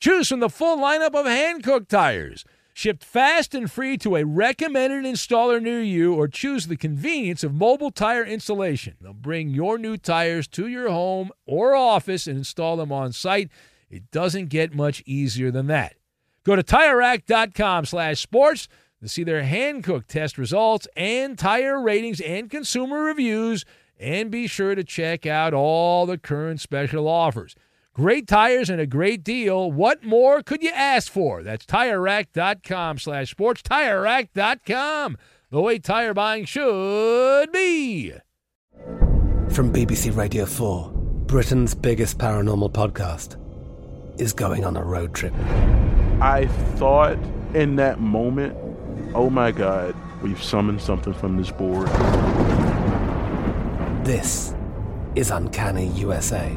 Choose 0.00 0.28
from 0.28 0.38
the 0.38 0.48
full 0.48 0.78
lineup 0.78 1.14
of 1.14 1.26
Hankook 1.26 1.88
tires. 1.88 2.44
Shipped 2.72 3.02
fast 3.02 3.52
and 3.52 3.68
free 3.68 3.98
to 3.98 4.14
a 4.14 4.24
recommended 4.24 5.04
installer 5.04 5.60
near 5.60 5.82
you, 5.82 6.14
or 6.14 6.28
choose 6.28 6.68
the 6.68 6.76
convenience 6.76 7.42
of 7.42 7.52
mobile 7.52 7.90
tire 7.90 8.24
installation. 8.24 8.94
They'll 9.00 9.12
bring 9.12 9.48
your 9.48 9.76
new 9.76 9.96
tires 9.96 10.46
to 10.48 10.68
your 10.68 10.88
home 10.88 11.32
or 11.46 11.74
office 11.74 12.28
and 12.28 12.38
install 12.38 12.76
them 12.76 12.92
on 12.92 13.10
site. 13.10 13.50
It 13.90 14.12
doesn't 14.12 14.50
get 14.50 14.72
much 14.72 15.02
easier 15.04 15.50
than 15.50 15.66
that. 15.66 15.96
Go 16.44 16.54
to 16.54 16.62
TireRack.com 16.62 17.86
slash 17.86 18.20
sports 18.20 18.68
to 19.02 19.08
see 19.08 19.24
their 19.24 19.42
Hankook 19.42 20.06
test 20.06 20.38
results 20.38 20.86
and 20.96 21.36
tire 21.36 21.82
ratings 21.82 22.20
and 22.20 22.48
consumer 22.48 23.02
reviews, 23.02 23.64
and 23.98 24.30
be 24.30 24.46
sure 24.46 24.76
to 24.76 24.84
check 24.84 25.26
out 25.26 25.52
all 25.52 26.06
the 26.06 26.18
current 26.18 26.60
special 26.60 27.08
offers. 27.08 27.56
Great 27.98 28.28
tires 28.28 28.70
and 28.70 28.80
a 28.80 28.86
great 28.86 29.24
deal. 29.24 29.72
What 29.72 30.04
more 30.04 30.40
could 30.40 30.62
you 30.62 30.70
ask 30.72 31.10
for? 31.10 31.42
That's 31.42 31.66
TireRack.com 31.66 32.98
slash 32.98 33.32
sports. 33.32 33.60
TireRack.com, 33.62 35.18
the 35.50 35.60
way 35.60 35.80
tire 35.80 36.14
buying 36.14 36.44
should 36.44 37.50
be. 37.50 38.12
From 39.50 39.72
BBC 39.72 40.16
Radio 40.16 40.46
4, 40.46 40.92
Britain's 41.26 41.74
biggest 41.74 42.18
paranormal 42.18 42.70
podcast 42.70 43.36
is 44.20 44.32
going 44.32 44.64
on 44.64 44.76
a 44.76 44.84
road 44.84 45.12
trip. 45.12 45.34
I 46.20 46.46
thought 46.76 47.18
in 47.52 47.74
that 47.76 47.98
moment, 47.98 48.56
oh 49.12 49.28
my 49.28 49.50
God, 49.50 49.96
we've 50.22 50.40
summoned 50.40 50.80
something 50.80 51.14
from 51.14 51.36
this 51.36 51.50
board. 51.50 51.88
This 54.04 54.54
is 55.16 55.32
Uncanny 55.32 55.88
USA. 55.88 56.56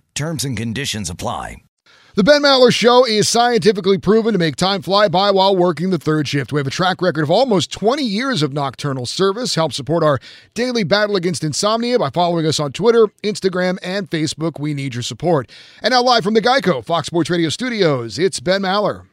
Terms 0.13 0.43
and 0.43 0.57
conditions 0.57 1.09
apply. 1.09 1.57
The 2.13 2.25
Ben 2.25 2.41
Maller 2.41 2.73
Show 2.73 3.05
is 3.05 3.29
scientifically 3.29 3.97
proven 3.97 4.33
to 4.33 4.39
make 4.39 4.57
time 4.57 4.81
fly 4.81 5.07
by 5.07 5.31
while 5.31 5.55
working 5.55 5.91
the 5.91 5.97
third 5.97 6.27
shift. 6.27 6.51
We 6.51 6.59
have 6.59 6.67
a 6.67 6.71
track 6.71 7.01
record 7.01 7.23
of 7.23 7.31
almost 7.31 7.71
20 7.71 8.03
years 8.03 8.43
of 8.43 8.51
nocturnal 8.51 9.05
service. 9.05 9.55
Help 9.55 9.71
support 9.71 10.03
our 10.03 10.19
daily 10.53 10.83
battle 10.83 11.15
against 11.15 11.41
insomnia 11.41 11.97
by 11.97 12.09
following 12.09 12.45
us 12.45 12.59
on 12.59 12.73
Twitter, 12.73 13.07
Instagram, 13.23 13.77
and 13.81 14.09
Facebook. 14.09 14.59
We 14.59 14.73
need 14.73 14.93
your 14.93 15.03
support. 15.03 15.49
And 15.81 15.93
now, 15.93 16.03
live 16.03 16.25
from 16.25 16.33
the 16.33 16.41
Geico 16.41 16.83
Fox 16.83 17.07
Sports 17.07 17.29
Radio 17.29 17.47
studios, 17.47 18.19
it's 18.19 18.41
Ben 18.41 18.63
Maller. 18.63 19.05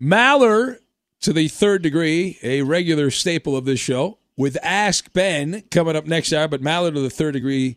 Maller 0.00 0.78
to 1.22 1.32
the 1.32 1.48
third 1.48 1.82
degree, 1.82 2.38
a 2.44 2.62
regular 2.62 3.10
staple 3.10 3.56
of 3.56 3.64
this 3.64 3.80
show, 3.80 4.18
with 4.36 4.56
Ask 4.62 5.12
Ben 5.12 5.64
coming 5.72 5.96
up 5.96 6.06
next 6.06 6.32
hour, 6.32 6.46
but 6.46 6.62
Maller 6.62 6.94
to 6.94 7.00
the 7.00 7.10
third 7.10 7.32
degree 7.32 7.76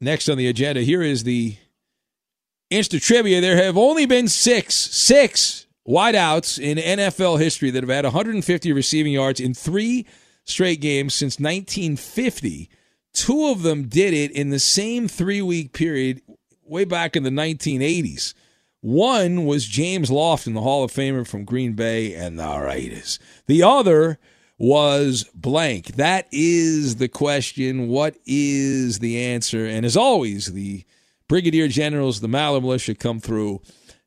next 0.00 0.28
on 0.28 0.38
the 0.38 0.48
agenda. 0.48 0.80
Here 0.82 1.02
is 1.02 1.24
the 1.24 1.56
Insta 2.70 3.02
trivia. 3.02 3.40
There 3.40 3.56
have 3.56 3.76
only 3.76 4.06
been 4.06 4.28
six, 4.28 4.74
six 4.74 5.66
wideouts 5.86 6.58
in 6.58 6.78
NFL 6.78 7.40
history 7.40 7.70
that 7.70 7.82
have 7.82 7.90
had 7.90 8.04
150 8.04 8.72
receiving 8.72 9.14
yards 9.14 9.40
in 9.40 9.54
three 9.54 10.06
straight 10.44 10.80
games 10.80 11.14
since 11.14 11.38
1950. 11.38 12.68
Two 13.14 13.46
of 13.48 13.62
them 13.62 13.88
did 13.88 14.12
it 14.12 14.30
in 14.30 14.50
the 14.50 14.58
same 14.58 15.08
three 15.08 15.42
week 15.42 15.72
period 15.72 16.20
way 16.62 16.84
back 16.84 17.16
in 17.16 17.22
the 17.22 17.30
1980s. 17.30 18.34
One 18.80 19.44
was 19.44 19.66
James 19.66 20.08
Lofton, 20.08 20.54
the 20.54 20.60
Hall 20.60 20.84
of 20.84 20.92
Famer 20.92 21.26
from 21.26 21.44
Green 21.44 21.72
Bay 21.72 22.14
and 22.14 22.38
the 22.38 22.60
Raiders. 22.60 23.18
The 23.46 23.62
other 23.62 24.18
was 24.58 25.24
blank. 25.34 25.94
That 25.96 26.26
is 26.32 26.96
the 26.96 27.08
question. 27.08 27.88
What 27.88 28.16
is 28.26 28.98
the 28.98 29.22
answer? 29.22 29.64
And 29.64 29.86
as 29.86 29.96
always, 29.96 30.52
the 30.52 30.84
brigadier 31.28 31.68
generals, 31.68 32.20
the 32.20 32.28
Maller 32.28 32.60
Militia 32.60 32.94
come 32.94 33.20
through 33.20 33.62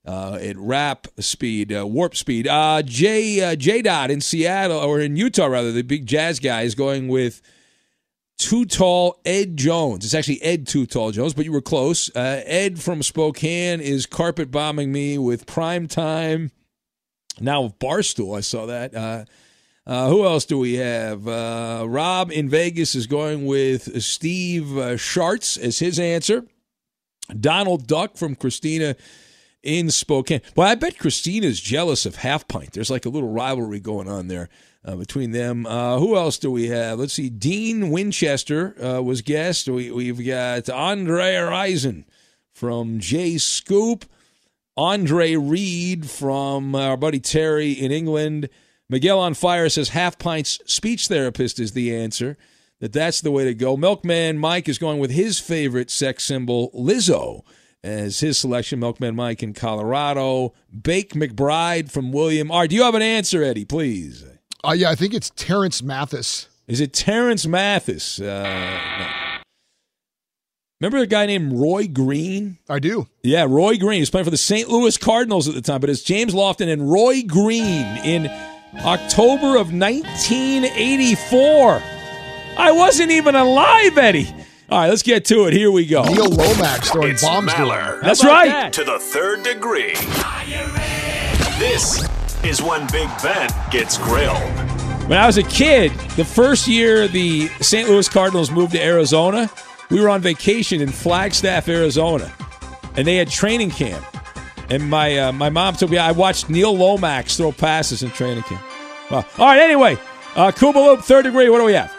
uh, 0.05 0.37
at 0.41 0.57
rap 0.57 1.07
speed, 1.19 1.73
uh, 1.73 1.87
warp 1.87 2.15
speed. 2.15 2.47
Uh, 2.47 2.81
J 2.81 3.41
uh, 3.41 3.55
J 3.55 3.81
Dot 3.81 4.11
in 4.11 4.19
Seattle 4.19 4.79
or 4.79 4.99
in 4.99 5.15
Utah 5.15 5.45
rather, 5.45 5.71
the 5.71 5.83
big 5.83 6.05
jazz 6.05 6.39
guy 6.39 6.63
is 6.63 6.75
going 6.75 7.07
with 7.07 7.41
Too 8.37 8.65
Tall 8.65 9.21
Ed 9.23 9.55
Jones. 9.55 10.03
It's 10.03 10.15
actually 10.15 10.41
Ed 10.41 10.67
Too 10.67 10.85
Tall 10.85 11.11
Jones, 11.11 11.33
but 11.33 11.45
you 11.45 11.53
were 11.53 11.61
close. 11.61 12.13
Uh, 12.13 12.41
Ed 12.45 12.81
from 12.81 13.03
Spokane 13.03 13.79
is 13.79 14.05
carpet 14.05 14.51
bombing 14.51 14.91
me 14.91 15.17
with 15.17 15.45
prime 15.45 15.87
time. 15.87 16.51
Now 17.39 17.69
Barstool, 17.79 18.37
I 18.37 18.41
saw 18.41 18.65
that. 18.65 19.27
Uh, 19.85 19.89
uh, 19.91 20.09
who 20.09 20.25
else 20.25 20.45
do 20.45 20.57
we 20.57 20.75
have? 20.75 21.27
Uh, 21.27 21.85
Rob 21.87 22.31
in 22.31 22.49
Vegas 22.49 22.95
is 22.95 23.07
going 23.07 23.45
with 23.45 24.01
Steve 24.01 24.77
uh, 24.77 24.95
Schartz 24.95 25.57
as 25.57 25.79
his 25.79 25.99
answer. 25.99 26.45
Donald 27.39 27.87
Duck 27.87 28.17
from 28.17 28.35
Christina 28.35 28.95
in 29.63 29.89
Spokane. 29.89 30.41
Well, 30.55 30.67
I 30.67 30.75
bet 30.75 30.99
Christina's 30.99 31.59
jealous 31.59 32.05
of 32.05 32.17
Half 32.17 32.47
Pint. 32.47 32.73
There's 32.73 32.89
like 32.89 33.05
a 33.05 33.09
little 33.09 33.29
rivalry 33.29 33.79
going 33.79 34.07
on 34.07 34.27
there 34.27 34.49
uh, 34.83 34.95
between 34.95 35.31
them. 35.31 35.65
Uh, 35.65 35.97
who 35.97 36.15
else 36.15 36.37
do 36.37 36.51
we 36.51 36.67
have? 36.69 36.99
Let's 36.99 37.13
see. 37.13 37.29
Dean 37.29 37.89
Winchester 37.89 38.75
uh, 38.83 39.01
was 39.01 39.21
guest. 39.21 39.67
We, 39.69 39.91
we've 39.91 40.25
got 40.25 40.69
Andre 40.69 41.35
Rison 41.35 42.05
from 42.51 42.99
J 42.99 43.37
Scoop. 43.37 44.05
Andre 44.77 45.35
Reed 45.35 46.09
from 46.09 46.75
our 46.75 46.97
buddy 46.97 47.19
Terry 47.19 47.71
in 47.71 47.91
England. 47.91 48.49
Miguel 48.91 49.19
on 49.19 49.33
Fire 49.33 49.69
says 49.69 49.89
half 49.89 50.19
pints 50.19 50.59
speech 50.65 51.07
therapist 51.07 51.61
is 51.61 51.71
the 51.71 51.95
answer. 51.95 52.37
That 52.81 52.91
that's 52.91 53.21
the 53.21 53.31
way 53.31 53.45
to 53.45 53.53
go. 53.53 53.77
Milkman 53.77 54.37
Mike 54.37 54.67
is 54.67 54.77
going 54.77 54.99
with 54.99 55.11
his 55.11 55.39
favorite 55.39 55.89
sex 55.89 56.25
symbol, 56.25 56.71
Lizzo, 56.71 57.43
as 57.83 58.19
his 58.19 58.37
selection. 58.37 58.79
Milkman 58.79 59.15
Mike 59.15 59.41
in 59.41 59.53
Colorado. 59.53 60.53
Bake 60.69 61.13
McBride 61.13 61.89
from 61.89 62.11
William. 62.11 62.49
Right, 62.49 62.69
do 62.69 62.75
you 62.75 62.83
have 62.83 62.95
an 62.95 63.01
answer, 63.01 63.41
Eddie? 63.43 63.63
Please. 63.63 64.25
Uh, 64.61 64.73
yeah, 64.73 64.89
I 64.89 64.95
think 64.95 65.13
it's 65.13 65.29
Terance 65.37 65.81
Mathis. 65.81 66.49
Is 66.67 66.81
it 66.81 66.91
Terance 66.91 67.47
Mathis? 67.47 68.19
Uh, 68.19 68.79
no. 68.99 69.07
Remember 70.81 70.97
a 70.97 71.07
guy 71.07 71.27
named 71.27 71.53
Roy 71.53 71.87
Green? 71.87 72.57
I 72.67 72.79
do. 72.79 73.07
Yeah, 73.21 73.45
Roy 73.47 73.77
Green. 73.77 73.97
He 73.97 73.99
was 74.01 74.09
playing 74.09 74.25
for 74.25 74.31
the 74.31 74.37
St. 74.37 74.67
Louis 74.67 74.97
Cardinals 74.97 75.47
at 75.47 75.53
the 75.53 75.61
time, 75.61 75.79
but 75.79 75.91
it's 75.91 76.01
James 76.01 76.33
Lofton 76.33 76.67
and 76.67 76.91
Roy 76.91 77.21
Green 77.21 77.85
in 78.03 78.31
October 78.79 79.57
of 79.57 79.73
1984. 79.73 81.81
I 82.57 82.71
wasn't 82.71 83.11
even 83.11 83.35
alive, 83.35 83.97
Eddie. 83.97 84.33
All 84.69 84.79
right, 84.79 84.87
let's 84.87 85.03
get 85.03 85.25
to 85.25 85.47
it. 85.47 85.53
Here 85.53 85.69
we 85.69 85.85
go. 85.85 86.03
Neil 86.03 86.29
Lomax 86.29 86.91
throwing 86.91 87.11
It's 87.11 87.23
bombs 87.23 87.51
to 87.53 87.59
Maller. 87.59 88.01
That's 88.01 88.23
right. 88.23 88.71
To 88.71 88.83
the 88.83 88.99
third 88.99 89.43
degree. 89.43 89.93
This 91.59 92.07
is 92.43 92.61
when 92.61 92.87
Big 92.91 93.09
Ben 93.21 93.49
gets 93.69 93.97
grilled. 93.97 94.39
When 95.09 95.19
I 95.19 95.27
was 95.27 95.37
a 95.37 95.43
kid, 95.43 95.91
the 96.15 96.23
first 96.23 96.67
year 96.67 97.07
the 97.07 97.49
St. 97.59 97.89
Louis 97.89 98.07
Cardinals 98.07 98.49
moved 98.49 98.71
to 98.71 98.81
Arizona, 98.81 99.49
we 99.89 99.99
were 99.99 100.07
on 100.07 100.21
vacation 100.21 100.79
in 100.79 100.89
Flagstaff, 100.89 101.67
Arizona, 101.67 102.31
and 102.95 103.05
they 103.05 103.17
had 103.17 103.29
training 103.29 103.71
camp. 103.71 104.05
And 104.71 104.89
my 104.89 105.17
uh, 105.17 105.31
my 105.33 105.49
mom 105.49 105.75
told 105.75 105.91
me 105.91 105.97
I 105.97 106.13
watched 106.13 106.49
Neil 106.49 106.75
Lomax 106.75 107.35
throw 107.35 107.51
passes 107.51 108.03
in 108.03 108.09
training 108.11 108.43
camp. 108.43 108.63
Well, 109.09 109.25
all 109.37 109.45
right. 109.47 109.59
Anyway, 109.59 109.97
uh, 110.35 110.51
Kuba 110.51 110.79
Loop, 110.79 111.01
third 111.01 111.23
degree. 111.23 111.49
What 111.49 111.57
do 111.57 111.65
we 111.65 111.73
have? 111.73 111.93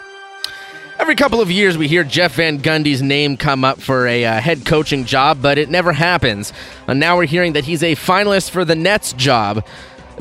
Every 0.98 1.14
couple 1.14 1.42
of 1.42 1.50
years, 1.50 1.76
we 1.76 1.86
hear 1.86 2.02
Jeff 2.02 2.36
Van 2.36 2.58
Gundy's 2.58 3.02
name 3.02 3.36
come 3.36 3.62
up 3.62 3.78
for 3.78 4.06
a 4.06 4.24
uh, 4.24 4.40
head 4.40 4.64
coaching 4.64 5.04
job, 5.04 5.42
but 5.42 5.58
it 5.58 5.68
never 5.68 5.92
happens. 5.92 6.52
And 6.86 6.98
now 6.98 7.16
we're 7.16 7.26
hearing 7.26 7.52
that 7.54 7.64
he's 7.64 7.82
a 7.82 7.94
finalist 7.94 8.50
for 8.50 8.64
the 8.64 8.74
Nets 8.74 9.12
job. 9.12 9.66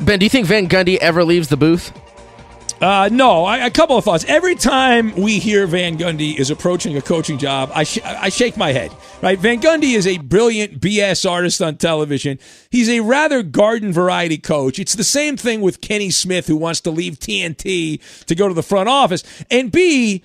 Ben, 0.00 0.18
do 0.18 0.26
you 0.26 0.30
think 0.30 0.46
Van 0.46 0.68
Gundy 0.68 0.96
ever 0.96 1.24
leaves 1.24 1.48
the 1.48 1.56
booth? 1.56 1.92
Uh, 2.80 3.08
no, 3.12 3.44
I, 3.44 3.58
a 3.58 3.70
couple 3.70 3.96
of 3.96 4.04
thoughts. 4.04 4.24
Every 4.26 4.54
time 4.54 5.14
we 5.14 5.38
hear 5.38 5.66
Van 5.66 5.96
Gundy 5.96 6.36
is 6.36 6.50
approaching 6.50 6.96
a 6.96 7.02
coaching 7.02 7.38
job, 7.38 7.70
I, 7.72 7.84
sh- 7.84 8.00
I 8.04 8.28
shake 8.28 8.56
my 8.56 8.72
head. 8.72 8.90
Right? 9.22 9.38
Van 9.38 9.60
Gundy 9.60 9.94
is 9.94 10.06
a 10.06 10.18
brilliant 10.18 10.80
BS 10.80 11.28
artist 11.30 11.62
on 11.62 11.76
television. 11.76 12.38
He's 12.70 12.88
a 12.88 13.00
rather 13.00 13.42
garden 13.42 13.92
variety 13.92 14.38
coach. 14.38 14.78
It's 14.80 14.94
the 14.94 15.04
same 15.04 15.36
thing 15.36 15.60
with 15.60 15.80
Kenny 15.80 16.10
Smith, 16.10 16.48
who 16.48 16.56
wants 16.56 16.80
to 16.80 16.90
leave 16.90 17.20
TNT 17.20 18.00
to 18.26 18.34
go 18.34 18.48
to 18.48 18.54
the 18.54 18.64
front 18.64 18.88
office. 18.88 19.22
And 19.50 19.70
B, 19.70 20.22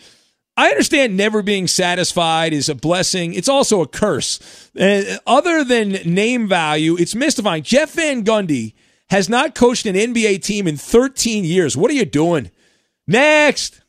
I 0.55 0.69
understand 0.69 1.15
never 1.15 1.43
being 1.43 1.67
satisfied 1.67 2.53
is 2.53 2.69
a 2.69 2.75
blessing. 2.75 3.35
It's 3.35 3.49
also 3.49 3.81
a 3.81 3.87
curse. 3.87 4.39
Uh, 4.79 5.17
other 5.27 5.63
than 5.63 5.91
name 6.05 6.47
value, 6.47 6.97
it's 6.97 7.13
mystifying. 7.13 7.61
Jeff 7.61 7.91
Van 7.91 8.25
Gundy 8.25 8.73
has 9.09 9.29
not 9.29 9.55
coached 9.55 9.85
an 9.85 9.95
NBA 9.95 10.43
team 10.43 10.67
in 10.67 10.77
13 10.77 11.43
years. 11.43 11.77
What 11.77 11.91
are 11.91 11.95
you 11.95 12.05
doing? 12.05 12.51
Next. 13.07 13.81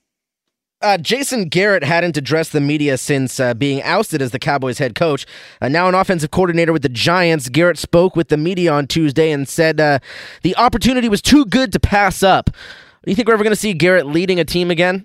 Uh, 0.81 0.97
Jason 0.97 1.49
Garrett 1.49 1.83
hadn't 1.83 2.16
addressed 2.16 2.53
the 2.53 2.61
media 2.61 2.97
since 2.97 3.41
uh, 3.41 3.53
being 3.53 3.83
ousted 3.83 4.23
as 4.23 4.31
the 4.31 4.39
Cowboys 4.39 4.79
head 4.79 4.95
coach. 4.95 5.27
Uh, 5.61 5.69
now 5.69 5.89
an 5.89 5.95
offensive 5.97 6.31
coordinator 6.31 6.73
with 6.73 6.83
the 6.83 6.89
Giants, 6.89 7.49
Garrett 7.49 7.79
spoke 7.79 8.14
with 8.14 8.29
the 8.29 8.37
media 8.37 8.73
on 8.73 8.87
Tuesday 8.87 9.33
and 9.33 9.49
said 9.49 9.81
uh, 9.81 9.99
the 10.43 10.55
opportunity 10.57 11.09
was 11.09 11.21
too 11.21 11.45
good 11.47 11.73
to 11.73 11.81
pass 11.81 12.23
up. 12.23 12.51
Do 13.05 13.11
you 13.11 13.16
think 13.16 13.27
we're 13.27 13.35
ever 13.35 13.43
going 13.43 13.53
to 13.53 13.57
see 13.57 13.73
Garrett 13.73 14.07
leading 14.07 14.39
a 14.39 14.45
team 14.45 14.71
again? 14.71 15.05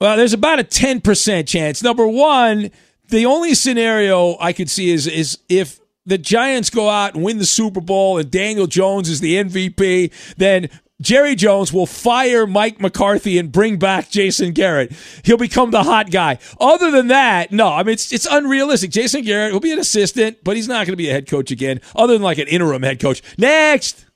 Well, 0.00 0.16
there's 0.16 0.32
about 0.32 0.60
a 0.60 0.64
10% 0.64 1.46
chance. 1.46 1.82
Number 1.82 2.06
one, 2.06 2.70
the 3.08 3.26
only 3.26 3.54
scenario 3.54 4.38
I 4.38 4.52
could 4.52 4.70
see 4.70 4.90
is 4.90 5.06
is 5.06 5.38
if 5.48 5.80
the 6.08 6.18
Giants 6.18 6.70
go 6.70 6.88
out 6.88 7.14
and 7.14 7.22
win 7.22 7.38
the 7.38 7.46
Super 7.46 7.80
Bowl 7.80 8.18
and 8.18 8.30
Daniel 8.30 8.66
Jones 8.66 9.08
is 9.08 9.20
the 9.20 9.36
MVP, 9.36 10.10
then 10.36 10.68
Jerry 11.00 11.36
Jones 11.36 11.72
will 11.72 11.86
fire 11.86 12.46
Mike 12.46 12.80
McCarthy 12.80 13.38
and 13.38 13.52
bring 13.52 13.78
back 13.78 14.10
Jason 14.10 14.52
Garrett. 14.52 14.92
He'll 15.22 15.36
become 15.36 15.70
the 15.70 15.84
hot 15.84 16.10
guy. 16.10 16.38
Other 16.58 16.90
than 16.90 17.08
that, 17.08 17.52
no, 17.52 17.68
I 17.68 17.84
mean, 17.84 17.92
it's, 17.92 18.12
it's 18.12 18.26
unrealistic. 18.28 18.90
Jason 18.90 19.22
Garrett 19.22 19.52
will 19.52 19.60
be 19.60 19.72
an 19.72 19.78
assistant, 19.78 20.38
but 20.42 20.56
he's 20.56 20.66
not 20.66 20.86
going 20.86 20.94
to 20.94 20.96
be 20.96 21.08
a 21.08 21.12
head 21.12 21.28
coach 21.28 21.50
again, 21.50 21.80
other 21.94 22.14
than 22.14 22.22
like 22.22 22.38
an 22.38 22.48
interim 22.48 22.82
head 22.82 23.00
coach. 23.00 23.22
Next. 23.36 24.06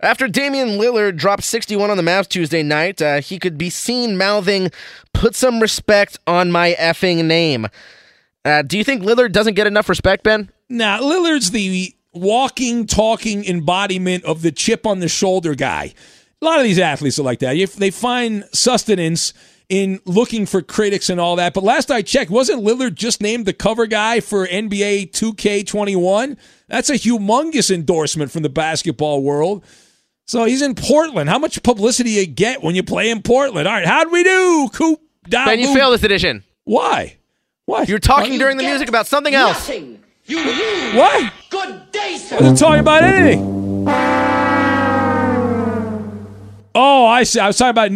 After 0.00 0.28
Damian 0.28 0.78
Lillard 0.78 1.16
dropped 1.16 1.44
61 1.44 1.90
on 1.90 1.96
the 1.96 2.02
Mavs 2.02 2.28
Tuesday 2.28 2.62
night, 2.62 3.00
uh, 3.00 3.20
he 3.20 3.38
could 3.38 3.56
be 3.56 3.70
seen 3.70 4.18
mouthing, 4.18 4.70
put 5.14 5.34
some 5.34 5.58
respect 5.60 6.18
on 6.26 6.52
my 6.52 6.76
effing 6.78 7.24
name. 7.24 7.68
Uh, 8.46 8.62
do 8.62 8.78
you 8.78 8.84
think 8.84 9.02
Lillard 9.02 9.32
doesn't 9.32 9.54
get 9.54 9.66
enough 9.66 9.88
respect, 9.88 10.22
Ben? 10.22 10.50
Nah, 10.68 11.00
Lillard's 11.00 11.50
the 11.50 11.94
walking, 12.12 12.86
talking 12.86 13.44
embodiment 13.44 14.24
of 14.24 14.42
the 14.42 14.52
chip 14.52 14.86
on 14.86 15.00
the 15.00 15.08
shoulder 15.08 15.56
guy. 15.56 15.92
A 16.40 16.44
lot 16.44 16.58
of 16.58 16.64
these 16.64 16.78
athletes 16.78 17.18
are 17.18 17.24
like 17.24 17.40
that. 17.40 17.56
If 17.56 17.74
they 17.74 17.90
find 17.90 18.44
sustenance 18.52 19.32
in 19.68 19.98
looking 20.04 20.46
for 20.46 20.62
critics 20.62 21.10
and 21.10 21.20
all 21.20 21.34
that. 21.36 21.52
But 21.52 21.64
last 21.64 21.90
I 21.90 22.02
checked, 22.02 22.30
wasn't 22.30 22.62
Lillard 22.62 22.94
just 22.94 23.20
named 23.20 23.46
the 23.46 23.52
cover 23.52 23.86
guy 23.86 24.20
for 24.20 24.46
NBA 24.46 25.10
2K21? 25.10 26.36
That's 26.68 26.88
a 26.88 26.94
humongous 26.94 27.74
endorsement 27.74 28.30
from 28.30 28.42
the 28.42 28.48
basketball 28.48 29.22
world. 29.22 29.64
So 30.26 30.44
he's 30.44 30.62
in 30.62 30.74
Portland. 30.76 31.28
How 31.28 31.38
much 31.38 31.62
publicity 31.64 32.10
you 32.10 32.26
get 32.26 32.62
when 32.62 32.74
you 32.74 32.82
play 32.82 33.10
in 33.10 33.22
Portland? 33.22 33.66
All 33.66 33.74
right, 33.74 33.86
how'd 33.86 34.10
we 34.10 34.22
do, 34.22 34.68
Coop? 34.72 35.00
Ben, 35.28 35.58
you 35.58 35.74
failed 35.74 35.94
this 35.94 36.04
edition. 36.04 36.44
Why? 36.64 37.16
Why? 37.66 37.82
You're 37.82 37.98
talking 37.98 38.38
during 38.38 38.56
the 38.56 38.62
music 38.62 38.88
about 38.88 39.06
something 39.06 39.34
else. 39.34 39.68
You 39.68 40.44
lose. 40.44 40.94
What? 40.94 41.32
Good 41.50 41.92
day, 41.92 42.16
sir. 42.16 42.36
I 42.36 42.40
wasn't 42.40 42.58
talking 42.58 42.80
about 42.80 43.02
anything. 43.04 43.54
Oh, 46.78 47.06
I 47.06 47.22
see. 47.22 47.40
I 47.40 47.46
was 47.46 47.56
talking 47.56 47.70
about. 47.70 47.95